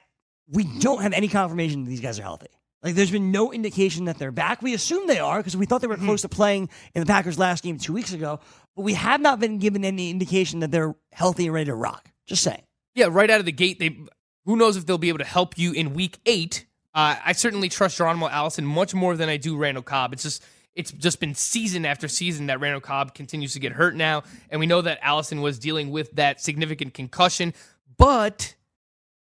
we 0.49 0.65
don't 0.79 1.01
have 1.01 1.13
any 1.13 1.29
confirmation 1.29 1.83
that 1.85 1.89
these 1.89 2.01
guys 2.01 2.19
are 2.19 2.23
healthy. 2.23 2.47
Like, 2.83 2.95
there's 2.95 3.11
been 3.11 3.31
no 3.31 3.53
indication 3.53 4.05
that 4.05 4.17
they're 4.17 4.31
back. 4.31 4.61
We 4.61 4.73
assume 4.73 5.07
they 5.07 5.19
are 5.19 5.37
because 5.37 5.55
we 5.55 5.65
thought 5.65 5.81
they 5.81 5.87
were 5.87 5.95
close 5.95 6.21
to 6.23 6.29
playing 6.29 6.69
in 6.93 6.99
the 6.99 7.05
Packers' 7.05 7.39
last 7.39 7.63
game 7.63 7.77
two 7.77 7.93
weeks 7.93 8.11
ago, 8.11 8.41
but 8.75 8.81
we 8.81 8.93
have 8.93 9.21
not 9.21 9.39
been 9.39 9.57
given 9.57 9.85
any 9.85 10.09
indication 10.11 10.59
that 10.59 10.71
they're 10.71 10.93
healthy 11.13 11.45
and 11.45 11.53
ready 11.53 11.65
to 11.65 11.75
rock. 11.75 12.09
Just 12.25 12.43
saying. 12.43 12.61
Yeah, 12.93 13.07
right 13.09 13.29
out 13.29 13.39
of 13.39 13.45
the 13.45 13.51
gate, 13.51 13.79
they 13.79 13.97
who 14.45 14.57
knows 14.57 14.75
if 14.75 14.85
they'll 14.85 14.97
be 14.97 15.09
able 15.09 15.19
to 15.19 15.23
help 15.23 15.57
you 15.57 15.71
in 15.71 15.93
week 15.93 16.19
eight. 16.25 16.65
Uh, 16.93 17.15
I 17.23 17.31
certainly 17.31 17.69
trust 17.69 17.97
Geronimo 17.97 18.27
Allison 18.27 18.65
much 18.65 18.93
more 18.93 19.15
than 19.15 19.29
I 19.29 19.37
do 19.37 19.57
Randall 19.57 19.83
Cobb. 19.83 20.13
It's 20.13 20.23
just 20.23 20.43
it's 20.75 20.91
just 20.91 21.19
been 21.19 21.35
season 21.35 21.85
after 21.85 22.07
season 22.07 22.47
that 22.47 22.59
Randall 22.59 22.81
Cobb 22.81 23.13
continues 23.13 23.53
to 23.53 23.59
get 23.59 23.71
hurt 23.71 23.95
now, 23.95 24.23
and 24.49 24.59
we 24.59 24.65
know 24.65 24.81
that 24.81 24.99
Allison 25.01 25.41
was 25.41 25.59
dealing 25.59 25.91
with 25.91 26.11
that 26.13 26.41
significant 26.41 26.93
concussion, 26.93 27.53
but 27.97 28.55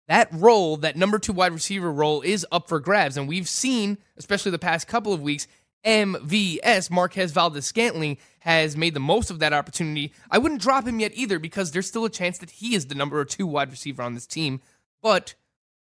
that 0.08 0.28
role, 0.32 0.78
that 0.78 0.96
number 0.96 1.20
two 1.20 1.34
wide 1.34 1.54
receiver 1.54 1.92
role, 1.92 2.22
is 2.22 2.46
up 2.52 2.68
for 2.68 2.80
grabs. 2.80 3.18
And 3.18 3.28
we've 3.28 3.48
seen, 3.48 3.98
especially 4.18 4.52
the 4.52 4.60
past 4.60 4.88
couple 4.88 5.14
of 5.14 5.22
weeks, 5.22 5.48
MVS, 5.86 6.90
Marquez 6.90 7.32
Valdes-Scantling, 7.32 8.18
has 8.40 8.76
made 8.78 8.94
the 8.94 9.00
most 9.00 9.30
of 9.32 9.40
that 9.40 9.54
opportunity. 9.54 10.14
I 10.30 10.38
wouldn't 10.38 10.62
drop 10.62 10.88
him 10.88 11.00
yet 11.00 11.12
either 11.16 11.40
because 11.40 11.72
there's 11.72 11.88
still 11.88 12.06
a 12.06 12.10
chance 12.10 12.38
that 12.40 12.50
he 12.50 12.76
is 12.76 12.88
the 12.88 12.96
number 12.96 13.24
two 13.26 13.48
wide 13.48 13.72
receiver 13.72 14.02
on 14.02 14.14
this 14.14 14.28
team. 14.28 14.62
But 15.02 15.36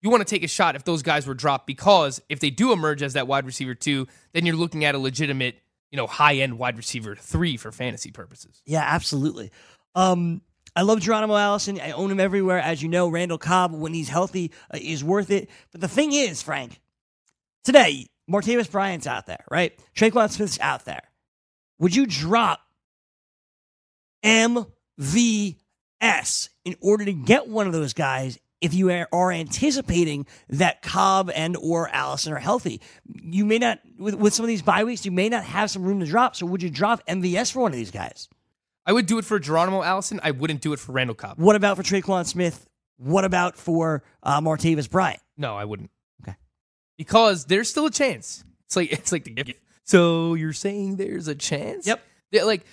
you 0.01 0.11
want 0.11 0.27
to 0.27 0.33
take 0.33 0.45
a 0.45 0.49
shot 0.49 0.77
if 0.77 0.85
those 0.85 1.03
guys 1.03 1.27
were 1.27 1.35
dropped 1.35 1.67
because 1.67 2.21
if 2.29 2.41
they 2.41 2.51
do 2.51 2.73
emerge 2.73 3.03
as 3.03 3.15
that 3.15 3.27
wide 3.27 3.47
receiver 3.47 3.75
two, 3.75 4.07
then 4.33 4.47
you're 4.47 4.57
looking 4.57 4.85
at 4.85 4.95
a 4.95 4.99
legitimate, 4.99 5.57
you 5.91 5.97
know, 5.97 6.07
high 6.07 6.37
end 6.37 6.59
wide 6.59 6.77
receiver 6.77 7.17
three 7.17 7.57
for 7.57 7.73
fantasy 7.73 8.11
purposes. 8.11 8.63
Yeah, 8.65 8.85
absolutely. 8.87 9.51
Um, 9.95 10.43
I 10.79 10.83
love 10.83 11.01
Geronimo 11.01 11.35
Allison. 11.35 11.81
I 11.81 11.91
own 11.91 12.09
him 12.09 12.21
everywhere. 12.21 12.61
As 12.61 12.81
you 12.81 12.89
know, 12.89 13.09
Randall 13.09 13.37
Cobb, 13.37 13.75
when 13.75 13.93
he's 13.93 14.09
healthy, 14.09 14.53
uh, 14.73 14.79
is 14.81 15.03
worth 15.03 15.29
it. 15.29 15.51
But 15.73 15.81
the 15.81 15.89
thing 15.89 16.13
is, 16.13 16.41
Frank, 16.41 16.81
today, 17.65 18.07
Martavis 18.31 18.71
Bryant's 18.71 19.09
out 19.09 19.27
there, 19.27 19.45
right? 19.51 19.77
Tre'Quan 19.97 20.31
Smith's 20.31 20.57
out 20.61 20.85
there. 20.85 21.03
Would 21.81 21.97
you 21.97 22.07
drop 22.07 22.61
MVS 24.25 25.57
in 26.65 26.77
order 26.81 27.05
to 27.07 27.13
get 27.13 27.49
one 27.49 27.67
of 27.67 27.73
those 27.73 27.93
guys 27.93 28.39
if 28.61 28.73
you 28.73 28.89
are 29.11 29.33
anticipating 29.33 30.29
that 30.49 30.83
Cobb 30.83 31.29
and 31.35 31.57
or 31.57 31.89
Allison 31.89 32.33
are 32.33 32.39
healthy. 32.39 32.81
You 33.05 33.45
may 33.45 33.59
not 33.59 33.81
with, 33.99 34.15
with 34.15 34.33
some 34.33 34.45
of 34.45 34.49
these 34.49 34.63
bye 34.63 34.85
weeks, 34.85 35.05
you 35.05 35.11
may 35.11 35.29
not 35.29 35.43
have 35.43 35.73
some 35.73 35.83
room 35.83 35.99
to 35.99 36.07
drop. 36.07 36.37
So 36.37 36.47
would 36.47 36.63
you 36.63 36.71
drop 36.71 37.05
MVS 37.09 37.51
for 37.51 37.63
one 37.63 37.73
of 37.73 37.77
these 37.77 37.91
guys? 37.91 38.29
I 38.89 38.93
would 38.93 39.05
do 39.05 39.19
it 39.19 39.27
for 39.27 39.39
Geronimo 39.39 39.83
Allison. 39.83 40.19
I 40.23 40.31
wouldn't 40.31 40.63
do 40.63 40.73
it 40.73 40.79
for 40.79 40.93
Randall 40.93 41.15
Cobb. 41.15 41.39
What 41.39 41.55
about 41.57 41.77
for 41.77 41.83
Tre'Quan 41.83 42.25
Smith? 42.25 42.67
What 42.97 43.27
about 43.27 43.59
for 43.59 44.03
uh, 44.23 44.41
Martavis 44.41 44.91
Bryant? 44.91 45.21
No, 45.37 45.55
I 45.55 45.67
wouldn't. 45.67 45.91
Okay. 46.23 46.37
Because 46.97 47.45
there's 47.45 47.69
still 47.69 47.85
a 47.85 47.91
chance. 47.91 48.45
It's 48.65 48.77
like 48.77 48.91
it's 48.91 49.13
like 49.13 49.25
the 49.25 49.31
gift. 49.33 49.61
So 49.85 50.33
you're 50.33 50.55
saying 50.55 50.97
there's 50.97 51.29
a 51.29 51.35
chance? 51.35 51.87
Yep. 51.87 52.03
Yeah, 52.33 52.45
like 52.45 52.65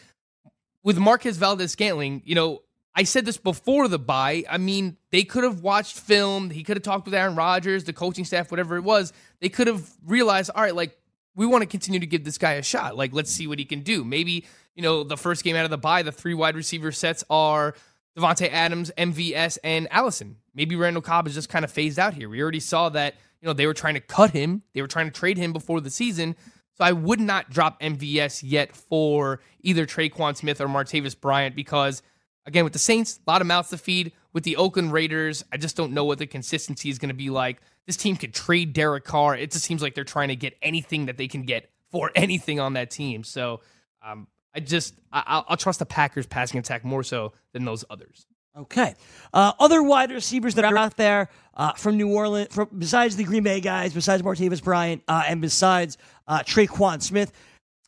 with 0.83 0.97
Marquez 0.97 1.35
Valdes-Scantling, 1.35 2.23
you 2.25 2.33
know, 2.33 2.61
I 2.95 3.03
said 3.03 3.25
this 3.25 3.35
before 3.35 3.89
the 3.89 3.99
bye. 3.99 4.45
I 4.49 4.57
mean, 4.57 4.95
they 5.11 5.25
could 5.25 5.43
have 5.43 5.59
watched 5.59 5.99
film. 5.99 6.49
He 6.49 6.63
could 6.63 6.77
have 6.77 6.83
talked 6.83 7.05
with 7.05 7.13
Aaron 7.13 7.35
Rodgers, 7.35 7.83
the 7.83 7.93
coaching 7.93 8.23
staff, 8.23 8.51
whatever 8.51 8.77
it 8.77 8.83
was. 8.83 9.11
They 9.41 9.49
could 9.49 9.67
have 9.67 9.85
realized, 10.05 10.49
all 10.55 10.63
right, 10.63 10.75
like 10.75 10.97
we 11.35 11.45
want 11.45 11.61
to 11.63 11.67
continue 11.67 11.99
to 11.99 12.07
give 12.07 12.23
this 12.23 12.37
guy 12.37 12.53
a 12.53 12.63
shot. 12.63 12.95
Like, 12.95 13.13
let's 13.13 13.31
see 13.31 13.47
what 13.47 13.59
he 13.59 13.65
can 13.65 13.81
do. 13.81 14.05
Maybe 14.05 14.45
you 14.75 14.81
know 14.83 15.03
the 15.03 15.17
first 15.17 15.43
game 15.43 15.55
out 15.55 15.65
of 15.65 15.71
the 15.71 15.77
bye, 15.77 16.03
the 16.03 16.11
three 16.11 16.33
wide 16.33 16.55
receiver 16.55 16.91
sets 16.91 17.23
are 17.29 17.75
Davante 18.17 18.49
Adams, 18.51 18.91
MVS, 18.97 19.57
and 19.63 19.87
Allison. 19.91 20.37
Maybe 20.53 20.75
Randall 20.75 21.01
Cobb 21.01 21.27
is 21.27 21.33
just 21.33 21.49
kind 21.49 21.65
of 21.65 21.71
phased 21.71 21.99
out 21.99 22.13
here. 22.13 22.29
We 22.29 22.41
already 22.41 22.59
saw 22.59 22.89
that 22.89 23.15
you 23.41 23.47
know 23.47 23.53
they 23.53 23.67
were 23.67 23.73
trying 23.73 23.95
to 23.95 24.01
cut 24.01 24.31
him. 24.31 24.63
They 24.73 24.81
were 24.81 24.87
trying 24.87 25.07
to 25.07 25.11
trade 25.11 25.37
him 25.37 25.53
before 25.53 25.81
the 25.81 25.89
season. 25.89 26.35
So 26.77 26.83
I 26.83 26.91
would 26.91 27.21
not 27.21 27.49
drop 27.49 27.79
MVS 27.79 28.41
yet 28.43 28.75
for 28.75 29.39
either 29.61 29.85
Tre'Quan 29.85 30.35
Smith 30.35 30.59
or 30.59 30.67
Martavis 30.67 31.19
Bryant 31.19 31.55
because 31.55 32.01
Again, 32.45 32.63
with 32.63 32.73
the 32.73 32.79
Saints, 32.79 33.19
a 33.25 33.31
lot 33.31 33.41
of 33.41 33.47
mouths 33.47 33.69
to 33.69 33.77
feed. 33.77 34.11
With 34.33 34.43
the 34.43 34.57
Oakland 34.57 34.91
Raiders, 34.93 35.43
I 35.51 35.57
just 35.57 35.75
don't 35.75 35.93
know 35.93 36.05
what 36.05 36.19
the 36.19 36.27
consistency 36.27 36.89
is 36.89 36.99
going 36.99 37.09
to 37.09 37.15
be 37.15 37.29
like. 37.29 37.61
This 37.87 37.97
team 37.97 38.15
could 38.15 38.33
trade 38.33 38.73
Derek 38.73 39.03
Carr. 39.03 39.35
It 39.35 39.51
just 39.51 39.65
seems 39.65 39.81
like 39.81 39.95
they're 39.95 40.03
trying 40.03 40.27
to 40.27 40.35
get 40.35 40.57
anything 40.61 41.07
that 41.07 41.17
they 41.17 41.27
can 41.27 41.43
get 41.43 41.69
for 41.91 42.11
anything 42.15 42.59
on 42.59 42.73
that 42.73 42.91
team. 42.91 43.23
So 43.23 43.61
um, 44.05 44.27
I 44.55 44.59
just 44.61 44.95
I, 45.11 45.43
will 45.49 45.57
trust 45.57 45.79
the 45.79 45.85
Packers 45.85 46.25
passing 46.25 46.59
attack 46.59 46.85
more 46.85 47.03
so 47.03 47.33
than 47.53 47.65
those 47.65 47.83
others. 47.89 48.25
Okay. 48.57 48.95
Uh, 49.33 49.51
other 49.59 49.83
wide 49.83 50.11
receivers 50.11 50.55
that 50.55 50.63
are 50.63 50.77
out 50.77 50.95
there 50.95 51.29
uh, 51.55 51.73
from 51.73 51.97
New 51.97 52.13
Orleans, 52.13 52.53
from, 52.53 52.69
besides 52.77 53.17
the 53.17 53.25
Green 53.25 53.43
Bay 53.43 53.59
guys, 53.59 53.93
besides 53.93 54.23
Martavis 54.23 54.63
Bryant, 54.63 55.03
uh, 55.09 55.23
and 55.27 55.41
besides 55.41 55.97
uh, 56.27 56.39
Tre'Quan 56.39 57.01
Smith, 57.01 57.33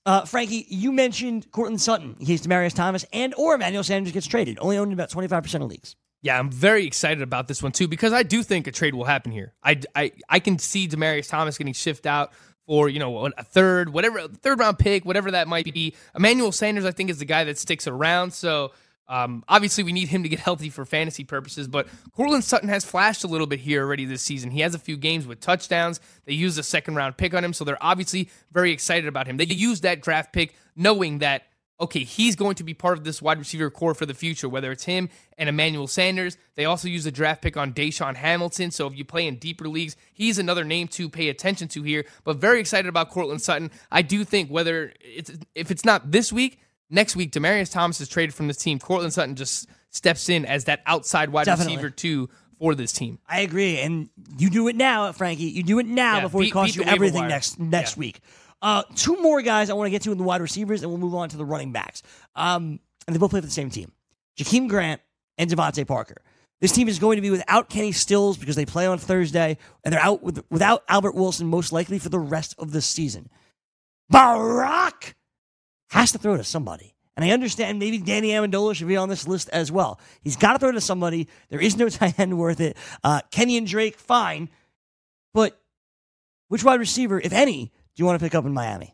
uh, 0.06 0.26
Frankie, 0.26 0.66
you 0.70 0.92
mentioned 0.92 1.50
Courtland 1.52 1.82
Sutton 1.82 2.16
in 2.20 2.26
case 2.26 2.46
Demaryius 2.46 2.74
Thomas 2.74 3.06
and 3.14 3.34
or 3.36 3.56
Emmanuel 3.56 3.84
Sanders 3.84 4.12
gets 4.12 4.28
traded. 4.28 4.58
Only 4.60 4.78
owned 4.78 4.92
about 4.92 5.10
25% 5.10 5.56
of 5.56 5.70
leagues. 5.70 5.96
Yeah, 6.22 6.38
I'm 6.40 6.50
very 6.50 6.86
excited 6.86 7.22
about 7.22 7.48
this 7.48 7.64
one 7.64 7.72
too 7.72 7.88
because 7.88 8.12
I 8.12 8.24
do 8.24 8.44
think 8.44 8.68
a 8.68 8.72
trade 8.72 8.96
will 8.96 9.06
happen 9.06 9.32
here. 9.32 9.54
I, 9.64 9.80
I, 9.96 10.12
I 10.30 10.40
can 10.40 10.60
see 10.60 10.88
Demaryius 10.88 11.30
Thomas 11.30 11.58
getting 11.58 11.74
shifted 11.74 12.08
out 12.08 12.34
for 12.68 12.90
you 12.90 13.00
know 13.00 13.26
a 13.26 13.44
third, 13.44 13.92
whatever 13.92 14.28
third 14.28 14.60
round 14.60 14.78
pick, 14.78 15.06
whatever 15.06 15.32
that 15.32 15.48
might 15.48 15.74
be. 15.74 15.96
Emmanuel 16.16 16.52
Sanders, 16.52 16.86
I 16.86 16.92
think, 16.92 17.10
is 17.10 17.18
the 17.18 17.26
guy 17.26 17.46
that 17.46 17.58
sticks 17.58 17.88
around. 17.88 18.34
So 18.34 18.74
um, 19.10 19.44
obviously, 19.48 19.84
we 19.84 19.94
need 19.94 20.10
him 20.10 20.24
to 20.24 20.30
get 20.30 20.40
healthy 20.40 20.70
for 20.70 20.86
fantasy 20.86 21.24
purposes, 21.24 21.68
but 21.68 21.88
Courtland 22.14 22.44
Sutton 22.44 22.68
has 22.70 22.84
flashed 22.84 23.24
a 23.24 23.28
little 23.28 23.48
bit 23.48 23.62
here 23.62 23.84
already 23.84 24.06
this 24.06 24.22
season. 24.22 24.52
He 24.52 24.60
has 24.62 24.76
a 24.76 24.80
few 24.80 24.98
games 24.98 25.26
with 25.26 25.40
touchdowns. 25.40 26.02
They 26.26 26.34
used 26.34 26.60
a 26.60 26.64
second 26.64 26.96
round 26.96 27.16
pick 27.16 27.34
on 27.34 27.44
him, 27.44 27.54
so 27.54 27.64
they're 27.64 27.82
obviously 27.82 28.30
very 28.52 28.72
excited 28.72 29.08
about 29.08 29.28
him. 29.28 29.38
They 29.38 29.46
used 29.46 29.84
that 29.84 30.02
draft 30.02 30.34
pick 30.34 30.56
knowing 30.76 31.20
that, 31.20 31.44
okay, 31.80 32.04
he's 32.04 32.36
going 32.36 32.56
to 32.56 32.64
be 32.64 32.74
part 32.74 32.98
of 32.98 33.04
this 33.04 33.22
wide 33.22 33.38
receiver 33.38 33.70
corps 33.70 33.94
for 33.94 34.06
the 34.06 34.14
future, 34.14 34.50
whether 34.50 34.72
it's 34.72 34.84
him 34.86 35.10
and 35.38 35.48
Emmanuel 35.48 35.88
Sanders. 35.88 36.38
They 36.56 36.66
also 36.66 36.88
used 36.88 37.06
a 37.06 37.12
draft 37.12 37.42
pick 37.42 37.56
on 37.56 37.74
DaeSean 37.74 38.16
Hamilton, 38.16 38.72
so 38.72 38.88
if 38.88 38.98
you 38.98 39.06
play 39.06 39.28
in 39.28 39.38
deeper 39.38 39.68
leagues, 39.68 39.96
he's 40.14 40.40
another 40.40 40.64
name 40.64 40.88
to 40.90 41.10
pay 41.10 41.30
attention 41.30 41.68
to 41.70 41.84
here, 41.84 42.06
but 42.24 42.38
very 42.38 42.60
excited 42.60 42.90
about 42.90 43.10
Courtland 43.12 43.42
Sutton. 43.42 43.72
I 43.92 44.02
do 44.02 44.24
think 44.24 44.50
whether 44.50 44.94
it's, 45.02 45.32
if 45.54 45.72
it's 45.72 45.86
not 45.86 46.12
this 46.12 46.34
week, 46.34 46.60
next 46.90 47.16
week, 47.16 47.32
Demaryius 47.32 47.72
Thomas 47.72 48.02
is 48.02 48.10
traded 48.10 48.34
from 48.34 48.48
this 48.48 48.58
team. 48.58 48.80
Courtland 48.80 49.14
Sutton 49.14 49.36
just 49.36 49.68
steps 49.92 50.30
in 50.30 50.46
as 50.46 50.66
that 50.66 50.82
outside 50.86 51.30
wide 51.30 51.46
Definitely. 51.46 51.76
receiver 51.76 51.90
two 51.90 52.30
for 52.60 52.76
this 52.76 52.92
team. 52.92 53.20
I 53.28 53.42
agree, 53.42 53.80
and 53.80 54.10
you 54.38 54.50
do 54.50 54.68
it 54.68 54.76
now, 54.76 55.12
Frankie. 55.12 55.44
You 55.44 55.64
do 55.64 55.80
it 55.80 55.86
now 55.86 56.18
yeah, 56.18 56.22
before 56.24 56.42
beat, 56.42 56.48
it 56.48 56.52
costs 56.52 56.76
you 56.76 56.84
everything 56.84 57.28
next 57.28 57.60
next 57.60 57.96
yeah. 57.96 58.00
week. 58.00 58.22
Uh, 58.62 58.84
two 58.96 59.22
more 59.22 59.42
guys 59.42 59.70
I 59.70 59.74
want 59.74 59.88
to 59.88 59.92
get 59.92 60.02
to 60.04 60.12
in 60.12 60.18
the 60.18 60.24
wide 60.24 60.42
receivers, 60.42 60.82
and 60.82 60.92
we'll 60.92 61.00
move 61.00 61.16
on 61.16 61.30
to 61.30 61.38
the 61.38 61.46
running 61.46 61.72
backs. 61.72 62.02
Um, 62.36 62.80
and 63.06 63.16
they 63.16 63.20
both 63.20 63.32
play 63.32 63.40
for 63.40 63.46
the 63.46 63.52
same 63.52 63.70
team: 63.70 63.92
Jakeem 64.38 64.68
Grant 64.68 65.02
and 65.38 65.50
DeVante 65.50 65.88
Parker. 65.88 66.22
This 66.60 66.72
team 66.72 66.88
is 66.88 66.98
going 66.98 67.18
to 67.18 67.22
be 67.22 67.30
without 67.30 67.70
Kenny 67.70 67.92
Stills 67.92 68.38
because 68.38 68.56
they 68.56 68.66
play 68.66 68.88
on 68.88 68.98
Thursday, 68.98 69.58
and 69.84 69.94
they're 69.94 70.02
out 70.02 70.24
with, 70.24 70.44
without 70.50 70.84
Albert 70.90 71.14
Wilson 71.14 71.48
most 71.48 71.72
likely 71.72 72.00
for 72.00 72.10
the 72.10 72.20
rest 72.20 72.56
of 72.58 72.72
the 72.72 72.82
season. 72.82 73.30
Brock 74.10 75.16
has 75.90 76.12
to 76.14 76.18
throw 76.18 76.38
to 76.38 76.44
somebody. 76.44 76.96
And 77.16 77.26
I 77.26 77.32
understand 77.32 77.80
maybe 77.80 77.98
Danny 77.98 78.30
Amendola 78.30 78.76
should 78.76 78.88
be 78.88 78.96
on 78.96 79.10
this 79.10 79.28
list 79.28 79.50
as 79.50 79.72
well. 79.72 80.00
He's 80.22 80.36
got 80.36 80.54
to 80.54 80.60
throw 80.60 80.72
to 80.72 80.82
somebody. 80.82 81.28
There 81.50 81.60
is 81.60 81.76
no 81.76 81.90
tight 81.90 82.20
end 82.20 82.38
worth 82.38 82.60
it. 82.60 82.78
Uh, 83.04 83.22
and 83.36 83.68
Drake, 83.68 83.98
fine. 83.98 84.50
But 85.34 85.60
which 86.48 86.64
wide 86.64 86.80
receiver, 86.80 87.20
if 87.20 87.34
any, 87.34 87.72
do 87.98 88.02
you 88.04 88.06
want 88.06 88.20
to 88.20 88.24
pick 88.24 88.36
up 88.36 88.46
in 88.46 88.54
Miami? 88.54 88.94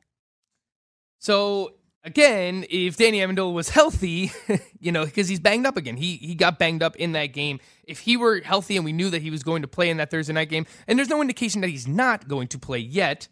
So 1.20 1.74
again, 2.06 2.66
if 2.70 2.96
Danny 2.96 3.20
Amendola 3.20 3.54
was 3.54 3.68
healthy, 3.70 4.32
you 4.80 4.94
know, 4.94 5.04
because 5.04 5.28
he's 5.28 5.42
banged 5.42 5.66
up 5.66 5.76
again. 5.76 5.98
He 5.98 6.16
he 6.16 6.36
got 6.36 6.58
banged 6.58 6.82
up 6.82 6.96
in 6.96 7.12
that 7.12 7.28
game. 7.28 7.60
If 7.84 8.00
he 8.00 8.16
were 8.16 8.40
healthy 8.40 8.78
and 8.78 8.86
we 8.86 8.94
knew 8.94 9.10
that 9.10 9.22
he 9.22 9.30
was 9.30 9.44
going 9.44 9.62
to 9.62 9.68
play 9.68 9.90
in 9.90 9.98
that 9.98 10.10
Thursday 10.10 10.32
night 10.32 10.50
game, 10.50 10.66
and 10.88 10.98
there's 10.98 11.10
no 11.10 11.22
indication 11.22 11.60
that 11.62 11.70
he's 11.70 11.86
not 11.86 12.30
going 12.30 12.48
to 12.50 12.60
play 12.60 12.80
yet, 12.80 13.28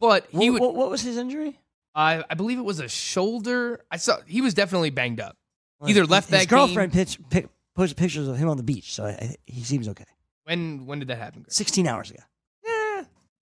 but 0.00 0.26
he 0.30 0.50
what, 0.50 0.60
would. 0.60 0.74
What 0.74 0.90
was 0.90 1.02
his 1.02 1.16
injury? 1.16 1.60
I 1.94 2.24
I 2.28 2.34
believe 2.34 2.58
it 2.58 2.64
was 2.64 2.80
a 2.80 2.88
shoulder. 2.88 3.84
I 3.92 3.98
saw 3.98 4.18
he 4.26 4.40
was 4.40 4.54
definitely 4.54 4.90
banged 4.90 5.20
up. 5.20 5.36
Well, 5.78 5.88
Either 5.88 6.04
left 6.04 6.30
his 6.30 6.40
that 6.40 6.48
girlfriend 6.48 6.92
game, 6.92 7.04
pitch, 7.04 7.18
pic, 7.30 7.48
posted 7.76 7.96
pictures 7.96 8.26
of 8.26 8.36
him 8.36 8.48
on 8.48 8.56
the 8.56 8.64
beach, 8.64 8.92
so 8.92 9.04
I, 9.04 9.36
he 9.46 9.62
seems 9.62 9.86
okay. 9.88 10.04
When 10.42 10.86
when 10.86 10.98
did 10.98 11.06
that 11.08 11.18
happen? 11.18 11.44
Sixteen 11.48 11.86
hours 11.86 12.10
ago. 12.10 12.22
Yeah, 12.66 13.04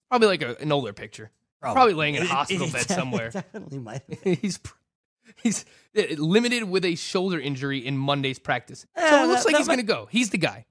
probably 0.08 0.28
like 0.28 0.42
a, 0.42 0.56
an 0.60 0.70
older 0.70 0.92
picture. 0.92 1.32
Probably, 1.64 1.76
probably 1.76 1.94
laying 1.94 2.14
in 2.16 2.22
a 2.22 2.26
hospital 2.26 2.66
it, 2.66 2.68
it, 2.68 2.72
bed 2.72 2.88
somewhere. 2.88 3.30
Definitely 3.32 3.78
might. 3.78 4.02
he's 4.22 4.60
he's 5.42 5.64
limited 5.94 6.64
with 6.64 6.84
a 6.84 6.94
shoulder 6.94 7.40
injury 7.40 7.84
in 7.84 7.96
Monday's 7.96 8.38
practice. 8.38 8.86
So 8.96 9.24
it 9.24 9.26
looks 9.26 9.44
that, 9.44 9.46
like 9.46 9.52
that 9.52 9.58
he's 9.58 9.66
going 9.66 9.78
to 9.78 9.84
go. 9.84 10.08
He's 10.10 10.30
the 10.30 10.38
guy. 10.38 10.66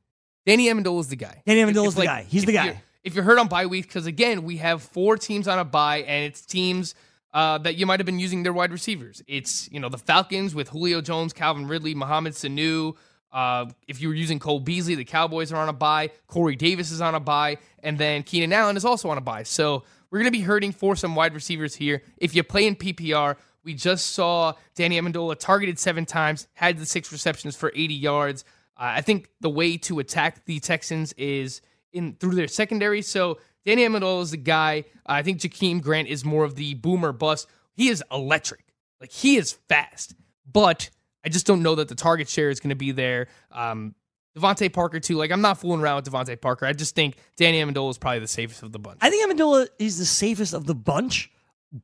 Danny 0.46 0.68
Amendola 0.68 1.00
is 1.00 1.08
the 1.08 1.16
guy. 1.16 1.42
Danny 1.46 1.62
Amendola 1.62 1.88
is 1.88 1.96
the 1.96 2.02
like, 2.02 2.10
guy. 2.10 2.26
He's 2.28 2.46
the 2.46 2.52
guy. 2.54 2.82
If 3.04 3.16
you're 3.16 3.24
hurt 3.24 3.38
on 3.38 3.48
bye 3.48 3.66
week, 3.66 3.88
because 3.88 4.06
again, 4.06 4.44
we 4.44 4.58
have 4.58 4.82
four 4.82 5.18
teams 5.18 5.48
on 5.48 5.60
a 5.60 5.66
bye, 5.66 6.00
and 6.00 6.26
it's 6.26 6.46
teams 6.46 6.96
uh, 7.34 7.58
that 7.60 7.76
you 7.76 7.86
might 7.86 8.00
have 8.00 8.06
been 8.06 8.20
using 8.20 8.44
their 8.44 8.54
wide 8.54 8.72
receivers. 8.72 9.22
It's 9.28 9.70
you 9.72 9.80
know 9.80 9.90
the 9.90 9.98
Falcons 9.98 10.56
with 10.56 10.70
Julio 10.70 11.02
Jones, 11.02 11.34
Calvin 11.34 11.68
Ridley, 11.68 11.96
Mohamed 11.96 12.34
Sanu, 12.34 12.96
Uh, 13.32 13.66
if 13.88 14.00
you 14.00 14.08
were 14.10 14.14
using 14.14 14.38
Cole 14.38 14.60
Beasley, 14.60 14.96
the 14.96 15.06
Cowboys 15.06 15.52
are 15.52 15.58
on 15.58 15.68
a 15.68 15.74
bye. 15.74 16.12
Corey 16.28 16.56
Davis 16.56 16.92
is 16.92 17.02
on 17.02 17.16
a 17.16 17.20
bye, 17.20 17.58
and 17.82 17.98
then 17.98 18.22
Keenan 18.24 18.54
Allen 18.54 18.78
is 18.78 18.86
also 18.86 19.10
on 19.10 19.18
a 19.18 19.22
bye. 19.22 19.44
So 19.44 19.84
we're 20.14 20.20
going 20.20 20.32
to 20.32 20.38
be 20.38 20.44
hurting 20.44 20.72
for 20.72 20.96
some 20.96 21.16
wide 21.16 21.34
receivers 21.34 21.74
here. 21.74 22.04
If 22.18 22.36
you 22.36 22.44
play 22.44 22.68
in 22.68 22.76
PPR, 22.76 23.36
we 23.64 23.74
just 23.74 24.12
saw 24.12 24.54
Danny 24.76 25.02
Amendola 25.02 25.40
targeted 25.40 25.80
seven 25.80 26.06
times, 26.06 26.48
had 26.54 26.78
the 26.78 26.86
six 26.86 27.12
receptions 27.12 27.56
for 27.56 27.72
80 27.74 27.96
yards. 27.96 28.46
Uh, 28.78 28.94
I 28.94 29.02
think 29.02 29.30
the 29.42 29.50
way 29.50 29.76
to 29.78 29.98
attack 29.98 30.46
the 30.46 30.60
Texans 30.60 31.14
is 31.14 31.62
in 31.94 32.14
through 32.20 32.36
their 32.36 32.48
secondary. 32.48 33.02
So 33.02 33.40
Danny 33.66 33.88
Amendola 33.88 34.22
is 34.22 34.30
the 34.30 34.38
guy. 34.38 34.84
Uh, 34.98 35.14
I 35.14 35.24
think 35.24 35.40
Jakeem 35.40 35.82
Grant 35.82 36.08
is 36.08 36.24
more 36.24 36.44
of 36.44 36.54
the 36.54 36.76
boomer 36.76 37.12
bust. 37.12 37.48
He 37.72 37.88
is 37.90 38.04
electric. 38.12 38.66
Like 39.02 39.12
he 39.12 39.38
is 39.38 39.54
fast, 39.68 40.14
but 40.46 40.92
I 41.26 41.30
just 41.30 41.48
don't 41.48 41.64
know 41.64 41.74
that 41.74 41.88
the 41.88 41.96
target 41.96 42.30
share 42.30 42.52
is 42.52 42.60
going 42.60 42.70
to 42.70 42.76
be 42.76 42.92
there. 42.92 43.30
Um, 43.52 43.96
DeVante 44.38 44.72
Parker 44.72 45.00
too. 45.00 45.16
Like 45.16 45.32
I'm 45.32 45.42
not 45.42 45.60
fooling 45.60 45.82
around 45.82 45.98
with 45.98 46.12
DeVante 46.12 46.40
Parker. 46.40 46.66
I 46.66 46.74
just 46.74 46.96
think 46.96 47.18
Danny 47.38 47.62
Amendola 47.62 47.92
is 47.92 47.98
probably 47.98 48.20
the 48.20 48.28
safest 48.28 48.64
of 48.64 48.72
the 48.72 48.80
bunch. 48.80 48.98
I 49.02 49.10
think 49.10 49.30
Amendola 49.30 49.68
is 49.80 49.98
the 49.98 50.06
safest 50.06 50.54
of 50.54 50.66
the 50.66 50.76
bunch, 50.76 51.32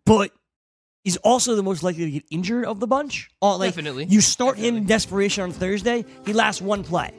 but 0.06 0.32
he's 1.04 1.18
also 1.18 1.56
the 1.56 1.64
most 1.64 1.84
likely 1.84 2.06
to 2.06 2.12
get 2.12 2.26
injured 2.32 2.66
of 2.66 2.80
the 2.80 2.88
bunch. 2.88 3.30
Oh, 3.42 3.58
like, 3.58 3.70
Definitely. 3.70 4.06
You 4.06 4.22
start 4.22 4.58
him 4.58 4.78
in 4.78 4.86
desperation 4.86 5.44
on 5.44 5.52
Thursday, 5.52 6.06
he 6.26 6.34
lasts 6.34 6.62
one 6.62 6.84
play. 6.84 7.14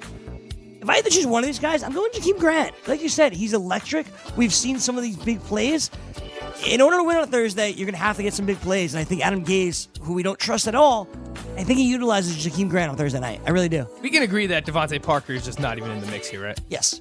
If 0.80 0.88
I 0.88 0.96
had 0.96 1.04
to 1.04 1.10
choose 1.10 1.26
one 1.26 1.42
of 1.42 1.46
these 1.46 1.58
guys, 1.58 1.82
I'm 1.82 1.92
going 1.92 2.10
to 2.12 2.20
keep 2.20 2.38
Grant. 2.38 2.74
Like 2.88 3.02
you 3.02 3.10
said, 3.10 3.34
he's 3.34 3.52
electric. 3.52 4.06
We've 4.34 4.52
seen 4.52 4.78
some 4.78 4.96
of 4.96 5.02
these 5.02 5.16
big 5.16 5.40
plays. 5.40 5.90
In 6.66 6.80
order 6.80 6.96
to 6.96 7.04
win 7.04 7.18
on 7.18 7.28
Thursday, 7.28 7.68
you're 7.70 7.84
going 7.86 7.94
to 7.94 8.00
have 8.00 8.16
to 8.16 8.22
get 8.22 8.32
some 8.32 8.46
big 8.46 8.58
plays. 8.60 8.94
And 8.94 9.00
I 9.00 9.04
think 9.04 9.24
Adam 9.24 9.44
Gase, 9.44 9.88
who 10.00 10.14
we 10.14 10.22
don't 10.22 10.38
trust 10.38 10.66
at 10.68 10.74
all, 10.74 11.06
I 11.60 11.62
think 11.62 11.78
he 11.78 11.90
utilizes 11.90 12.38
Jakeem 12.38 12.70
Grant 12.70 12.90
on 12.90 12.96
Thursday 12.96 13.20
night. 13.20 13.42
I 13.46 13.50
really 13.50 13.68
do. 13.68 13.86
we 14.00 14.08
can 14.08 14.22
agree 14.22 14.46
that 14.46 14.64
DeVante 14.64 15.02
Parker 15.02 15.34
is 15.34 15.44
just 15.44 15.60
not 15.60 15.76
even 15.76 15.90
in 15.90 16.00
the 16.00 16.06
mix 16.06 16.26
here, 16.26 16.42
right? 16.42 16.58
Yes. 16.70 16.98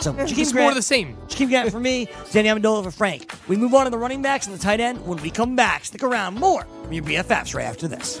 So 0.00 0.12
It's 0.16 0.32
Jakeem 0.32 0.46
more 0.46 0.52
Grant, 0.52 0.68
of 0.70 0.74
the 0.74 0.82
same. 0.82 1.16
Jakeem 1.28 1.48
Grant 1.48 1.70
for 1.70 1.78
me, 1.78 2.08
Danny 2.32 2.48
Amendola 2.48 2.82
for 2.82 2.90
Frank. 2.90 3.32
We 3.46 3.56
move 3.56 3.72
on 3.72 3.84
to 3.84 3.90
the 3.90 3.98
running 3.98 4.20
backs 4.20 4.48
and 4.48 4.56
the 4.56 4.60
tight 4.60 4.80
end 4.80 5.06
when 5.06 5.22
we 5.22 5.30
come 5.30 5.54
back. 5.54 5.84
Stick 5.84 6.02
around. 6.02 6.34
More 6.40 6.64
from 6.82 6.92
your 6.92 7.04
BFFs 7.04 7.54
right 7.54 7.66
after 7.66 7.86
this. 7.86 8.20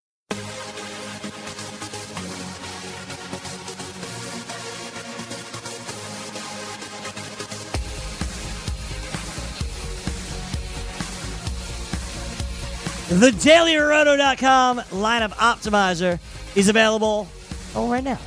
The 13.11 13.31
DailyRoto.com 13.31 14.79
lineup 14.79 15.31
optimizer 15.31 16.17
is 16.55 16.69
available 16.69 17.27
oh, 17.75 17.91
right 17.91 18.03
now. 18.03 18.17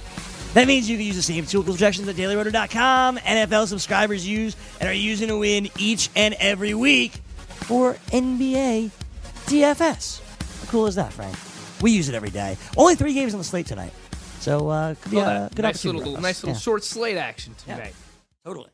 That 0.52 0.66
means 0.66 0.90
you 0.90 0.98
can 0.98 1.06
use 1.06 1.16
the 1.16 1.22
same 1.22 1.46
tool 1.46 1.62
projections 1.62 2.06
that 2.06 2.16
DailyRoto.com 2.16 3.16
NFL 3.16 3.66
subscribers 3.66 4.28
use 4.28 4.54
and 4.80 4.88
are 4.90 4.92
using 4.92 5.28
to 5.28 5.38
win 5.38 5.70
each 5.78 6.10
and 6.14 6.34
every 6.34 6.74
week 6.74 7.12
for 7.48 7.94
NBA 8.12 8.90
DFS. 9.46 10.20
How 10.66 10.70
cool 10.70 10.86
is 10.86 10.96
that, 10.96 11.14
Frank? 11.14 11.34
We 11.80 11.90
use 11.90 12.10
it 12.10 12.14
every 12.14 12.28
day. 12.28 12.58
Only 12.76 12.94
three 12.94 13.14
games 13.14 13.32
on 13.32 13.38
the 13.38 13.44
slate 13.44 13.64
tonight. 13.66 13.94
So, 14.40 14.68
uh, 14.68 14.96
could 14.96 15.12
be 15.12 15.16
Well, 15.16 15.46
a 15.46 15.48
good 15.48 15.62
nice 15.62 15.76
opportunity. 15.76 16.04
little, 16.10 16.20
nice 16.20 16.42
little 16.42 16.56
Yeah, 16.56 16.60
short 16.60 16.84
slate 16.84 17.16
action 17.16 17.54
Yeah. 17.66 17.76
tonight. 17.76 17.94
Totally. 18.44 18.68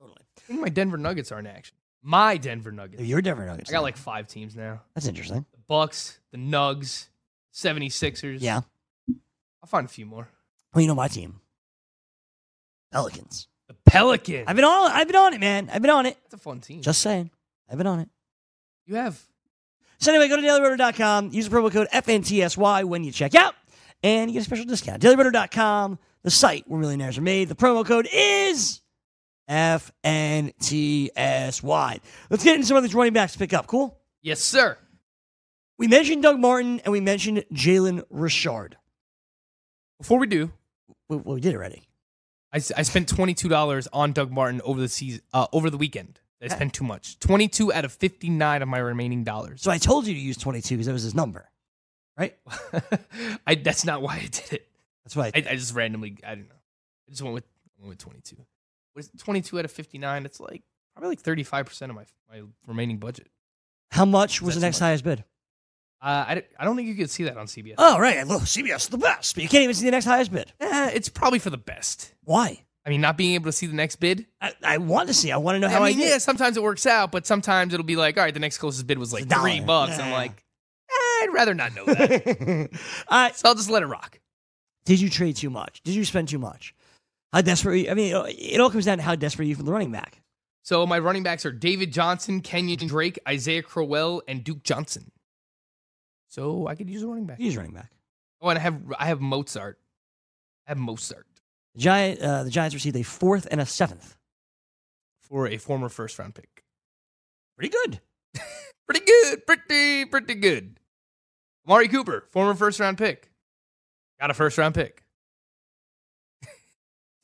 Totally. 0.00 0.18
I 0.38 0.40
think 0.40 0.60
my 0.60 0.68
Denver 0.70 0.98
Nuggets 0.98 1.30
are 1.30 1.38
in 1.38 1.46
action. 1.46 1.76
My 2.08 2.38
Denver 2.38 2.72
Nuggets. 2.72 3.02
Your 3.02 3.20
Denver 3.20 3.44
Nuggets. 3.44 3.68
I 3.68 3.74
got 3.74 3.82
like 3.82 3.98
five 3.98 4.26
teams 4.28 4.56
now. 4.56 4.80
That's 4.94 5.06
interesting. 5.06 5.44
The 5.52 5.58
Bucks, 5.68 6.18
the 6.32 6.38
Nugs, 6.38 7.08
76ers. 7.52 8.38
Yeah. 8.40 8.62
I'll 9.62 9.66
find 9.66 9.84
a 9.84 9.90
few 9.90 10.06
more. 10.06 10.26
Well, 10.72 10.80
you 10.80 10.88
know 10.88 10.94
my 10.94 11.08
team. 11.08 11.40
Pelicans. 12.90 13.48
The 13.66 13.74
Pelicans. 13.84 14.46
I've 14.48 14.56
been 14.56 14.64
on 14.64 14.90
I've 14.90 15.06
been 15.06 15.16
on 15.16 15.34
it, 15.34 15.40
man. 15.40 15.68
I've 15.70 15.82
been 15.82 15.90
on 15.90 16.06
it. 16.06 16.16
That's 16.22 16.32
a 16.32 16.38
fun 16.38 16.60
team. 16.60 16.80
Just 16.80 17.02
saying. 17.02 17.30
I've 17.70 17.76
been 17.76 17.86
on 17.86 18.00
it. 18.00 18.08
you 18.86 18.94
have 18.94 19.22
So 19.98 20.10
anyway, 20.10 20.28
go 20.28 20.36
to 20.36 20.42
dailyroto.com, 20.42 21.32
use 21.32 21.46
the 21.46 21.54
promo 21.54 21.70
code 21.70 21.88
FNTSY 21.92 22.84
when 22.84 23.04
you 23.04 23.12
check 23.12 23.34
out, 23.34 23.54
and 24.02 24.30
you 24.30 24.32
get 24.32 24.40
a 24.40 24.44
special 24.44 24.64
discount. 24.64 25.02
Dailyroto.com, 25.02 25.98
the 26.22 26.30
site 26.30 26.64
where 26.68 26.80
millionaires 26.80 27.18
are 27.18 27.22
made. 27.22 27.50
The 27.50 27.54
promo 27.54 27.84
code 27.84 28.08
is 28.10 28.80
FNTSY. 29.48 29.90
Let's 32.30 32.44
get 32.44 32.54
into 32.54 32.66
some 32.66 32.76
of 32.76 32.82
these 32.82 32.94
running 32.94 33.12
backs 33.12 33.32
to 33.32 33.38
pick 33.38 33.52
up. 33.52 33.66
Cool? 33.66 33.96
yes, 34.22 34.40
sir. 34.40 34.76
We 35.78 35.86
mentioned 35.86 36.22
Doug 36.24 36.40
Martin 36.40 36.80
and 36.80 36.90
we 36.92 37.00
mentioned 37.00 37.44
Jalen 37.52 38.02
Richard. 38.10 38.76
Before 40.00 40.18
we 40.18 40.26
do, 40.26 40.50
We, 41.08 41.16
well, 41.18 41.36
we 41.36 41.40
did 41.40 41.54
already. 41.54 41.84
I 42.52 42.58
spent 42.60 43.08
twenty 43.08 43.34
two 43.34 43.48
dollars 43.48 43.86
on 43.92 44.12
Doug 44.12 44.32
Martin 44.32 44.60
over 44.64 44.80
the 44.80 44.88
season 44.88 45.20
uh, 45.32 45.46
over 45.52 45.70
the 45.70 45.76
weekend. 45.76 46.18
I 46.42 46.48
spent 46.48 46.72
too 46.72 46.82
much. 46.84 47.18
Twenty 47.20 47.46
two 47.46 47.72
out 47.72 47.84
of 47.84 47.92
fifty 47.92 48.30
nine 48.30 48.62
of 48.62 48.68
my 48.68 48.78
remaining 48.78 49.22
dollars. 49.22 49.60
So 49.62 49.70
I 49.70 49.78
told 49.78 50.06
you 50.06 50.14
to 50.14 50.20
use 50.20 50.36
22 50.36 50.76
because 50.76 50.86
that 50.86 50.92
was 50.92 51.02
his 51.02 51.14
number, 51.14 51.50
right? 52.18 52.36
I 53.46 53.54
that's 53.56 53.84
not 53.84 54.00
why 54.02 54.16
I 54.16 54.22
did 54.30 54.52
it. 54.52 54.68
That's 55.04 55.14
why. 55.14 55.26
I, 55.34 55.44
I 55.50 55.56
just 55.56 55.74
randomly 55.74 56.16
I 56.26 56.34
don't 56.36 56.48
know. 56.48 56.54
I 57.06 57.10
just 57.10 57.22
went 57.22 57.34
with 57.34 57.44
I 57.78 57.82
went 57.82 57.90
with 57.90 57.98
twenty 57.98 58.20
two. 58.22 58.36
Twenty 59.18 59.40
two 59.40 59.58
out 59.58 59.64
of 59.64 59.70
fifty 59.70 59.98
nine? 59.98 60.24
It's 60.24 60.40
like 60.40 60.62
probably 60.94 61.10
like 61.10 61.20
thirty 61.20 61.42
five 61.42 61.66
percent 61.66 61.90
of 61.90 61.96
my 61.96 62.04
my 62.30 62.42
remaining 62.66 62.98
budget. 62.98 63.28
How 63.90 64.04
much 64.04 64.42
was 64.42 64.54
the 64.54 64.60
next 64.60 64.78
highest 64.80 65.04
bid? 65.04 65.24
Uh, 66.00 66.24
I, 66.28 66.34
don't- 66.34 66.46
I 66.60 66.64
don't 66.64 66.76
think 66.76 66.86
you 66.88 66.94
could 66.94 67.10
see 67.10 67.24
that 67.24 67.36
on 67.36 67.46
CBS. 67.46 67.74
Oh, 67.78 67.98
right. 67.98 68.24
Look, 68.26 68.42
CBS 68.42 68.76
is 68.76 68.88
the 68.88 68.98
best, 68.98 69.34
but 69.34 69.42
you 69.42 69.48
can't 69.48 69.64
even 69.64 69.74
see 69.74 69.84
the 69.86 69.90
next 69.90 70.04
highest 70.04 70.30
bid. 70.30 70.52
Eh, 70.60 70.90
it's 70.94 71.08
probably 71.08 71.40
for 71.40 71.50
the 71.50 71.58
best. 71.58 72.14
Why? 72.22 72.64
I 72.86 72.90
mean, 72.90 73.00
not 73.00 73.16
being 73.16 73.34
able 73.34 73.46
to 73.46 73.52
see 73.52 73.66
the 73.66 73.74
next 73.74 73.96
bid. 73.96 74.26
I, 74.40 74.52
I 74.62 74.78
want 74.78 75.08
to 75.08 75.14
see. 75.14 75.32
I 75.32 75.38
want 75.38 75.56
to 75.56 75.58
know 75.60 75.68
how 75.68 75.82
I 75.82 75.86
I, 75.86 75.88
mean, 75.88 75.98
did. 75.98 76.08
yeah, 76.10 76.18
sometimes 76.18 76.56
it 76.56 76.62
works 76.62 76.86
out, 76.86 77.10
but 77.10 77.26
sometimes 77.26 77.74
it'll 77.74 77.84
be 77.84 77.96
like, 77.96 78.16
all 78.16 78.22
right, 78.22 78.32
the 78.32 78.38
next 78.40 78.58
closest 78.58 78.86
bid 78.86 78.96
was 78.98 79.12
like 79.12 79.24
It's 79.24 79.34
a 79.34 79.40
three 79.40 79.58
bucks. 79.60 79.98
Yeah. 79.98 80.04
I'm 80.04 80.12
like, 80.12 80.30
eh, 80.32 80.94
I'd 81.24 81.28
rather 81.32 81.54
not 81.54 81.74
know 81.74 81.84
that. 81.86 82.70
uh, 83.08 83.30
so 83.34 83.48
I'll 83.48 83.54
just 83.56 83.68
let 83.70 83.82
it 83.82 83.86
rock. 83.86 84.20
did 84.84 85.00
you 85.00 85.10
trade 85.10 85.34
too 85.36 85.50
much? 85.50 85.82
Did 85.82 85.94
you 85.96 86.04
spend 86.04 86.28
too 86.28 86.38
much? 86.38 86.74
How 87.32 87.40
desperate? 87.42 87.80
You? 87.80 87.90
I 87.90 87.94
mean, 87.94 88.14
it 88.26 88.60
all 88.60 88.70
comes 88.70 88.84
down 88.86 88.98
to 88.98 89.02
how 89.04 89.14
desperate 89.14 89.46
you 89.46 89.54
for 89.54 89.62
the 89.62 89.72
running 89.72 89.92
back. 89.92 90.20
So 90.62 90.86
my 90.86 90.98
running 90.98 91.22
backs 91.22 91.46
are 91.46 91.52
David 91.52 91.92
Johnson, 91.92 92.40
Kenyon 92.40 92.86
Drake, 92.88 93.18
Isaiah 93.28 93.62
Crowell, 93.62 94.22
and 94.28 94.44
Duke 94.44 94.62
Johnson. 94.62 95.10
So 96.28 96.66
I 96.66 96.74
could 96.74 96.90
use 96.90 97.02
a 97.02 97.06
running 97.06 97.26
back. 97.26 97.40
Use 97.40 97.56
running 97.56 97.72
back. 97.72 97.90
Oh, 98.40 98.48
and 98.48 98.58
I 98.58 98.62
have 98.62 98.80
I 98.98 99.06
have 99.06 99.20
Mozart. 99.20 99.78
I 100.66 100.70
have 100.72 100.78
Mozart 100.78 101.26
The 101.74 101.80
Giant, 101.80 102.20
uh, 102.20 102.44
the 102.44 102.50
Giants 102.50 102.74
received 102.74 102.96
a 102.96 103.02
fourth 103.02 103.48
and 103.50 103.60
a 103.60 103.66
seventh. 103.66 104.16
for 105.20 105.46
a 105.48 105.56
former 105.56 105.88
first 105.88 106.18
round 106.18 106.34
pick. 106.34 106.62
Pretty 107.56 107.70
good. 107.70 108.00
Pretty 108.86 109.04
good, 109.04 109.46
pretty 109.46 110.06
pretty 110.06 110.34
good. 110.34 110.78
Amari 111.66 111.88
Cooper, 111.88 112.24
former 112.30 112.54
first 112.54 112.80
round 112.80 112.96
pick, 112.96 113.30
got 114.18 114.30
a 114.30 114.34
first 114.34 114.56
round 114.56 114.74
pick. 114.74 115.02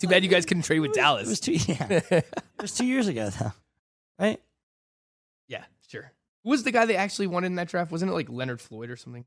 Too 0.01 0.09
bad 0.09 0.23
you 0.25 0.29
guys 0.31 0.45
couldn't 0.45 0.65
trade 0.65 0.81
with 0.81 0.91
It 0.91 0.95
Dallas. 0.97 1.29
was 1.29 1.41
two. 1.41 1.53
Yeah, 1.53 1.87
it 2.11 2.27
was 2.61 2.73
two 2.75 2.87
years 2.87 3.07
ago, 3.09 3.31
though. 3.31 3.53
Right? 4.19 4.41
yeah, 5.49 5.65
sure. 5.89 6.13
Who 6.45 6.51
was 6.51 6.63
the 6.63 6.71
guy 6.71 6.85
they 6.87 6.97
actually 6.97 7.27
wanted 7.29 7.47
in 7.49 7.55
that 7.57 7.69
draft? 7.69 7.91
Wasn't 7.93 8.11
it 8.11 8.15
like 8.15 8.29
Leonard 8.29 8.61
Floyd 8.61 8.91
or 8.91 8.97
something? 8.97 9.25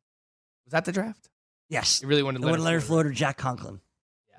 Was 0.65 0.71
that 0.73 0.85
the 0.85 0.91
draft? 0.91 1.29
Yes. 1.69 1.99
They 1.99 2.07
really 2.07 2.23
wanted 2.23 2.41
They 2.41 2.45
Leonard, 2.45 2.59
wanted 2.59 2.65
Leonard 2.65 2.83
Floyd. 2.83 3.03
Floyd 3.03 3.05
or 3.07 3.11
Jack 3.11 3.37
Conklin. 3.37 3.79
Yeah. 4.29 4.35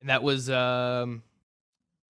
And 0.00 0.10
that 0.10 0.22
was 0.22 0.48
um 0.50 1.22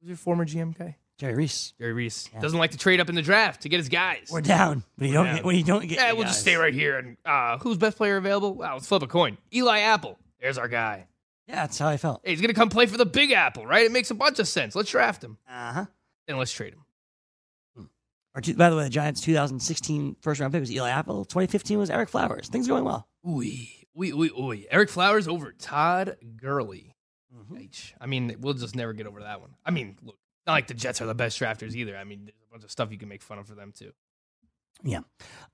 who's 0.01 0.09
your 0.11 0.16
former 0.16 0.45
GM 0.45 0.76
guy? 0.76 0.97
Jerry 1.18 1.34
Reese. 1.34 1.74
Jerry 1.78 1.93
Reese. 1.93 2.28
Yeah. 2.32 2.41
Doesn't 2.41 2.59
like 2.59 2.70
to 2.72 2.78
trade 2.78 2.99
up 3.01 3.09
in 3.09 3.14
the 3.14 3.22
draft 3.22 3.62
to 3.62 3.68
get 3.68 3.76
his 3.78 3.88
guys. 3.88 4.28
We're 4.30 4.41
down. 4.41 4.84
but 4.97 5.07
you 5.09 5.18
We're 5.18 5.24
don't 5.24 5.34
get, 5.36 5.45
when 5.45 5.57
you 5.57 5.64
don't 5.64 5.86
get, 5.86 5.99
yeah, 5.99 6.12
we'll 6.12 6.22
just 6.24 6.41
stay 6.41 6.55
right 6.57 6.72
here. 6.72 6.97
And 6.99 7.16
uh, 7.26 7.59
who's 7.59 7.76
best 7.76 7.97
player 7.99 8.16
available? 8.16 8.55
Well, 8.55 8.72
let's 8.74 8.86
flip 8.86 9.03
a 9.03 9.07
coin. 9.07 9.36
Eli 9.53 9.80
Apple. 9.80 10.18
There's 10.41 10.57
our 10.57 10.68
guy. 10.68 11.07
Yeah, 11.51 11.57
that's 11.57 11.79
how 11.79 11.89
I 11.89 11.97
felt. 11.97 12.21
Hey, 12.25 12.31
he's 12.31 12.41
gonna 12.41 12.55
come 12.55 12.69
play 12.69 12.87
for 12.87 12.97
the 12.97 13.07
Big 13.07 13.33
Apple, 13.33 13.67
right? 13.67 13.85
It 13.85 13.91
makes 13.91 14.11
a 14.11 14.15
bunch 14.15 14.39
of 14.39 14.47
sense. 14.47 14.77
Let's 14.77 14.91
draft 14.91 15.23
him. 15.23 15.37
Uh 15.49 15.73
huh. 15.73 15.87
And 16.29 16.39
let's 16.39 16.53
trade 16.53 16.75
him. 16.75 16.85
Or 18.35 18.41
two, 18.41 18.55
by 18.55 18.71
the 18.71 18.77
way, 18.77 18.85
the 18.85 18.91
Giants' 18.91 19.21
2016 19.23 20.17
first 20.21 20.41
round 20.41 20.53
pick 20.53 20.61
was 20.61 20.71
Eli 20.71 20.89
Apple. 20.89 21.25
2015 21.25 21.79
was 21.79 21.91
Ereck 21.91 22.09
Flowers. 22.09 22.49
Things 22.49 22.69
are 22.69 22.71
going 22.71 22.85
well. 22.85 23.09
Ooh, 23.29 23.33
we, 23.33 23.87
we, 23.93 24.13
we, 24.13 24.69
Ereck 24.73 24.89
Flowers 24.89 25.27
over 25.27 25.51
Todd 25.51 26.17
Gurley. 26.37 26.95
Mm-hmm. 27.37 27.57
I 28.01 28.07
mean, 28.07 28.37
we'll 28.39 28.55
just 28.55 28.77
never 28.77 28.93
get 28.93 29.09
over 29.09 29.21
that 29.23 29.41
one. 29.41 29.57
I 29.67 29.73
mean, 29.73 29.99
look, 30.05 30.17
not 30.47 30.53
like 30.53 30.69
the 30.69 30.75
Jets 30.75 31.01
are 31.01 31.07
the 31.07 31.15
best 31.15 31.41
drafters 31.41 31.75
either. 31.75 31.97
I 31.97 32.05
mean, 32.05 32.27
there's 32.27 32.47
a 32.49 32.53
bunch 32.53 32.63
of 32.63 32.71
stuff 32.71 32.93
you 32.93 32.99
can 32.99 33.09
make 33.09 33.23
fun 33.23 33.39
of 33.41 33.49
for 33.49 33.57
them 33.57 33.73
too. 33.77 33.93
Yeah. 34.83 35.01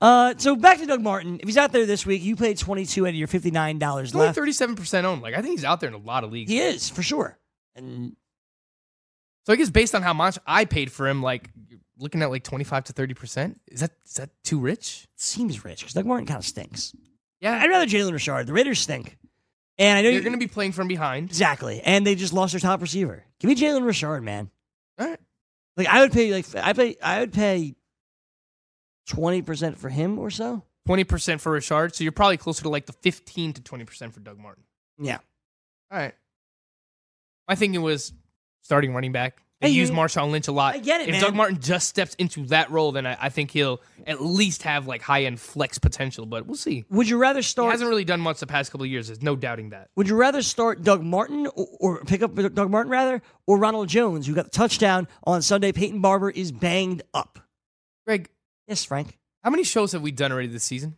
Uh, 0.00 0.34
so 0.36 0.56
back 0.56 0.78
to 0.78 0.86
Doug 0.86 1.00
Martin. 1.02 1.38
If 1.40 1.46
he's 1.46 1.56
out 1.56 1.72
there 1.72 1.86
this 1.86 2.04
week, 2.04 2.22
you 2.22 2.36
played 2.36 2.58
22 2.58 3.06
out 3.06 3.08
of 3.10 3.14
your 3.14 3.28
$59 3.28 4.00
He's 4.00 4.14
only 4.14 4.26
left. 4.26 4.38
37% 4.38 5.04
owned. 5.04 5.22
Like, 5.22 5.34
I 5.34 5.42
think 5.42 5.52
he's 5.56 5.64
out 5.64 5.80
there 5.80 5.88
in 5.88 5.94
a 5.94 5.98
lot 5.98 6.22
of 6.24 6.32
leagues. 6.32 6.50
He 6.50 6.58
is, 6.58 6.88
for 6.90 7.02
sure. 7.02 7.38
And 7.74 8.14
So 9.44 9.52
I 9.52 9.56
guess 9.56 9.70
based 9.70 9.94
on 9.94 10.02
how 10.02 10.12
much 10.12 10.38
I 10.46 10.64
paid 10.64 10.92
for 10.92 11.08
him, 11.08 11.22
like, 11.22 11.50
you're 11.68 11.80
looking 11.98 12.22
at 12.22 12.30
like 12.30 12.42
25 12.44 12.84
to 12.84 12.92
30%. 12.92 13.56
Is 13.68 13.80
that 13.80 13.92
is 14.04 14.14
that 14.14 14.30
too 14.44 14.58
rich? 14.60 15.06
it 15.14 15.20
seems 15.20 15.64
rich 15.64 15.80
because 15.80 15.94
Doug 15.94 16.04
Martin 16.06 16.26
kind 16.26 16.38
of 16.38 16.44
stinks. 16.44 16.94
Yeah. 17.40 17.58
I'd 17.60 17.70
rather 17.70 17.86
Jalen 17.86 18.12
Richard. 18.12 18.46
The 18.46 18.52
Raiders 18.52 18.80
stink. 18.80 19.16
And 19.78 19.98
I 19.98 20.02
know 20.02 20.08
You're 20.08 20.18
you- 20.18 20.22
going 20.24 20.32
to 20.32 20.38
be 20.38 20.46
playing 20.46 20.72
from 20.72 20.88
behind. 20.88 21.28
Exactly. 21.30 21.80
And 21.82 22.06
they 22.06 22.14
just 22.14 22.32
lost 22.32 22.52
their 22.52 22.60
top 22.60 22.80
receiver. 22.82 23.24
Give 23.40 23.48
me 23.48 23.54
Jalen 23.54 23.84
Richard, 23.86 24.22
man. 24.22 24.50
All 24.98 25.06
right. 25.06 25.18
Like 25.76 25.86
I 25.86 26.00
would 26.00 26.12
pay 26.12 26.32
like 26.32 26.46
I 26.54 26.72
pay 26.72 26.96
I 27.02 27.20
would 27.20 27.32
pay 27.34 27.74
twenty 29.06 29.42
percent 29.42 29.78
for 29.78 29.88
him 29.88 30.18
or 30.18 30.30
so. 30.30 30.62
20% 30.88 31.40
for 31.40 31.50
Richard. 31.50 31.96
So 31.96 32.04
you're 32.04 32.12
probably 32.12 32.36
closer 32.36 32.62
to 32.62 32.68
like 32.68 32.86
the 32.86 32.92
15 32.92 33.54
to 33.54 33.60
20% 33.60 34.12
for 34.12 34.20
Doug 34.20 34.38
Martin. 34.38 34.62
Yeah. 35.00 35.18
All 35.90 35.98
right. 35.98 36.14
My 37.48 37.56
thinking 37.56 37.82
was 37.82 38.12
starting 38.62 38.94
running 38.94 39.10
back. 39.10 39.42
They 39.60 39.68
Hey, 39.68 39.74
use 39.74 39.88
you- 39.90 39.96
Marshawn 39.96 40.30
Lynch 40.30 40.46
a 40.46 40.52
lot. 40.52 40.76
I 40.76 40.78
get 40.78 41.00
it, 41.00 41.08
If 41.08 41.12
man. 41.14 41.22
Doug 41.22 41.34
Martin 41.34 41.58
just 41.60 41.88
steps 41.88 42.14
into 42.20 42.46
that 42.46 42.70
role, 42.70 42.92
then 42.92 43.04
I, 43.04 43.16
I 43.20 43.28
think 43.30 43.50
he'll 43.50 43.80
at 44.06 44.22
least 44.22 44.62
have 44.62 44.86
like 44.86 45.02
high 45.02 45.24
end 45.24 45.40
flex 45.40 45.76
potential. 45.78 46.24
But 46.24 46.46
we'll 46.46 46.54
see. 46.56 46.84
Would 46.90 47.08
you 47.08 47.16
rather 47.18 47.42
start? 47.42 47.66
He 47.66 47.70
hasn't 47.72 47.88
really 47.90 48.04
done 48.04 48.20
much 48.20 48.38
the 48.38 48.46
past 48.46 48.70
couple 48.70 48.84
of 48.84 48.90
years. 48.90 49.08
There's 49.08 49.22
no 49.22 49.34
doubting 49.34 49.70
that. 49.70 49.88
Would 49.96 50.08
you 50.08 50.14
rather 50.14 50.40
start 50.42 50.84
Doug 50.84 51.02
Martin 51.02 51.48
or, 51.48 51.66
or 51.80 52.04
pick 52.04 52.22
up 52.22 52.34
Doug 52.36 52.70
Martin 52.70 52.92
rather 52.92 53.22
or 53.46 53.58
Ronald 53.58 53.88
Jones 53.88 54.28
who 54.28 54.34
got 54.34 54.44
the 54.44 54.50
touchdown 54.50 55.08
on 55.24 55.42
Sunday? 55.42 55.72
Peyton 55.72 56.00
Barber 56.00 56.30
is 56.30 56.52
banged 56.52 57.02
up. 57.14 57.40
Greg, 58.06 58.28
Yes, 58.66 58.84
Frank. 58.84 59.18
how 59.44 59.50
many 59.50 59.64
shows 59.64 59.92
have 59.92 60.02
we 60.02 60.10
done 60.10 60.32
already 60.32 60.48
this 60.48 60.64
season? 60.64 60.96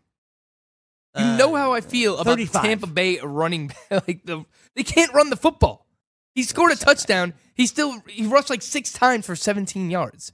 You 1.16 1.24
Uh, 1.24 1.36
know 1.36 1.54
how 1.54 1.72
I 1.72 1.80
feel 1.80 2.14
about 2.14 2.36
the 2.36 2.46
35. 2.46 2.62
Tampa 2.62 2.86
Bay 2.86 3.18
running 3.20 3.70
like 3.90 4.24
the 4.24 4.44
they 4.74 4.82
can't 4.82 5.12
run 5.12 5.30
the 5.30 5.36
football. 5.36 5.86
He 6.34 6.42
scored 6.42 6.72
a 6.72 6.76
touchdown. 6.76 7.34
He 7.54 7.66
still 7.66 8.00
he 8.08 8.26
rushed 8.26 8.50
like 8.50 8.62
six 8.62 8.92
times 8.92 9.26
for 9.26 9.34
17 9.34 9.90
yards. 9.90 10.32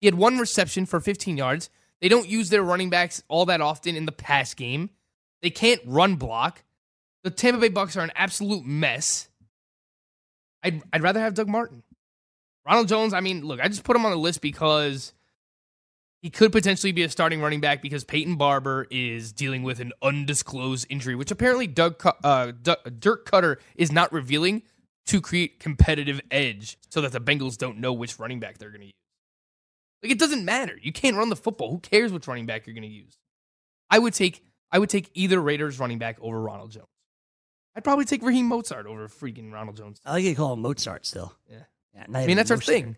He 0.00 0.06
had 0.06 0.14
one 0.16 0.38
reception 0.38 0.84
for 0.86 1.00
15 1.00 1.36
yards. 1.36 1.70
They 2.00 2.08
don't 2.08 2.28
use 2.28 2.50
their 2.50 2.62
running 2.62 2.90
backs 2.90 3.22
all 3.28 3.46
that 3.46 3.60
often 3.60 3.94
in 3.96 4.04
the 4.06 4.12
pass 4.12 4.54
game. 4.54 4.90
They 5.40 5.50
can't 5.50 5.80
run 5.86 6.16
block. 6.16 6.64
The 7.22 7.30
Tampa 7.30 7.60
Bay 7.60 7.70
Bucs 7.70 7.96
are 7.96 8.02
an 8.04 8.12
absolute 8.16 8.64
mess. 8.66 9.28
I'd 10.62 10.82
I'd 10.92 11.02
rather 11.02 11.20
have 11.20 11.34
Doug 11.34 11.48
Martin. 11.48 11.82
Ronald 12.66 12.88
Jones, 12.88 13.12
I 13.14 13.20
mean, 13.20 13.44
look, 13.44 13.60
I 13.60 13.68
just 13.68 13.84
put 13.84 13.96
him 13.96 14.04
on 14.04 14.10
the 14.12 14.16
list 14.18 14.40
because 14.40 15.12
he 16.22 16.30
could 16.30 16.52
potentially 16.52 16.92
be 16.92 17.02
a 17.02 17.08
starting 17.08 17.40
running 17.40 17.60
back 17.60 17.82
because 17.82 18.04
Peyton 18.04 18.36
Barber 18.36 18.86
is 18.90 19.32
dealing 19.32 19.64
with 19.64 19.80
an 19.80 19.92
undisclosed 20.02 20.86
injury, 20.88 21.16
which 21.16 21.32
apparently 21.32 21.66
Doug 21.66 22.00
uh, 22.22 22.52
Dirk 22.62 23.28
Koetter 23.28 23.56
is 23.74 23.90
not 23.90 24.12
revealing 24.12 24.62
to 25.06 25.20
create 25.20 25.58
competitive 25.58 26.20
edge 26.30 26.78
so 26.88 27.00
that 27.00 27.10
the 27.10 27.20
Bengals 27.20 27.58
don't 27.58 27.78
know 27.78 27.92
which 27.92 28.20
running 28.20 28.38
back 28.38 28.58
they're 28.58 28.70
going 28.70 28.82
to 28.82 28.86
use. 28.86 28.92
Like 30.02 30.12
it 30.12 30.18
doesn't 30.18 30.44
matter. 30.44 30.78
You 30.80 30.92
can't 30.92 31.16
run 31.16 31.28
the 31.28 31.36
football. 31.36 31.70
Who 31.72 31.80
cares 31.80 32.12
which 32.12 32.28
running 32.28 32.46
back 32.46 32.66
you're 32.66 32.74
going 32.74 32.82
to 32.82 32.88
use? 32.88 33.18
I 33.90 33.98
would 33.98 34.14
take 34.14 34.44
I 34.70 34.78
would 34.78 34.88
take 34.90 35.10
either 35.14 35.40
Raiders 35.40 35.80
running 35.80 35.98
back 35.98 36.18
over 36.20 36.40
Ronald 36.40 36.70
Jones. 36.70 36.86
I'd 37.74 37.84
probably 37.84 38.04
take 38.04 38.22
Raheem 38.22 38.46
Mozart 38.46 38.86
over 38.86 39.08
freaking 39.08 39.52
Ronald 39.52 39.76
Jones. 39.76 40.00
I 40.04 40.12
like 40.12 40.24
you 40.24 40.30
to 40.30 40.36
call 40.36 40.52
him 40.52 40.60
Mozart 40.60 41.04
still. 41.04 41.34
Yeah. 41.50 41.64
Yeah, 41.94 42.06
I 42.14 42.26
mean, 42.26 42.36
that's 42.36 42.50
our 42.50 42.56
thing. 42.56 42.96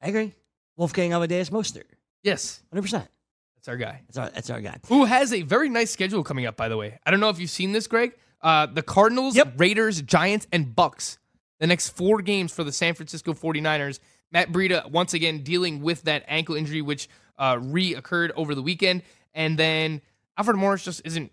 I 0.00 0.08
agree. 0.08 0.34
Wolfgang 0.76 1.12
Amadeus 1.12 1.50
Mostert. 1.50 1.84
Yes, 2.24 2.62
100%. 2.74 3.06
that's 3.54 3.68
our 3.68 3.76
guy. 3.76 4.00
That's 4.08 4.18
our, 4.18 4.30
that's 4.30 4.50
our 4.50 4.60
guy. 4.60 4.78
who 4.88 5.04
has 5.04 5.32
a 5.32 5.42
very 5.42 5.68
nice 5.68 5.90
schedule 5.92 6.24
coming 6.24 6.46
up, 6.46 6.56
by 6.56 6.68
the 6.68 6.76
way. 6.76 6.98
I 7.06 7.12
don't 7.12 7.20
know 7.20 7.28
if 7.28 7.38
you've 7.38 7.50
seen 7.50 7.70
this, 7.72 7.86
Greg. 7.86 8.14
Uh, 8.42 8.66
the 8.66 8.82
Cardinals, 8.82 9.36
Yep. 9.36 9.54
Raiders, 9.58 10.02
Giants, 10.02 10.46
and 10.52 10.74
Bucs. 10.74 11.18
The 11.60 11.66
next 11.68 11.90
four 11.90 12.20
games 12.20 12.52
for 12.52 12.64
the 12.64 12.72
San 12.72 12.94
Francisco 12.94 13.32
49ers. 13.32 14.00
Matt 14.32 14.50
Breida, 14.50 14.90
once 14.90 15.14
again, 15.14 15.42
dealing 15.44 15.80
with 15.80 16.02
that 16.02 16.24
ankle 16.26 16.56
injury, 16.56 16.82
which 16.82 17.08
uh, 17.38 17.54
reoccurred 17.56 18.32
over 18.36 18.54
the 18.54 18.62
weekend. 18.62 19.02
And 19.34 19.56
then 19.58 20.00
Alfred 20.36 20.56
Morris 20.56 20.84
just 20.84 21.02
isn't 21.04 21.30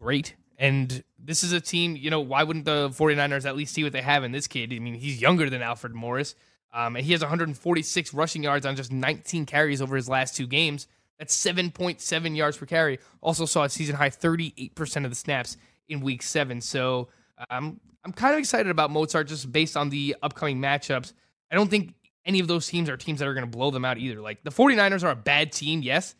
great. 0.00 0.34
And 0.58 1.02
this 1.18 1.42
is 1.42 1.52
a 1.52 1.60
team, 1.60 1.96
you 1.96 2.08
know, 2.10 2.20
why 2.20 2.42
wouldn't 2.44 2.64
the 2.64 2.88
49ers 2.90 3.44
at 3.44 3.56
least 3.56 3.74
see 3.74 3.82
what 3.84 3.92
they 3.92 4.00
have 4.02 4.24
in 4.24 4.32
this 4.32 4.46
kid? 4.46 4.72
I 4.72 4.78
mean, 4.78 4.94
he's 4.94 5.20
younger 5.20 5.50
than 5.50 5.60
Alfred 5.62 5.94
Morris. 5.94 6.34
Um, 6.76 6.94
and 6.94 7.06
he 7.06 7.12
has 7.12 7.22
146 7.22 8.12
rushing 8.12 8.42
yards 8.42 8.66
on 8.66 8.76
just 8.76 8.92
19 8.92 9.46
carries 9.46 9.80
over 9.80 9.96
his 9.96 10.10
last 10.10 10.36
two 10.36 10.46
games. 10.46 10.86
That's 11.18 11.34
7.7 11.34 12.36
yards 12.36 12.58
per 12.58 12.66
carry. 12.66 12.98
Also 13.22 13.46
saw 13.46 13.64
a 13.64 13.70
season 13.70 13.96
high 13.96 14.10
38% 14.10 15.04
of 15.04 15.10
the 15.10 15.16
snaps 15.16 15.56
in 15.88 16.02
week 16.02 16.22
seven. 16.22 16.60
So 16.60 17.08
um, 17.48 17.80
I'm 18.04 18.12
kind 18.12 18.34
of 18.34 18.38
excited 18.38 18.68
about 18.68 18.90
Mozart 18.90 19.26
just 19.26 19.50
based 19.50 19.74
on 19.74 19.88
the 19.88 20.16
upcoming 20.22 20.60
matchups. 20.60 21.14
I 21.50 21.54
don't 21.54 21.70
think 21.70 21.94
any 22.26 22.40
of 22.40 22.46
those 22.46 22.66
teams 22.66 22.90
are 22.90 22.98
teams 22.98 23.20
that 23.20 23.28
are 23.28 23.34
going 23.34 23.50
to 23.50 23.56
blow 23.56 23.70
them 23.70 23.86
out 23.86 23.96
either. 23.96 24.20
Like 24.20 24.44
the 24.44 24.50
49ers 24.50 25.02
are 25.02 25.12
a 25.12 25.16
bad 25.16 25.52
team, 25.52 25.80
yes, 25.80 26.14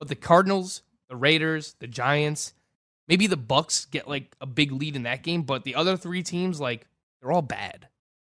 but 0.00 0.08
the 0.08 0.16
Cardinals, 0.16 0.82
the 1.08 1.14
Raiders, 1.14 1.76
the 1.78 1.86
Giants, 1.86 2.52
maybe 3.06 3.28
the 3.28 3.36
Bucs 3.36 3.88
get 3.88 4.08
like 4.08 4.34
a 4.40 4.46
big 4.46 4.72
lead 4.72 4.96
in 4.96 5.04
that 5.04 5.22
game, 5.22 5.42
but 5.42 5.62
the 5.62 5.76
other 5.76 5.96
three 5.96 6.24
teams, 6.24 6.58
like, 6.58 6.88
they're 7.20 7.30
all 7.30 7.42
bad. 7.42 7.86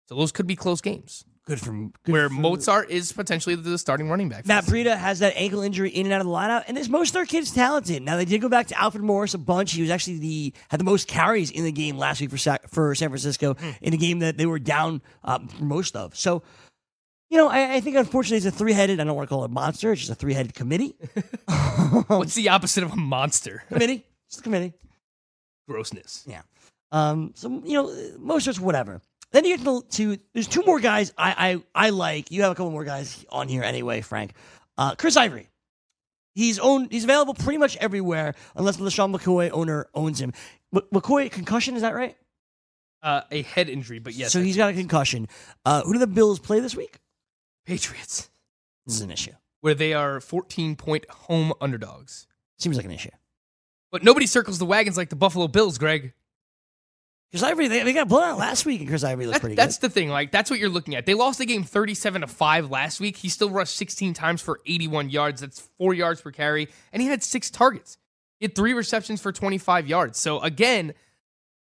So 0.08 0.16
those 0.16 0.32
could 0.32 0.48
be 0.48 0.56
close 0.56 0.80
games 0.80 1.26
Good 1.48 1.62
from 1.62 1.94
good 2.04 2.12
where 2.12 2.28
for- 2.28 2.34
Mozart 2.36 2.90
is 2.90 3.12
potentially 3.12 3.54
the 3.56 3.78
starting 3.78 4.10
running 4.10 4.30
back. 4.30 4.44
for 4.44 4.48
Matt 4.48 4.66
this. 4.66 4.74
Breida 4.74 4.98
has 4.98 5.20
that 5.20 5.34
ankle 5.36 5.62
injury 5.62 5.90
in 5.92 6.08
and 6.08 6.14
out 6.14 6.22
of 6.22 6.26
the 6.28 6.34
lineup, 6.34 6.64
and 6.68 6.76
this 6.76 6.90
most 6.90 7.10
of 7.10 7.14
their 7.14 7.26
kids 7.28 7.52
talented. 7.52 8.02
Now 8.02 8.18
they 8.18 8.26
did 8.26 8.42
go 8.42 8.50
back 8.50 8.66
to 8.68 8.82
Alfred 8.82 9.04
Morris 9.04 9.36
a 9.36 9.38
bunch. 9.38 9.74
He 9.74 9.82
was 9.84 9.92
actually 9.92 10.18
the 10.18 10.54
had 10.70 10.80
the 10.80 10.84
most 10.86 11.08
carries 11.08 11.52
in 11.52 11.64
the 11.64 11.72
game 11.72 11.98
last 11.98 12.20
week 12.20 12.32
for 12.32 12.38
Sa- 12.40 12.58
for 12.68 12.96
San 12.96 13.10
Francisco 13.10 13.54
Hmm. 13.54 13.70
in 13.82 13.94
a 13.94 13.98
game 13.98 14.20
that 14.20 14.38
they 14.38 14.48
were 14.48 14.58
down 14.58 15.04
um, 15.24 15.48
most 15.60 15.96
of. 15.96 16.16
So, 16.16 16.42
you 17.30 17.38
know, 17.38 17.48
I, 17.48 17.76
I 17.76 17.80
think 17.80 17.96
unfortunately 17.96 18.38
it's 18.38 18.48
a 18.48 18.52
three 18.52 18.74
headed. 18.74 19.00
I 19.00 19.04
don't 19.04 19.16
want 19.16 19.30
to 19.30 19.34
call 19.36 19.44
it 19.44 19.52
a 19.52 19.54
monster. 19.54 19.92
It's 19.92 20.02
just 20.02 20.12
a 20.12 20.16
three 20.16 20.34
headed 20.34 20.56
committee. 20.56 20.96
What's 22.08 22.34
the 22.34 22.50
opposite 22.50 22.84
of 22.84 22.92
a 22.92 22.96
monster? 22.96 23.62
committee, 23.70 24.04
just 24.32 24.40
a 24.40 24.44
committee. 24.44 24.74
Grossness. 25.70 26.24
Yeah. 26.28 26.42
Um. 26.92 27.34
So 27.36 27.62
you 27.66 27.74
know, 27.74 27.96
most 28.18 28.48
of 28.48 28.52
it's 28.52 28.60
whatever. 28.60 29.02
Then 29.36 29.44
you 29.44 29.58
get 29.58 29.66
to, 29.66 29.82
to 29.82 30.18
there's 30.34 30.48
two 30.48 30.64
more 30.64 30.80
guys 30.80 31.12
I, 31.18 31.60
I 31.76 31.88
I 31.88 31.90
like. 31.90 32.32
You 32.32 32.44
have 32.44 32.54
a 32.54 32.56
couple 32.56 32.72
more 32.72 32.86
guys 32.86 33.26
on 33.28 33.50
here 33.50 33.64
anyway, 33.64 34.00
Frank. 34.00 34.32
Uh, 34.78 34.96
Chris 34.96 35.18
Ivory. 35.18 35.50
He's 36.36 36.58
owned. 36.58 36.90
He's 36.90 37.04
available 37.04 37.34
pretty 37.34 37.58
much 37.58 37.76
everywhere, 37.76 38.34
unless 38.56 38.78
the 38.78 38.86
LeSean 38.86 39.14
McCoy 39.14 39.50
owner 39.52 39.88
owns 39.94 40.22
him. 40.22 40.32
M- 40.74 40.84
McCoy 40.94 41.30
concussion 41.30 41.76
is 41.76 41.82
that 41.82 41.94
right? 41.94 42.16
Uh, 43.04 43.24
a 43.30 43.42
head 43.42 43.68
injury, 43.68 44.00
but 44.00 44.14
yes. 44.14 44.32
so 44.32 44.42
he's 44.42 44.56
got 44.56 44.70
a 44.70 44.74
concussion. 44.74 45.28
Uh, 45.66 45.82
who 45.82 45.92
do 45.92 46.00
the 46.00 46.08
Bills 46.08 46.40
play 46.40 46.62
this 46.62 46.74
week? 46.74 46.98
Patriots, 47.66 48.30
This 48.86 48.96
is 48.96 49.02
an 49.02 49.12
issue. 49.12 49.34
where 49.60 49.74
they 49.76 49.94
are 49.94 50.22
14 50.22 50.78
point 50.78 51.10
home 51.10 51.52
underdogs. 51.60 52.26
Seems 52.58 52.78
like 52.78 52.86
an 52.86 52.92
issue. 52.92 53.10
But 53.92 54.02
nobody 54.02 54.28
circles 54.28 54.60
the 54.60 54.66
wagons 54.66 54.96
like 54.96 55.10
the 55.10 55.18
Buffalo 55.18 55.50
Bills, 55.50 55.78
Greg. 55.78 56.14
Chris 57.36 57.44
Ivory, 57.44 57.68
they, 57.68 57.84
they 57.84 57.92
got 57.92 58.08
blown 58.08 58.24
out 58.24 58.38
last 58.38 58.66
week, 58.66 58.80
and 58.80 58.88
Chris 58.88 59.04
Ivory 59.04 59.26
looked 59.26 59.36
That- 59.36 59.42
pretty 59.42 59.56
that's 59.56 59.78
good. 59.78 59.82
That's 59.84 59.94
the 59.94 60.00
thing. 60.00 60.10
Like 60.10 60.32
that's 60.32 60.50
what 60.50 60.58
you're 60.58 60.70
looking 60.70 60.96
at. 60.96 61.06
They 61.06 61.14
lost 61.14 61.40
the 61.40 61.46
game 61.46 61.64
37 61.64 62.22
to 62.22 62.28
five 62.28 62.70
last 62.72 63.02
week. 63.02 63.18
He 63.18 63.28
still 63.28 63.50
rushed 63.50 63.76
16 63.76 64.14
times 64.14 64.42
for 64.42 64.62
81 64.66 65.10
yards. 65.10 65.42
That's 65.42 65.60
four 65.78 65.94
yards 65.94 66.22
per 66.22 66.32
carry, 66.32 66.70
and 66.94 67.02
he 67.02 67.10
had 67.10 67.24
six 67.24 67.50
targets. 67.50 67.98
He 68.40 68.46
had 68.46 68.56
three 68.56 68.74
receptions 68.74 69.22
for 69.22 69.34
25 69.34 69.86
yards. 69.88 70.18
So 70.18 70.40
again, 70.40 70.94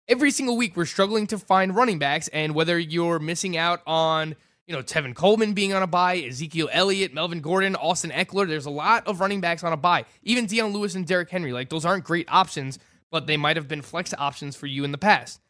every 0.09 0.33
single 0.33 0.57
week 0.57 0.77
we're 0.77 0.85
struggling 0.85 1.29
to 1.29 1.39
find 1.39 1.77
running 1.77 2.01
backs, 2.01 2.27
and 2.29 2.57
whether 2.57 2.77
you're 2.79 3.21
missing 3.21 3.57
out 3.57 3.83
on 3.87 4.35
you 4.67 4.75
know 4.75 4.83
Tevin 4.83 5.15
Coleman 5.15 5.53
being 5.55 5.73
on 5.73 5.83
a 5.85 5.87
bye, 5.87 6.17
Ezekiel 6.17 6.71
Elliott, 6.73 7.15
Melvin 7.15 7.41
Gordon, 7.41 7.77
Austin 7.77 8.11
Ekeler, 8.11 8.49
there's 8.49 8.67
a 8.67 8.71
lot 8.71 9.07
of 9.07 9.21
running 9.21 9.41
backs 9.41 9.63
on 9.63 9.73
a 9.73 9.77
bye. 9.77 10.07
Even 10.25 10.47
Dion 10.47 10.73
Lewis 10.73 10.97
and 10.97 11.07
Derrick 11.07 11.31
Henry, 11.31 11.53
like 11.53 11.69
those 11.69 11.85
aren't 11.85 12.05
great 12.05 12.27
options, 12.29 12.79
but 13.13 13.27
they 13.27 13.37
might 13.37 13.57
have 13.57 13.69
been 13.69 13.83
flex 13.83 14.13
options 14.19 14.57
for 14.57 14.67
you 14.67 14.83
in 14.85 14.91
the 14.91 14.99
past. 14.99 15.41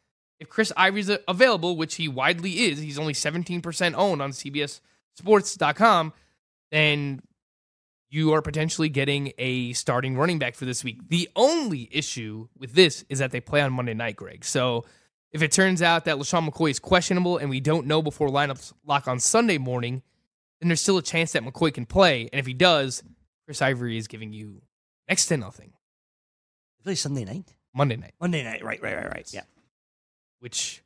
If 0.43 0.49
Chris 0.49 0.73
Ivory's 0.77 1.09
available, 1.29 1.77
which 1.77 1.95
he 1.95 2.09
widely 2.09 2.65
is, 2.65 2.81
he's 2.81 2.99
only 2.99 3.13
17% 3.13 3.95
owned 3.97 4.21
on 4.21 4.33
CBSSports.com, 4.33 6.13
then 6.73 7.23
you 8.11 8.33
are 8.33 8.43
potentially 8.43 8.89
getting 8.89 9.33
a 9.39 9.73
starting 9.75 10.17
running 10.17 10.41
back 10.41 10.57
for 10.57 10.65
this 10.65 10.83
week. 10.83 11.09
The 11.09 11.29
only 11.37 11.89
issue 11.93 12.49
with 12.59 12.73
this 12.73 13.05
is 13.09 13.21
that 13.21 13.31
they 13.31 13.41
play 13.41 13.61
on 13.61 13.73
Monday 13.73 13.95
night, 13.95 14.17
Greg. 14.17 14.45
So 14.45 14.85
if 15.31 15.43
it 15.43 15.53
turns 15.53 15.81
out 15.81 16.07
that 16.07 16.17
LeSean 16.17 16.51
McCoy 16.51 16.71
is 16.71 16.81
questionable 16.81 17.39
and 17.39 17.49
we 17.49 17.61
don't 17.61 17.87
know 17.87 18.03
before 18.03 18.29
lineups 18.29 18.73
lock 18.85 19.07
on 19.07 19.21
Sunday 19.21 19.59
morning, 19.59 20.03
then 20.61 20.71
there's 20.71 20.81
still 20.81 20.99
a 20.99 21.03
chance 21.03 21.31
that 21.33 21.45
McCoy 21.45 21.73
can 21.73 21.87
play. 21.87 22.23
And 22.33 22.41
if 22.41 22.47
he 22.47 22.53
does, 22.53 23.05
Chris 23.45 23.63
Ivory 23.63 23.97
is 23.97 24.09
giving 24.09 24.33
you 24.33 24.61
next 25.09 25.27
to 25.27 25.37
nothing. 25.37 25.73
Play 26.83 26.97
Sunday 26.97 27.25
night. 27.25 27.55
Monday 27.73 27.95
night. 27.97 28.15
Monday 28.21 28.43
night. 28.43 28.65
Right, 28.65 28.83
right, 28.83 28.97
right, 28.97 29.09
right. 29.09 29.31
Yeah. 29.33 29.43
Which 30.43 30.83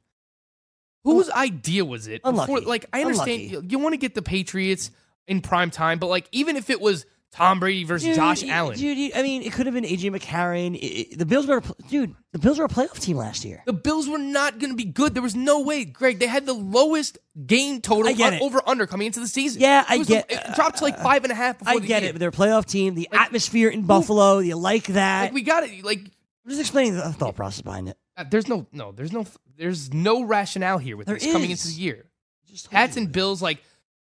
whose 1.03 1.31
idea 1.31 1.85
was 1.85 2.09
it? 2.09 2.21
Unlucky. 2.25 2.55
Before- 2.55 2.69
like 2.69 2.85
I 2.93 3.01
understand 3.03 3.41
Unlucky. 3.41 3.55
you, 3.55 3.65
you 3.71 3.79
want 3.79 3.95
to 3.95 3.97
get 3.99 4.15
the 4.15 4.23
Patriots 4.23 4.91
in 5.27 5.41
prime 5.41 5.71
time, 5.71 5.99
but 5.99 6.09
like 6.09 6.29
even 6.31 6.57
if 6.57 6.69
it 6.69 6.79
was 6.81 7.07
Tom 7.33 7.59
Brady 7.59 7.85
versus 7.85 8.15
Josh 8.17 8.41
Dude, 8.41 8.51
Allen, 8.51 8.79
Dude, 8.79 9.13
I 9.15 9.23
mean, 9.23 9.43
it 9.43 9.53
could 9.53 9.67
have 9.67 9.75
been 9.75 9.85
AJ 9.85 10.15
McCarron. 10.15 10.75
It- 10.77 10.79
it- 11.13 11.19
the 11.19 11.27
Bills 11.27 11.47
were, 11.47 11.59
a 11.59 11.63
dude. 11.89 12.15
The 12.33 12.39
Bills 12.39 12.59
were 12.59 12.65
a 12.67 12.69
playoff 12.69 12.99
team 13.01 13.17
last 13.17 13.45
year. 13.45 13.63
the 13.67 13.73
Bills 13.73 14.09
were 14.09 14.19
not 14.19 14.59
going 14.59 14.71
to 14.71 14.77
be 14.77 14.85
good. 14.85 15.13
There 15.15 15.23
was 15.23 15.35
no 15.35 15.61
way, 15.61 15.85
Greg. 15.85 16.19
They 16.19 16.27
had 16.29 16.47
the 16.47 16.55
lowest 16.55 17.19
game 17.47 17.81
total 17.81 18.13
on 18.23 18.35
over 18.41 18.61
under 18.67 18.87
coming 18.87 19.07
into 19.07 19.21
the 19.21 19.27
season. 19.29 19.61
Yeah, 19.63 19.85
I 19.89 19.97
was 19.99 20.07
the- 20.07 20.15
get- 20.15 20.31
it 20.31 20.51
uh, 20.51 20.55
dropped 20.55 20.79
to 20.79 20.85
like 20.85 20.99
five 20.99 21.25
and 21.25 21.33
a 21.33 21.35
half. 21.35 21.59
Before 21.59 21.75
I 21.75 21.79
get 21.79 22.03
year. 22.03 22.11
it, 22.11 22.13
but 22.15 22.21
they're 22.21 22.29
a 22.29 22.33
playoff 22.33 22.65
team. 22.67 22.95
The 22.95 23.09
atmosphere 23.13 23.69
in 23.71 23.83
Buffalo, 23.83 24.39
you 24.39 24.57
like 24.57 24.85
that. 24.89 25.23
Like 25.25 25.33
we 25.33 25.43
got 25.43 25.65
it. 25.65 25.83
Like 25.85 26.01
I'm 26.01 26.51
just 26.51 26.61
explaining 26.61 26.95
the 26.95 27.13
thought 27.13 27.37
process 27.37 27.61
behind 27.63 27.89
it. 27.89 27.99
Uh, 28.17 28.25
there's 28.29 28.49
no 28.49 28.67
no 28.73 28.93
there's 28.93 29.13
no 29.13 29.27
there's 29.57 29.93
no 29.93 30.23
rationale 30.23 30.79
here 30.79 30.97
with 30.97 31.07
There 31.07 31.17
this 31.17 31.31
coming 31.33 31.51
into 31.51 31.69
the 31.69 31.75
year. 31.75 32.07
Just 32.47 32.71
Pats 32.71 32.97
and 32.97 33.11
Bills, 33.11 33.43
like, 33.43 33.63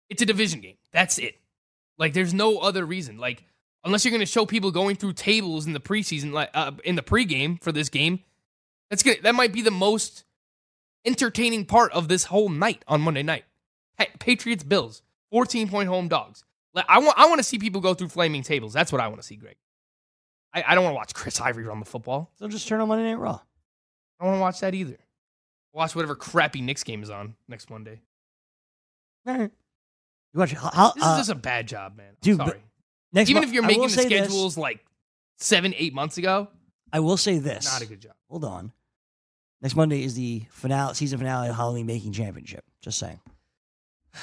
it's 0.10 0.22
a 0.22 0.26
division 0.26 0.62
game. 0.62 0.78
That's 0.92 1.18
it. 1.18 1.36
Like, 1.98 2.14
there's 2.14 2.34
no 2.34 2.60
other 2.60 2.86
reason. 2.86 3.18
Like, 3.18 3.44
unless 3.84 4.06
you're 4.06 4.12
going 4.12 4.20
to 4.20 4.26
show 4.26 4.46
people 4.46 4.72
going 4.72 4.96
through 4.96 5.14
tables 5.14 5.66
in 5.66 5.74
the 5.74 5.80
preseason, 5.80 6.32
like 6.32 6.50
uh, 6.54 6.72
in 6.84 6.96
the 6.96 7.02
pregame 7.02 7.62
for 7.62 7.72
this 7.72 7.90
game, 7.90 8.20
that's 8.90 9.04
good. 9.04 9.24
That 9.24 9.36
might 9.36 9.52
be 9.52 9.62
the 9.62 9.72
most 9.72 10.24
entertaining 11.04 11.66
part 11.66 11.92
of 11.94 12.08
this 12.08 12.26
whole 12.26 12.50
night 12.50 12.84
on 12.88 13.02
Monday 13.02 13.24
night. 13.24 13.46
Hey, 13.98 14.10
Patriots 14.20 14.64
Bills, 14.64 15.02
14 15.32 15.68
point 15.70 15.90
home 15.90 16.08
dogs. 16.08 16.44
Like, 16.74 16.86
I 16.88 17.00
want 17.00 17.18
I 17.18 17.28
want 17.28 17.40
to 17.40 17.44
see 17.44 17.58
people 17.58 17.82
go 17.82 17.94
through 17.94 18.10
flaming 18.10 18.44
tables. 18.44 18.74
That's 18.74 18.92
what 18.92 19.02
I 19.02 19.08
want 19.08 19.20
to 19.20 19.28
see, 19.28 19.36
Greg. 19.36 19.56
I, 20.54 20.64
I 20.68 20.76
don't 20.76 20.84
want 20.84 20.94
to 20.94 20.98
watch 20.98 21.14
Chris 21.14 21.42
Ivory 21.42 21.66
run 21.66 21.80
the 21.80 21.86
football. 21.86 22.32
So 22.38 22.48
just 22.48 22.68
turn 22.68 22.80
on 22.82 22.88
Monday 22.88 23.06
Night 23.06 23.20
Raw. 23.20 23.42
I 24.20 24.24
don't 24.24 24.32
want 24.34 24.38
to 24.38 24.42
watch 24.42 24.60
that 24.62 24.74
either. 24.74 24.98
Watch 25.74 25.96
whatever 25.96 26.16
crappy 26.16 26.62
Knicks 26.62 26.84
game 26.84 27.04
is 27.04 27.10
on 27.10 27.36
next 27.48 27.70
Monday. 27.70 28.02
All 29.28 29.38
right. 29.38 29.52
You 30.34 30.40
watch 30.40 30.54
how, 30.54 30.92
This 30.94 31.04
uh, 31.04 31.12
is 31.14 31.18
just 31.20 31.30
a 31.30 31.36
bad 31.36 31.68
job, 31.68 31.96
man. 31.98 32.08
I'm 32.10 32.16
dude, 32.22 32.38
sorry. 32.38 32.62
next 33.14 33.30
Even 33.30 33.44
if 33.44 33.54
you're 33.54 33.64
making 33.64 33.84
the 33.84 33.90
say 33.90 34.08
this. 34.10 34.20
schedules 34.26 34.58
like 34.58 34.84
seven, 35.38 35.74
eight 35.78 35.94
months 35.94 36.18
ago, 36.18 36.48
I 36.92 37.00
will 37.02 37.18
say 37.18 37.38
this. 37.40 37.66
not 37.72 37.82
a 37.82 37.86
good 37.86 38.02
job. 38.02 38.14
Hold 38.30 38.44
on. 38.46 38.72
Next 39.62 39.76
Monday 39.76 40.04
is 40.04 40.16
the 40.16 40.44
finale, 40.52 40.94
season 40.96 41.18
finale 41.20 41.50
of 41.50 41.56
Halloween 41.56 41.86
Baking 41.88 42.14
Championship. 42.14 42.64
Just 42.82 43.00
saying. 43.00 43.20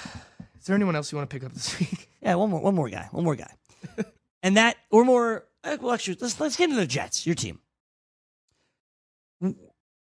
Is 0.60 0.66
there 0.66 0.76
anyone 0.76 0.96
else 0.96 1.12
you 1.12 1.18
want 1.18 1.28
to 1.28 1.34
pick 1.34 1.44
up 1.44 1.52
this 1.52 1.78
week? 1.80 2.08
Yeah, 2.22 2.36
one 2.36 2.48
more, 2.50 2.60
one 2.60 2.74
more 2.74 2.88
guy, 2.88 3.06
one 3.12 3.22
more 3.24 3.36
guy, 3.36 3.52
and 4.42 4.56
that 4.56 4.76
or 4.90 5.04
more. 5.04 5.44
uh, 5.62 5.76
Well, 5.80 5.92
actually, 5.92 6.16
let's 6.20 6.40
let's 6.40 6.56
get 6.56 6.64
into 6.70 6.76
the 6.80 6.86
Jets, 6.86 7.26
your 7.26 7.34
team. 7.34 7.60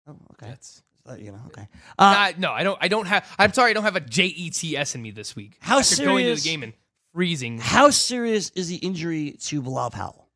Oh, 0.07 0.11
okay. 0.33 0.47
That's 0.49 0.81
Uh, 1.07 1.15
you 1.15 1.31
know, 1.31 1.39
okay. 1.47 1.67
Uh, 1.99 2.31
Nah, 2.35 2.39
no, 2.39 2.51
I 2.51 2.63
don't. 2.63 2.77
I 2.81 2.87
don't 2.87 3.05
have. 3.07 3.25
I'm 3.37 3.53
sorry, 3.53 3.71
I 3.71 3.73
don't 3.73 3.83
have 3.83 3.95
a 3.95 3.99
J 4.01 4.25
E 4.25 4.49
T 4.49 4.75
S 4.77 4.95
in 4.95 5.01
me 5.01 5.11
this 5.11 5.35
week. 5.35 5.57
How 5.59 5.79
After 5.79 6.03
going 6.03 6.17
to 6.17 6.21
serious- 6.23 6.43
the 6.43 6.49
game 6.49 6.63
and 6.63 6.73
freezing? 7.13 7.59
how 7.59 7.89
serious 7.91 8.49
is 8.51 8.67
the 8.69 8.77
injury 8.77 9.37
to 9.41 9.61
Bilal 9.61 9.91
Powell? 9.91 10.29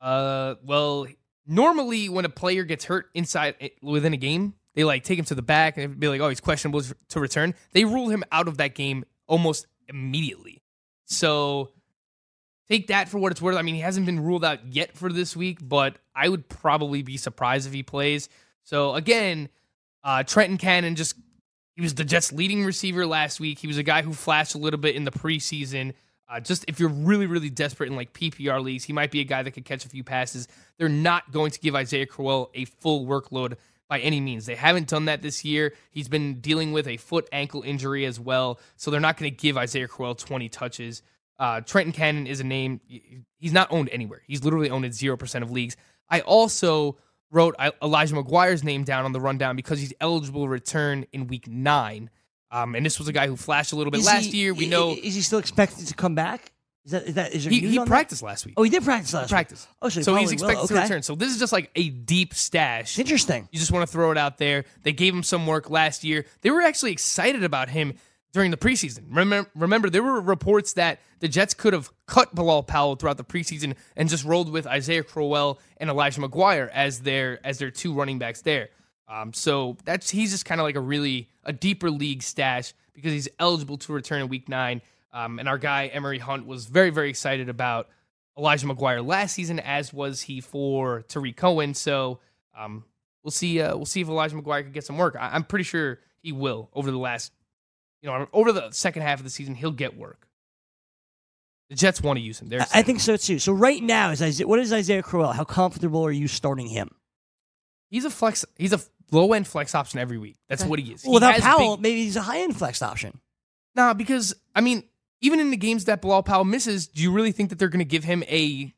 Uh, 0.00 0.56
well, 0.62 1.06
normally 1.46 2.08
when 2.08 2.24
a 2.24 2.28
player 2.28 2.64
gets 2.64 2.84
hurt 2.84 3.06
inside 3.14 3.54
eh, 3.60 3.68
within 3.82 4.12
a 4.12 4.16
game, 4.18 4.54
they 4.74 4.84
like 4.84 5.04
take 5.04 5.18
him 5.18 5.24
to 5.26 5.34
the 5.34 5.42
back 5.42 5.76
and 5.78 5.98
be 5.98 6.08
like, 6.08 6.20
"Oh, 6.20 6.28
he's 6.28 6.40
questionable 6.40 6.82
to 7.08 7.20
return." 7.20 7.54
They 7.72 7.84
rule 7.84 8.08
him 8.10 8.24
out 8.30 8.48
of 8.48 8.58
that 8.58 8.74
game 8.74 9.04
almost 9.26 9.66
immediately. 9.88 10.62
So 11.06 11.70
take 12.68 12.88
that 12.88 13.08
for 13.08 13.18
what 13.18 13.32
it's 13.32 13.42
worth. 13.42 13.56
I 13.56 13.62
mean, 13.62 13.74
he 13.74 13.80
hasn't 13.80 14.06
been 14.06 14.20
ruled 14.20 14.44
out 14.44 14.66
yet 14.66 14.96
for 14.96 15.12
this 15.12 15.36
week, 15.36 15.58
but 15.62 15.96
I 16.14 16.28
would 16.28 16.48
probably 16.48 17.02
be 17.02 17.16
surprised 17.16 17.66
if 17.66 17.72
he 17.72 17.82
plays. 17.82 18.28
So 18.62 18.94
again, 18.94 19.48
uh, 20.02 20.22
Trenton 20.22 20.58
Cannon 20.58 20.94
just 20.94 21.16
he 21.74 21.82
was 21.82 21.94
the 21.94 22.04
Jets' 22.04 22.32
leading 22.32 22.64
receiver 22.64 23.06
last 23.06 23.40
week. 23.40 23.58
He 23.58 23.66
was 23.66 23.78
a 23.78 23.82
guy 23.82 24.02
who 24.02 24.12
flashed 24.12 24.54
a 24.54 24.58
little 24.58 24.78
bit 24.78 24.94
in 24.94 25.04
the 25.04 25.10
preseason. 25.10 25.94
Uh, 26.28 26.40
just 26.40 26.64
if 26.68 26.78
you're 26.80 26.88
really, 26.88 27.26
really 27.26 27.50
desperate 27.50 27.88
in 27.88 27.96
like 27.96 28.12
PPR 28.12 28.62
leagues, 28.62 28.84
he 28.84 28.92
might 28.92 29.10
be 29.10 29.20
a 29.20 29.24
guy 29.24 29.42
that 29.42 29.50
could 29.50 29.64
catch 29.64 29.84
a 29.84 29.88
few 29.88 30.04
passes. 30.04 30.48
They're 30.78 30.88
not 30.88 31.32
going 31.32 31.50
to 31.50 31.60
give 31.60 31.74
Isaiah 31.74 32.06
Crowell 32.06 32.50
a 32.54 32.64
full 32.64 33.06
workload 33.06 33.56
by 33.88 33.98
any 34.00 34.20
means. 34.20 34.46
They 34.46 34.54
haven't 34.54 34.88
done 34.88 35.06
that 35.06 35.20
this 35.20 35.44
year. 35.44 35.74
He's 35.90 36.08
been 36.08 36.40
dealing 36.40 36.72
with 36.72 36.86
a 36.88 36.96
foot 36.96 37.28
ankle 37.32 37.62
injury 37.62 38.06
as 38.06 38.18
well, 38.18 38.58
so 38.76 38.90
they're 38.90 39.00
not 39.00 39.16
going 39.18 39.30
to 39.30 39.36
give 39.36 39.56
Isaiah 39.56 39.88
Crowell 39.88 40.14
20 40.14 40.48
touches. 40.48 41.02
Uh, 41.38 41.60
Trenton 41.60 41.92
Cannon 41.92 42.26
is 42.26 42.40
a 42.40 42.44
name. 42.44 42.80
He's 43.38 43.52
not 43.52 43.68
owned 43.70 43.88
anywhere. 43.90 44.22
He's 44.26 44.44
literally 44.44 44.70
owned 44.70 44.84
in 44.84 44.92
0% 44.92 45.42
of 45.42 45.50
leagues. 45.50 45.76
I 46.08 46.20
also 46.20 46.96
wrote 47.30 47.56
Elijah 47.82 48.14
McGuire's 48.14 48.62
name 48.62 48.84
down 48.84 49.04
on 49.04 49.12
the 49.12 49.20
rundown 49.20 49.56
because 49.56 49.80
he's 49.80 49.92
eligible 50.00 50.44
to 50.44 50.48
return 50.48 51.06
in 51.12 51.26
week 51.26 51.48
nine. 51.48 52.10
Um, 52.50 52.76
and 52.76 52.86
this 52.86 52.98
was 52.98 53.08
a 53.08 53.12
guy 53.12 53.26
who 53.26 53.36
flashed 53.36 53.72
a 53.72 53.76
little 53.76 53.90
bit 53.90 54.00
Is 54.00 54.06
last 54.06 54.26
he- 54.26 54.38
year. 54.38 54.54
We 54.54 54.68
know 54.68 54.90
Is 54.90 55.14
he 55.14 55.22
still 55.22 55.40
expected 55.40 55.88
to 55.88 55.94
come 55.94 56.14
back? 56.14 56.52
Is 56.84 56.92
that 56.92 57.08
is 57.08 57.14
that 57.14 57.32
is 57.34 57.44
there 57.44 57.52
he, 57.52 57.60
he 57.60 57.78
on 57.78 57.86
that? 57.86 57.88
practiced 57.90 58.22
last 58.22 58.44
week. 58.44 58.54
Oh, 58.58 58.62
he 58.62 58.68
did 58.68 58.84
practice 58.84 59.14
last 59.14 59.24
week. 59.24 59.30
practice. 59.30 59.66
Oh, 59.80 59.88
so, 59.88 60.00
he 60.00 60.04
so 60.04 60.14
he's 60.16 60.32
expected 60.32 60.68
to 60.68 60.74
return. 60.74 61.02
So 61.02 61.14
this 61.14 61.32
is 61.32 61.38
just 61.38 61.50
like 61.50 61.70
a 61.74 61.88
deep 61.88 62.34
stash. 62.34 62.98
Interesting. 62.98 63.48
You 63.50 63.58
just 63.58 63.72
want 63.72 63.88
to 63.88 63.90
throw 63.92 64.10
it 64.10 64.18
out 64.18 64.36
there. 64.36 64.66
They 64.82 64.92
gave 64.92 65.14
him 65.14 65.22
some 65.22 65.46
work 65.46 65.70
last 65.70 66.04
year. 66.04 66.26
They 66.42 66.50
were 66.50 66.60
actually 66.60 66.92
excited 66.92 67.42
about 67.42 67.70
him 67.70 67.94
during 68.34 68.50
the 68.50 68.56
preseason. 68.58 69.04
Remember, 69.08 69.48
remember 69.54 69.88
there 69.88 70.02
were 70.02 70.20
reports 70.20 70.74
that 70.74 70.98
the 71.20 71.28
Jets 71.28 71.54
could 71.54 71.72
have 71.72 71.90
cut 72.06 72.34
Bilal 72.34 72.64
Powell 72.64 72.96
throughout 72.96 73.16
the 73.16 73.24
preseason 73.24 73.74
and 73.96 74.08
just 74.08 74.24
rolled 74.24 74.50
with 74.50 74.66
Isaiah 74.66 75.04
Crowell 75.04 75.60
and 75.78 75.88
Elijah 75.88 76.20
McGuire 76.20 76.68
as 76.70 77.00
their 77.00 77.38
as 77.46 77.58
their 77.58 77.70
two 77.70 77.94
running 77.94 78.18
backs 78.18 78.42
there. 78.42 78.68
Um, 79.08 79.32
so 79.32 79.76
that's 79.84 80.10
he's 80.10 80.32
just 80.32 80.44
kind 80.44 80.60
of 80.60 80.64
like 80.66 80.76
a 80.76 80.80
really 80.80 81.30
a 81.44 81.52
deeper 81.52 81.90
league 81.90 82.22
stash 82.22 82.74
because 82.92 83.12
he's 83.12 83.28
eligible 83.38 83.78
to 83.78 83.92
return 83.92 84.20
in 84.20 84.28
week 84.28 84.48
nine. 84.48 84.82
Um, 85.12 85.38
and 85.38 85.48
our 85.48 85.58
guy 85.58 85.86
Emery 85.86 86.18
Hunt 86.18 86.44
was 86.46 86.66
very 86.66 86.90
very 86.90 87.08
excited 87.08 87.48
about 87.48 87.88
Elijah 88.36 88.66
McGuire 88.66 89.06
last 89.06 89.34
season, 89.34 89.60
as 89.60 89.92
was 89.92 90.22
he 90.22 90.40
for 90.40 91.02
Tarik 91.02 91.36
Cohen. 91.36 91.72
So 91.74 92.18
um, 92.58 92.84
we'll 93.22 93.30
see. 93.30 93.60
Uh, 93.60 93.76
we'll 93.76 93.86
see 93.86 94.00
if 94.00 94.08
Elijah 94.08 94.34
McGuire 94.34 94.64
can 94.64 94.72
get 94.72 94.84
some 94.84 94.98
work. 94.98 95.14
I- 95.16 95.30
I'm 95.34 95.44
pretty 95.44 95.62
sure 95.62 96.00
he 96.20 96.32
will 96.32 96.68
over 96.74 96.90
the 96.90 96.98
last, 96.98 97.30
you 98.04 98.10
know, 98.10 98.28
over 98.34 98.52
the 98.52 98.70
second 98.70 99.00
half 99.02 99.18
of 99.18 99.24
the 99.24 99.30
season. 99.30 99.54
He'll 99.54 99.70
get 99.70 99.96
work. 99.96 100.28
The 101.70 101.76
Jets 101.76 102.02
want 102.02 102.18
to 102.18 102.22
use 102.22 102.38
him. 102.40 102.48
They're 102.50 102.60
I- 102.74 102.82
think 102.82 103.00
so 103.00 103.16
too. 103.16 103.38
So 103.38 103.52
right 103.52 103.82
now, 103.82 104.10
is 104.10 104.20
Isaiah, 104.20 104.46
what 104.46 104.58
is 104.58 104.72
Isaiah 104.72 105.02
Crowell? 105.02 105.32
How 105.32 105.44
comfortable 105.44 106.04
are 106.04 106.12
you 106.12 106.28
starting 106.28 106.66
him? 106.68 106.90
he's 107.90 108.04
a 108.04 108.10
flex. 108.10 108.44
He's 108.58 108.72
a 108.72 108.80
low 109.12 109.32
end 109.32 109.46
flex 109.46 109.74
option 109.74 110.00
every 110.00 110.18
week. 110.18 110.36
That's 110.48 110.62
Okay. 110.62 110.68
what 110.68 110.78
he 110.80 110.92
is. 110.92 111.04
Well, 111.04 111.14
without 111.14 111.38
Powell, 111.40 111.76
big- 111.76 111.82
maybe 111.82 112.02
he's 112.04 112.16
a 112.16 112.22
high 112.22 112.40
end 112.40 112.56
flex 112.56 112.82
option. 112.82 113.20
Nah, 113.76 113.94
because 113.94 114.34
I 114.54 114.60
mean, 114.60 114.82
even 115.20 115.40
in 115.40 115.50
the 115.50 115.56
games 115.56 115.84
that 115.86 116.02
Bilal 116.02 116.22
Powell 116.24 116.44
misses, 116.44 116.86
do 116.88 117.02
you 117.02 117.10
really 117.12 117.32
think 117.32 117.48
that 117.50 117.58
they're 117.58 117.68
going 117.68 117.78
to 117.78 117.84
give 117.84 118.04
him 118.04 118.22
a 118.24 118.74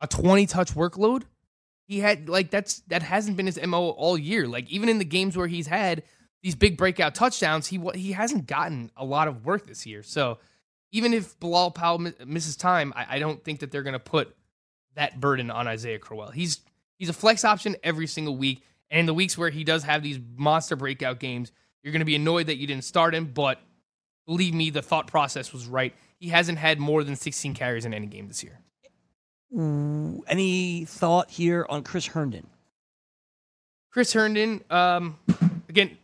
a 0.00 0.06
twenty 0.06 0.46
touch 0.46 0.72
workload? 0.74 1.24
He 1.88 1.98
had 1.98 2.28
like 2.28 2.50
that's 2.50 2.80
that 2.86 3.02
hasn't 3.02 3.36
been 3.36 3.46
his 3.46 3.60
mo 3.66 3.90
all 3.90 4.16
year. 4.16 4.46
Like 4.46 4.70
even 4.70 4.88
in 4.88 4.98
the 4.98 5.04
games 5.04 5.36
where 5.36 5.48
he's 5.48 5.66
had 5.66 6.04
these 6.42 6.54
big 6.54 6.76
breakout 6.76 7.14
touchdowns, 7.14 7.66
he 7.66 7.80
he 7.94 8.12
hasn't 8.12 8.46
gotten 8.46 8.90
a 8.96 9.04
lot 9.04 9.28
of 9.28 9.44
work 9.44 9.66
this 9.66 9.86
year. 9.86 10.02
So 10.02 10.38
even 10.92 11.12
if 11.14 11.38
Bilal 11.38 11.70
Powell 11.70 11.98
misses 11.98 12.56
time, 12.56 12.92
I, 12.96 13.16
I 13.16 13.18
don't 13.18 13.42
think 13.44 13.60
that 13.60 13.70
they're 13.70 13.82
going 13.82 13.92
to 13.92 13.98
put 13.98 14.34
that 14.94 15.20
burden 15.20 15.50
on 15.50 15.68
Isaiah 15.68 15.98
Crowell. 15.98 16.30
He's 16.30 16.60
he's 16.98 17.08
a 17.08 17.14
flex 17.14 17.44
option 17.44 17.76
every 17.82 18.06
single 18.06 18.36
week, 18.36 18.62
and 18.90 19.00
in 19.00 19.06
the 19.06 19.14
weeks 19.14 19.36
where 19.36 19.50
he 19.50 19.64
does 19.64 19.84
have 19.84 20.02
these 20.02 20.18
monster 20.36 20.76
breakout 20.76 21.20
games, 21.20 21.52
you're 21.82 21.92
going 21.92 22.00
to 22.00 22.06
be 22.06 22.16
annoyed 22.16 22.46
that 22.46 22.56
you 22.56 22.66
didn't 22.66 22.84
start 22.84 23.14
him, 23.14 23.26
but 23.26 23.60
believe 24.26 24.54
me, 24.54 24.70
the 24.70 24.82
thought 24.82 25.06
process 25.06 25.52
was 25.52 25.66
right. 25.66 25.94
He 26.18 26.28
hasn't 26.28 26.58
had 26.58 26.78
more 26.78 27.02
than 27.04 27.16
16 27.16 27.54
carries 27.54 27.84
in 27.84 27.94
any 27.94 28.06
game 28.06 28.28
this 28.28 28.44
year. 28.44 28.60
Any 30.28 30.84
thought 30.84 31.30
here 31.30 31.66
on 31.68 31.82
Chris 31.82 32.06
Herndon? 32.06 32.46
Chris 33.90 34.12
Herndon, 34.12 34.62
um, 34.70 35.18
again, 35.68 35.98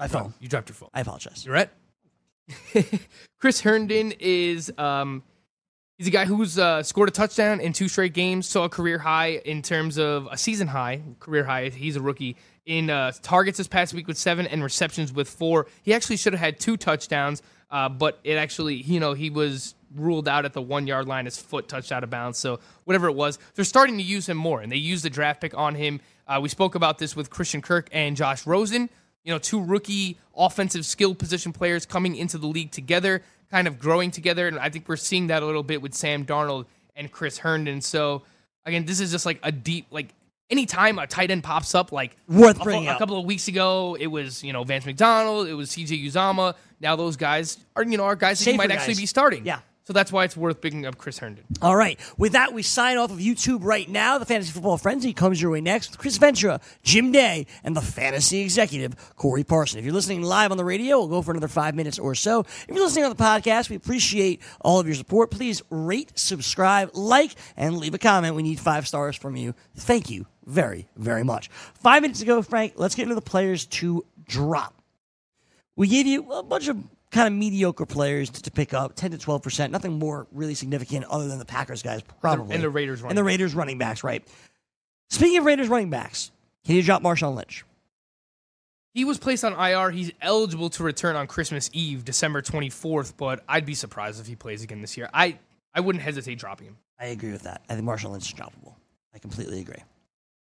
My 0.00 0.08
phone. 0.08 0.32
you 0.40 0.48
dropped 0.48 0.70
your 0.70 0.76
phone. 0.76 0.88
I 0.94 1.02
apologize. 1.02 1.44
You're 1.44 1.54
right. 1.54 1.68
Chris 3.38 3.60
Herndon 3.60 4.14
is 4.18 4.72
um, 4.78 5.22
he's 5.98 6.06
a 6.06 6.10
guy 6.10 6.24
who's 6.24 6.58
uh, 6.58 6.82
scored 6.82 7.10
a 7.10 7.12
touchdown 7.12 7.60
in 7.60 7.74
two 7.74 7.86
straight 7.86 8.14
games, 8.14 8.48
saw 8.48 8.64
a 8.64 8.68
career 8.70 8.98
high 8.98 9.42
in 9.44 9.60
terms 9.60 9.98
of 9.98 10.26
a 10.30 10.38
season 10.38 10.68
high, 10.68 11.02
career 11.20 11.44
high. 11.44 11.68
He's 11.68 11.96
a 11.96 12.00
rookie 12.00 12.36
in 12.64 12.88
uh, 12.88 13.12
targets 13.20 13.58
this 13.58 13.68
past 13.68 13.92
week 13.92 14.08
with 14.08 14.16
seven 14.16 14.46
and 14.46 14.62
receptions 14.64 15.12
with 15.12 15.28
four. 15.28 15.66
He 15.82 15.92
actually 15.92 16.16
should 16.16 16.32
have 16.32 16.40
had 16.40 16.58
two 16.58 16.78
touchdowns, 16.78 17.42
uh, 17.70 17.90
but 17.90 18.20
it 18.24 18.36
actually, 18.36 18.76
you 18.76 19.00
know, 19.00 19.12
he 19.12 19.28
was 19.28 19.74
ruled 19.94 20.28
out 20.28 20.46
at 20.46 20.54
the 20.54 20.62
one 20.62 20.86
yard 20.86 21.08
line. 21.08 21.26
His 21.26 21.36
foot 21.38 21.68
touched 21.68 21.92
out 21.92 22.04
of 22.04 22.08
bounds. 22.08 22.38
So 22.38 22.58
whatever 22.84 23.06
it 23.08 23.14
was, 23.14 23.38
they're 23.54 23.66
starting 23.66 23.98
to 23.98 24.02
use 24.02 24.26
him 24.26 24.38
more, 24.38 24.62
and 24.62 24.72
they 24.72 24.76
used 24.76 25.04
the 25.04 25.10
draft 25.10 25.42
pick 25.42 25.54
on 25.54 25.74
him. 25.74 26.00
Uh, 26.26 26.38
we 26.40 26.48
spoke 26.48 26.74
about 26.74 26.98
this 26.98 27.14
with 27.14 27.28
Christian 27.28 27.60
Kirk 27.60 27.90
and 27.92 28.16
Josh 28.16 28.46
Rosen 28.46 28.88
you 29.24 29.32
know, 29.32 29.38
two 29.38 29.62
rookie 29.62 30.18
offensive 30.36 30.86
skill 30.86 31.14
position 31.14 31.52
players 31.52 31.86
coming 31.86 32.16
into 32.16 32.38
the 32.38 32.46
league 32.46 32.70
together, 32.70 33.22
kind 33.50 33.68
of 33.68 33.78
growing 33.78 34.10
together. 34.10 34.48
And 34.48 34.58
I 34.58 34.70
think 34.70 34.88
we're 34.88 34.96
seeing 34.96 35.28
that 35.28 35.42
a 35.42 35.46
little 35.46 35.62
bit 35.62 35.82
with 35.82 35.94
Sam 35.94 36.24
Darnold 36.24 36.66
and 36.96 37.10
Chris 37.10 37.38
Herndon. 37.38 37.80
So, 37.80 38.22
again, 38.64 38.84
this 38.86 39.00
is 39.00 39.10
just 39.10 39.26
like 39.26 39.38
a 39.42 39.52
deep, 39.52 39.86
like, 39.90 40.14
anytime 40.50 40.98
a 40.98 41.06
tight 41.06 41.30
end 41.30 41.44
pops 41.44 41.74
up, 41.74 41.92
like 41.92 42.16
Worth 42.28 42.64
a, 42.66 42.70
a 42.70 42.86
up. 42.86 42.98
couple 42.98 43.18
of 43.18 43.24
weeks 43.24 43.48
ago, 43.48 43.96
it 43.98 44.08
was 44.08 44.42
you 44.42 44.52
know 44.52 44.64
Vance 44.64 44.84
McDonald, 44.84 45.48
it 45.48 45.54
was 45.54 45.70
CJ 45.70 46.04
Uzomah. 46.06 46.54
Now 46.80 46.96
those 46.96 47.16
guys 47.16 47.58
are 47.76 47.84
you 47.84 47.96
know 47.96 48.04
are 48.04 48.16
guys 48.16 48.44
that 48.44 48.50
you 48.50 48.56
might 48.56 48.70
actually 48.70 48.94
be 48.94 49.06
starting. 49.06 49.46
Yeah. 49.46 49.60
So 49.90 49.94
that's 49.94 50.12
why 50.12 50.22
it's 50.22 50.36
worth 50.36 50.60
picking 50.60 50.86
up 50.86 50.98
Chris 50.98 51.18
Herndon. 51.18 51.42
All 51.60 51.74
right. 51.74 51.98
With 52.16 52.34
that, 52.34 52.52
we 52.52 52.62
sign 52.62 52.96
off 52.96 53.10
of 53.10 53.18
YouTube 53.18 53.64
right 53.64 53.88
now. 53.88 54.18
The 54.18 54.24
Fantasy 54.24 54.52
Football 54.52 54.78
Frenzy 54.78 55.12
comes 55.12 55.42
your 55.42 55.50
way 55.50 55.60
next 55.60 55.90
with 55.90 55.98
Chris 55.98 56.16
Ventura, 56.16 56.60
Jim 56.84 57.10
Day, 57.10 57.48
and 57.64 57.74
the 57.76 57.80
fantasy 57.80 58.38
executive, 58.38 58.94
Corey 59.16 59.42
Parson. 59.42 59.80
If 59.80 59.84
you're 59.84 59.92
listening 59.92 60.22
live 60.22 60.52
on 60.52 60.58
the 60.58 60.64
radio, 60.64 61.00
we'll 61.00 61.08
go 61.08 61.22
for 61.22 61.32
another 61.32 61.48
five 61.48 61.74
minutes 61.74 61.98
or 61.98 62.14
so. 62.14 62.42
If 62.42 62.68
you're 62.68 62.84
listening 62.84 63.04
on 63.04 63.10
the 63.10 63.20
podcast, 63.20 63.68
we 63.68 63.74
appreciate 63.74 64.40
all 64.60 64.78
of 64.78 64.86
your 64.86 64.94
support. 64.94 65.32
Please 65.32 65.60
rate, 65.70 66.12
subscribe, 66.14 66.90
like, 66.94 67.34
and 67.56 67.76
leave 67.76 67.94
a 67.94 67.98
comment. 67.98 68.36
We 68.36 68.44
need 68.44 68.60
five 68.60 68.86
stars 68.86 69.16
from 69.16 69.34
you. 69.34 69.56
Thank 69.74 70.08
you 70.08 70.24
very, 70.46 70.86
very 70.94 71.24
much. 71.24 71.48
Five 71.74 72.02
minutes 72.02 72.22
ago, 72.22 72.42
Frank, 72.42 72.74
let's 72.76 72.94
get 72.94 73.02
into 73.02 73.16
the 73.16 73.22
players 73.22 73.66
to 73.66 74.06
drop. 74.22 74.72
We 75.74 75.88
gave 75.88 76.06
you 76.06 76.30
a 76.30 76.44
bunch 76.44 76.68
of 76.68 76.78
kind 77.10 77.26
of 77.26 77.38
mediocre 77.38 77.86
players 77.86 78.30
to, 78.30 78.42
to 78.42 78.50
pick 78.50 78.72
up, 78.72 78.94
10 78.94 79.12
to 79.12 79.18
12%. 79.18 79.70
Nothing 79.70 79.98
more 79.98 80.26
really 80.32 80.54
significant 80.54 81.04
other 81.06 81.28
than 81.28 81.38
the 81.38 81.44
Packers 81.44 81.82
guys, 81.82 82.02
probably. 82.20 82.54
and 82.54 82.62
the 82.62 82.70
Raiders 82.70 83.00
And 83.00 83.04
running 83.04 83.16
the 83.16 83.22
backs. 83.22 83.26
Raiders 83.26 83.54
running 83.54 83.78
backs, 83.78 84.04
right. 84.04 84.26
Speaking 85.10 85.38
of 85.38 85.44
Raiders 85.44 85.68
running 85.68 85.90
backs, 85.90 86.30
can 86.64 86.76
you 86.76 86.82
drop 86.82 87.02
Marshawn 87.02 87.34
Lynch? 87.34 87.64
He 88.94 89.04
was 89.04 89.18
placed 89.18 89.44
on 89.44 89.52
IR. 89.52 89.90
He's 89.90 90.10
eligible 90.20 90.68
to 90.70 90.82
return 90.82 91.14
on 91.16 91.26
Christmas 91.26 91.70
Eve, 91.72 92.04
December 92.04 92.42
24th, 92.42 93.14
but 93.16 93.42
I'd 93.48 93.64
be 93.66 93.74
surprised 93.74 94.20
if 94.20 94.26
he 94.26 94.34
plays 94.34 94.62
again 94.62 94.80
this 94.80 94.96
year. 94.96 95.08
I, 95.14 95.38
I 95.74 95.80
wouldn't 95.80 96.02
hesitate 96.02 96.38
dropping 96.38 96.68
him. 96.68 96.76
I 96.98 97.06
agree 97.06 97.32
with 97.32 97.42
that. 97.42 97.62
I 97.68 97.74
think 97.74 97.86
Marshawn 97.86 98.10
Lynch 98.10 98.32
is 98.32 98.38
droppable. 98.38 98.74
I 99.14 99.18
completely 99.18 99.60
agree. 99.60 99.82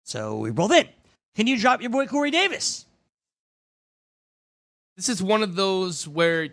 So 0.03 0.37
we 0.37 0.51
both 0.51 0.71
in. 0.71 0.87
Can 1.35 1.45
you 1.47 1.57
drop 1.59 1.81
your 1.81 1.91
boy 1.91 2.07
Corey 2.07 2.31
Davis? 2.31 2.86
This 4.97 5.07
is 5.09 5.23
one 5.23 5.43
of 5.43 5.55
those 5.55 6.07
where 6.07 6.49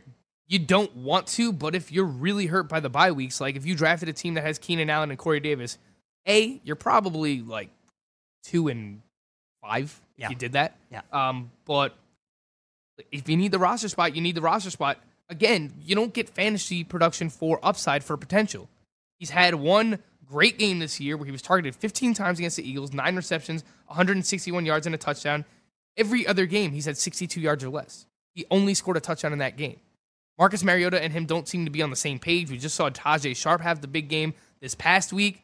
you 0.47 0.59
don't 0.59 0.95
want 0.95 1.27
to, 1.29 1.53
but 1.53 1.75
if 1.75 1.91
you're 1.91 2.05
really 2.05 2.47
hurt 2.47 2.69
by 2.69 2.79
the 2.81 2.91
bye 2.91 3.11
weeks, 3.13 3.41
like 3.41 3.57
if 3.57 3.65
you 3.67 3.75
drafted 3.75 4.09
a 4.09 4.13
team 4.13 4.35
that 4.35 4.45
has 4.45 4.59
Keenan 4.59 4.91
Allen 4.91 5.11
and 5.11 5.19
Corey 5.19 5.41
Davis, 5.41 5.79
A, 6.29 6.61
you're 6.63 6.77
probably 6.77 7.41
like 7.41 7.71
two 8.45 8.69
and 8.69 9.01
five 9.63 9.99
Yeah. 10.19 10.27
if 10.27 10.31
you 10.33 10.37
did 10.37 10.53
that. 10.53 10.77
Yeah. 10.91 11.01
Um, 11.11 11.51
but 11.65 11.97
if 13.11 13.29
you 13.29 13.37
need 13.37 13.51
the 13.53 13.59
roster 13.59 13.89
spot, 13.89 14.15
you 14.15 14.21
need 14.21 14.35
the 14.35 14.43
roster 14.43 14.71
spot. 14.71 14.99
Again, 15.31 15.73
you 15.83 15.95
don't 15.95 16.13
get 16.13 16.29
fantasy 16.29 16.85
production 16.85 17.31
for 17.31 17.59
upside 17.63 18.05
for 18.05 18.17
potential. 18.19 18.69
He's 19.19 19.31
had 19.31 19.55
one 19.55 20.01
great 20.27 20.59
game 20.59 20.79
this 20.81 21.01
year 21.01 21.17
where 21.17 21.25
he 21.25 21.33
was 21.33 21.41
targeted 21.41 21.75
15 21.75 22.13
times 22.13 22.39
against 22.39 22.59
the 22.59 22.69
Eagles, 22.69 22.93
nine 22.93 23.17
receptions, 23.17 23.65
161 23.87 24.67
yards, 24.67 24.85
and 24.87 24.95
a 24.95 24.99
touchdown. 24.99 25.47
Every 25.97 26.27
other 26.27 26.45
game, 26.45 26.73
he's 26.73 26.85
had 26.85 26.99
62 26.99 27.41
yards 27.41 27.65
or 27.65 27.71
less. 27.71 28.05
He 28.35 28.45
only 28.51 28.75
scored 28.75 28.97
a 28.97 29.01
touchdown 29.01 29.33
in 29.33 29.39
that 29.39 29.57
game. 29.57 29.79
Marcus 30.39 30.65
Mariota 30.65 31.01
and 31.03 31.13
him 31.13 31.27
don't 31.27 31.47
seem 31.47 31.65
to 31.65 31.71
be 31.71 31.81
on 31.83 31.91
the 31.91 31.97
same 31.97 32.19
page. 32.19 32.51
We 32.51 32.59
just 32.59 32.75
saw 32.75 32.91
Tajaé 32.91 33.37
Sharpe 33.37 33.61
have 33.61 33.81
the 33.81 33.87
big 33.89 34.09
game 34.09 34.35
this 34.61 34.75
past 34.75 35.13
week. 35.13 35.43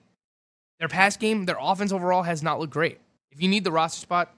Their 0.80 0.88
past 0.88 1.20
game, 1.20 1.44
their 1.44 1.58
offense 1.60 1.92
overall 1.92 2.22
has 2.24 2.42
not 2.42 2.58
looked 2.58 2.72
great. 2.72 2.98
If 3.30 3.40
you 3.40 3.48
need 3.48 3.62
the 3.64 3.70
roster 3.70 4.00
spot, 4.00 4.34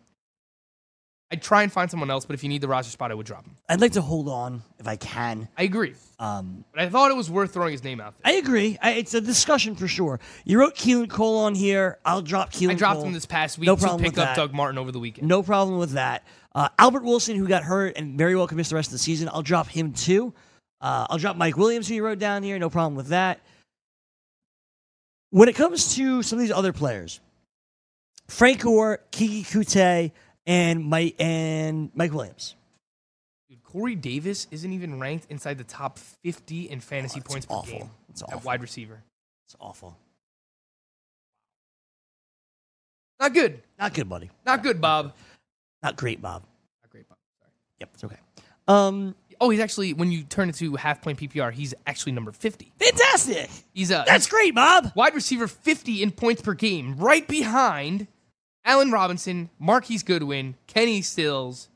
I'd 1.31 1.41
try 1.41 1.63
and 1.63 1.73
find 1.73 1.91
someone 1.91 2.11
else, 2.11 2.27
but 2.27 2.35
if 2.35 2.43
you 2.43 2.51
need 2.51 2.61
the 2.61 2.69
roster 2.69 2.91
spot, 2.93 3.11
I 3.11 3.15
would 3.15 3.25
drop 3.25 3.47
him. 3.47 3.57
I'd 3.67 3.81
like 3.81 3.93
to 3.93 4.03
hold 4.03 4.29
on 4.29 4.63
if 4.79 4.87
I 4.87 4.97
can. 4.97 5.49
I 5.57 5.63
agree. 5.63 5.95
Um, 6.19 6.67
But 6.75 6.83
I 6.83 6.89
thought 6.91 7.11
it 7.11 7.17
was 7.17 7.31
worth 7.31 7.55
throwing 7.55 7.73
his 7.73 7.83
name 7.83 8.03
out 8.03 8.15
there. 8.23 8.31
I 8.35 8.37
agree. 8.37 8.77
I, 8.83 8.93
it's 8.93 9.15
a 9.15 9.21
discussion 9.23 9.75
for 9.75 9.89
sure. 9.89 10.21
You 10.45 10.61
wrote 10.61 10.75
Keelan 10.75 11.09
Cole 11.09 11.39
on 11.39 11.55
here. 11.55 11.99
I'll 12.05 12.21
drop 12.21 12.53
Keelan 12.53 12.73
I 12.73 12.75
dropped 12.75 12.97
Cole. 12.97 13.07
him 13.07 13.13
this 13.15 13.25
past 13.25 13.57
week 13.57 13.67
No 13.67 13.77
to 13.77 13.81
problem 13.81 14.03
with 14.03 14.19
up 14.19 14.27
that. 14.27 14.37
Doug 14.37 14.53
Martin 14.53 14.77
over 14.77 14.93
the 14.93 14.99
weekend. 14.99 15.27
No 15.27 15.43
problem 15.43 15.79
with 15.79 15.93
that. 15.93 16.23
Uh, 16.55 16.69
Albert 16.79 17.05
Wilson, 17.05 17.37
who 17.37 17.49
got 17.49 17.63
hurt 17.63 17.97
and 17.97 18.19
very 18.19 18.37
well 18.37 18.47
could 18.47 18.57
miss 18.57 18.69
the 18.69 18.75
rest 18.75 18.89
of 18.89 18.93
the 18.93 18.99
season, 18.99 19.29
I'll 19.33 19.43
drop 19.43 19.69
him 19.69 19.93
too. 19.93 20.35
Uh, 20.81 21.07
I'll 21.09 21.19
drop 21.19 21.37
Mike 21.37 21.57
Williams, 21.57 21.89
who 21.89 21.95
you 21.95 22.05
wrote 22.05 22.19
down 22.19 22.43
here. 22.43 22.59
No 22.59 22.69
problem 22.69 22.95
with 22.95 23.09
that. 23.09 23.41
When 25.31 25.49
it 25.49 25.55
comes 25.55 25.95
to 25.95 26.23
some 26.23 26.39
of 26.39 26.43
these 26.43 26.53
other 26.53 26.73
players, 26.73 27.21
Frank 28.29 28.63
Gore, 28.63 29.01
Keke 29.13 29.43
Coutee, 29.47 30.13
and 30.47 30.85
Mike 30.85 31.15
and 31.19 31.91
Mike 31.95 32.13
Williams. 32.13 32.57
Dude, 33.49 33.63
Corey 33.63 33.95
Davis 33.95 34.47
isn't 34.51 34.73
even 34.73 34.99
ranked 35.01 35.27
inside 35.31 35.57
the 35.57 35.65
top 35.65 35.99
50 35.99 36.69
in 36.69 36.81
fantasy 36.81 37.21
Oh, 37.21 37.29
points 37.31 37.47
awful. 37.49 37.73
per 37.73 37.79
game 37.85 37.91
That's 38.09 38.23
at 38.31 38.45
wide 38.45 38.61
receiver. 38.61 39.03
It's 39.47 39.57
awful. 39.61 39.97
Not 43.21 43.35
good. 43.35 43.63
Not 43.79 43.95
good, 43.95 44.09
buddy. 44.09 44.31
Not 44.45 44.63
good, 44.63 44.81
Bob. 44.81 45.15
Not 45.83 45.97
great, 45.97 46.21
Bob. 46.23 46.43
Not 46.83 46.91
great, 46.91 47.09
Bob. 47.09 47.19
Sorry. 47.41 47.51
Yep, 47.81 47.91
it's 47.95 48.05
okay. 48.05 48.17
Um, 48.69 49.15
Oh, 49.41 49.51
he's 49.51 49.59
actually 49.59 49.93
when 49.93 50.13
you 50.13 50.23
turn 50.23 50.49
it 50.51 50.55
to 50.57 50.77
half 50.77 51.03
point 51.03 51.19
PPR, 51.19 51.53
he's 51.53 51.75
actually 51.85 52.13
number 52.13 52.31
50. 52.31 52.73
fantastic. 52.79 53.51
He's 53.75 53.91
a 53.91 54.05
That's 54.07 54.29
great, 54.29 54.55
Bob. 54.55 54.93
wide 54.95 55.15
receiver 55.17 55.49
50 55.49 56.01
in 56.01 56.13
points 56.13 56.43
per 56.43 56.55
game, 56.55 56.95
right 56.97 57.27
behind 57.27 58.07
Allen 58.65 58.93
Robinson, 58.93 59.51
Marquise 59.59 60.05
Goodwin, 60.05 60.55
Kenny 60.69 61.03
Stills, 61.03 61.69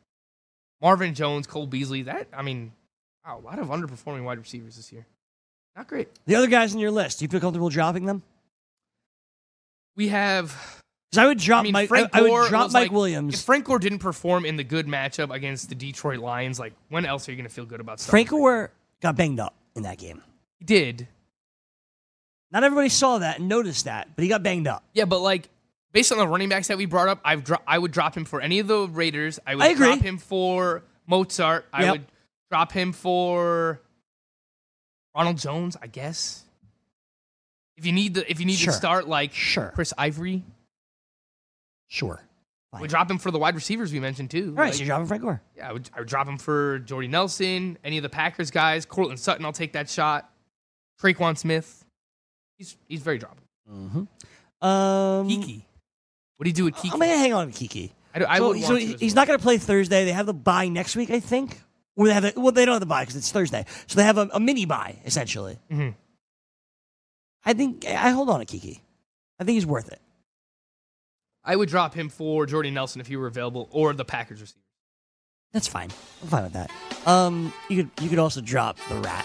Marvin 0.80 1.12
Jones, 1.12 1.48
Cole 1.48 1.66
Beasley. 1.66 2.02
That 2.02 2.28
I 2.32 2.42
mean, 2.42 2.70
wow, 3.26 3.40
a 3.40 3.44
lot 3.44 3.58
of 3.58 3.66
underperforming 3.66 4.22
wide 4.22 4.38
receivers 4.38 4.76
this 4.76 4.92
year. 4.92 5.04
Not 5.74 5.88
great. 5.88 6.08
The 6.26 6.36
other 6.36 6.46
guys 6.46 6.72
on 6.72 6.78
your 6.78 6.92
list, 6.92 7.18
do 7.18 7.24
you 7.24 7.28
feel 7.28 7.40
comfortable 7.40 7.68
dropping 7.68 8.04
them? 8.06 8.22
We 9.96 10.06
have 10.08 10.82
Because 11.16 11.24
I 11.24 11.28
would 11.28 11.38
drop 11.38 11.60
I 11.60 11.62
mean, 11.62 11.72
Mike. 11.72 11.88
Frank 11.88 12.10
I, 12.12 12.18
I 12.18 12.22
would 12.22 12.48
drop 12.50 12.72
Mike 12.72 12.82
like- 12.84 12.92
Williams. 12.92 13.34
If 13.34 13.40
Frank 13.40 13.64
Gore 13.64 13.78
didn't 13.78 14.00
perform 14.00 14.44
in 14.44 14.56
the 14.56 14.64
good 14.64 14.86
matchup 14.86 15.32
against 15.34 15.70
the 15.70 15.74
Detroit 15.74 16.18
Lions, 16.18 16.58
like 16.60 16.74
when 16.90 17.06
else 17.06 17.26
are 17.26 17.32
you 17.32 17.36
going 17.38 17.48
to 17.48 17.52
feel 17.54 17.64
good 17.64 17.80
about 17.80 18.00
starting 18.00 18.26
Frank 18.26 18.28
Gore 18.42 18.70
got 19.00 19.16
banged 19.16 19.40
up 19.40 19.54
in 19.74 19.84
that 19.84 19.96
game. 19.96 20.22
He 20.58 20.66
did. 20.66 21.08
Not 22.52 22.64
everybody 22.64 22.90
saw 22.90 23.18
that 23.18 23.38
and 23.38 23.48
noticed 23.48 23.86
that, 23.86 24.08
but 24.14 24.22
he 24.24 24.28
got 24.28 24.42
banged 24.42 24.66
up. 24.68 24.84
Yeah, 24.92 25.06
but 25.06 25.20
like 25.20 25.48
based 25.92 26.12
on 26.12 26.18
the 26.18 26.28
running 26.28 26.50
backs 26.50 26.68
that 26.68 26.76
we 26.76 26.84
brought 26.84 27.08
up, 27.08 27.20
I've 27.24 27.44
dro- 27.44 27.62
I 27.66 27.78
would 27.78 27.92
drop 27.92 28.14
him 28.14 28.26
for 28.26 28.42
any 28.42 28.58
of 28.58 28.66
the 28.66 28.86
Raiders. 28.86 29.38
I 29.46 29.54
would 29.54 29.64
I 29.64 29.72
drop 29.74 30.00
him 30.00 30.18
for 30.18 30.82
Mozart. 31.06 31.64
I 31.72 31.84
Yep. 31.84 31.92
would 31.92 32.04
drop 32.50 32.72
him 32.72 32.92
for 32.92 33.80
Ronald 35.16 35.38
Jones, 35.38 35.78
I 35.80 35.86
guess. 35.86 36.44
If 37.78 37.86
you 37.86 37.92
need 37.92 38.12
the 38.14 38.30
if 38.30 38.38
you 38.38 38.44
need 38.44 38.56
Sure. 38.58 38.72
to 38.72 38.76
start 38.78 39.08
like 39.08 39.32
Sure. 39.32 39.72
Chris 39.74 39.92
Ivory, 39.96 40.44
Sure. 41.88 42.20
I 42.72 42.76
Fine. 42.76 42.80
would 42.82 42.90
drop 42.90 43.10
him 43.10 43.18
for 43.18 43.30
the 43.30 43.38
wide 43.38 43.54
receivers 43.54 43.92
we 43.92 44.00
mentioned 44.00 44.30
too. 44.30 44.48
All 44.48 44.54
right, 44.54 44.64
Like, 44.66 44.74
so 44.74 44.78
you're 44.80 44.86
dropping 44.86 45.06
Frank 45.06 45.22
Gore. 45.22 45.40
yeah, 45.56 45.68
I 45.68 45.72
would 45.72 45.88
I 45.94 46.00
would 46.00 46.08
drop 46.08 46.26
him 46.28 46.36
for 46.36 46.80
Jordy 46.80 47.08
Nelson, 47.08 47.78
any 47.84 47.96
of 47.98 48.02
the 48.02 48.08
Packers 48.08 48.50
guys, 48.50 48.84
Courtland 48.84 49.20
Sutton, 49.20 49.44
I'll 49.44 49.52
take 49.52 49.72
that 49.74 49.88
shot. 49.88 50.30
Tre'Quan 51.00 51.36
Smith. 51.38 51.84
He's 52.58 52.76
he's 52.88 53.00
very 53.02 53.18
droppable. 53.18 54.06
Um, 54.60 55.28
Keke. 55.28 55.62
What 56.36 56.44
do 56.44 56.48
you 56.50 56.54
do 56.54 56.64
with 56.64 56.74
Keke? 56.74 56.92
I'm 56.92 56.98
gonna 56.98 57.16
hang 57.16 57.32
on 57.32 57.50
to 57.50 57.64
Keke. 57.68 57.90
I, 58.14 58.24
I 58.24 58.38
so 58.38 58.48
would 58.48 58.62
so 58.62 58.74
he- 58.74 58.94
he's 58.94 59.14
well. 59.14 59.22
not 59.22 59.26
gonna 59.28 59.38
play 59.38 59.58
Thursday. 59.58 60.04
They 60.04 60.12
have 60.12 60.26
the 60.26 60.34
bye 60.34 60.68
next 60.68 60.96
week, 60.96 61.10
I 61.10 61.20
think. 61.20 61.60
Or 61.96 62.06
they 62.08 62.12
have 62.14 62.24
a, 62.24 62.32
well, 62.36 62.52
they 62.52 62.64
don't 62.66 62.74
have 62.74 62.80
the 62.80 62.86
bye 62.86 63.02
because 63.02 63.16
it's 63.16 63.30
Thursday, 63.32 63.64
so 63.86 63.96
they 63.96 64.04
have 64.04 64.18
a, 64.18 64.28
a 64.34 64.40
mini 64.40 64.66
bye 64.66 64.96
essentially. 65.04 65.58
Mhm. 65.70 65.94
I 67.44 67.52
think 67.54 67.86
I 67.86 68.10
hold 68.10 68.28
on 68.28 68.40
to 68.44 68.46
Keke. 68.46 68.80
I 69.38 69.44
think 69.44 69.54
he's 69.54 69.64
worth 69.66 69.88
it. 69.92 70.00
I 71.46 71.56
would 71.56 71.68
drop 71.68 71.94
him 71.94 72.08
for 72.08 72.44
Jordy 72.44 72.70
Nelson 72.70 73.00
if 73.00 73.06
he 73.06 73.16
were 73.16 73.28
available, 73.28 73.68
or 73.70 73.92
the 73.94 74.04
Packers 74.04 74.40
receiver. 74.40 74.58
That's 75.52 75.68
fine. 75.68 75.90
I'm 76.22 76.28
fine 76.28 76.42
with 76.42 76.52
that. 76.54 76.70
Um, 77.06 77.52
you 77.70 77.84
could 77.84 78.02
you 78.02 78.10
could 78.10 78.18
also 78.18 78.40
drop 78.40 78.76
the 78.88 78.96
rat. 78.96 79.24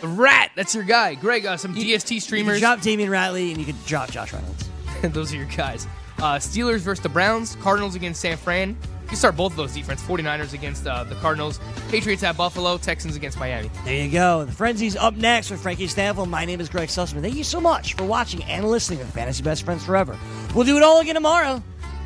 The 0.00 0.08
Rat, 0.08 0.50
that's 0.56 0.74
your 0.74 0.82
guy. 0.84 1.14
Greg, 1.14 1.44
uh, 1.44 1.58
some 1.58 1.76
You- 1.76 1.84
DST 1.98 2.14
You 2.14 2.20
streamers. 2.20 2.56
could 2.56 2.60
drop 2.62 2.78
Damion 2.80 3.08
Ratley 3.10 3.50
and 3.50 3.58
you 3.58 3.66
could 3.66 3.84
drop 3.84 4.10
Josh 4.10 4.32
Reynolds. 4.32 4.68
Those 5.02 5.32
are 5.34 5.36
your 5.36 5.44
guys. 5.46 5.86
Uh, 6.18 6.36
Steelers 6.36 6.78
versus 6.80 7.02
the 7.02 7.08
Browns. 7.10 7.54
Cardinals 7.56 7.94
against 7.94 8.20
San 8.22 8.38
Fran. 8.38 8.76
You 9.10 9.16
start 9.16 9.36
both 9.36 9.52
of 9.52 9.56
those 9.56 9.74
defense. 9.74 10.02
49ers 10.02 10.54
against 10.54 10.86
uh, 10.86 11.04
the 11.04 11.14
Cardinals. 11.16 11.60
Patriots 11.88 12.22
at 12.22 12.36
Buffalo. 12.36 12.78
Texans 12.78 13.16
against 13.16 13.38
Miami. 13.38 13.70
There 13.84 14.04
you 14.04 14.10
go. 14.10 14.44
The 14.44 14.52
Frenzy's 14.52 14.96
up 14.96 15.14
next 15.14 15.50
with 15.50 15.60
Frankie 15.60 15.86
Stampfl. 15.86 16.28
My 16.28 16.44
name 16.44 16.60
is 16.60 16.68
Greg 16.68 16.88
Sussman. 16.88 17.20
Thank 17.22 17.34
you 17.34 17.44
so 17.44 17.60
much 17.60 17.94
for 17.94 18.04
watching 18.04 18.42
and 18.44 18.68
listening 18.68 19.00
to 19.00 19.04
Fantasy 19.06 19.42
Best 19.42 19.64
Friends 19.64 19.84
Forever. 19.84 20.18
We'll 20.54 20.64
do 20.64 20.76
it 20.76 20.82
all 20.82 21.00
again 21.00 21.14
tomorrow. 21.14 21.62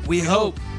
We 0.07 0.19
hope. 0.19 0.57
Hope. 0.57 0.74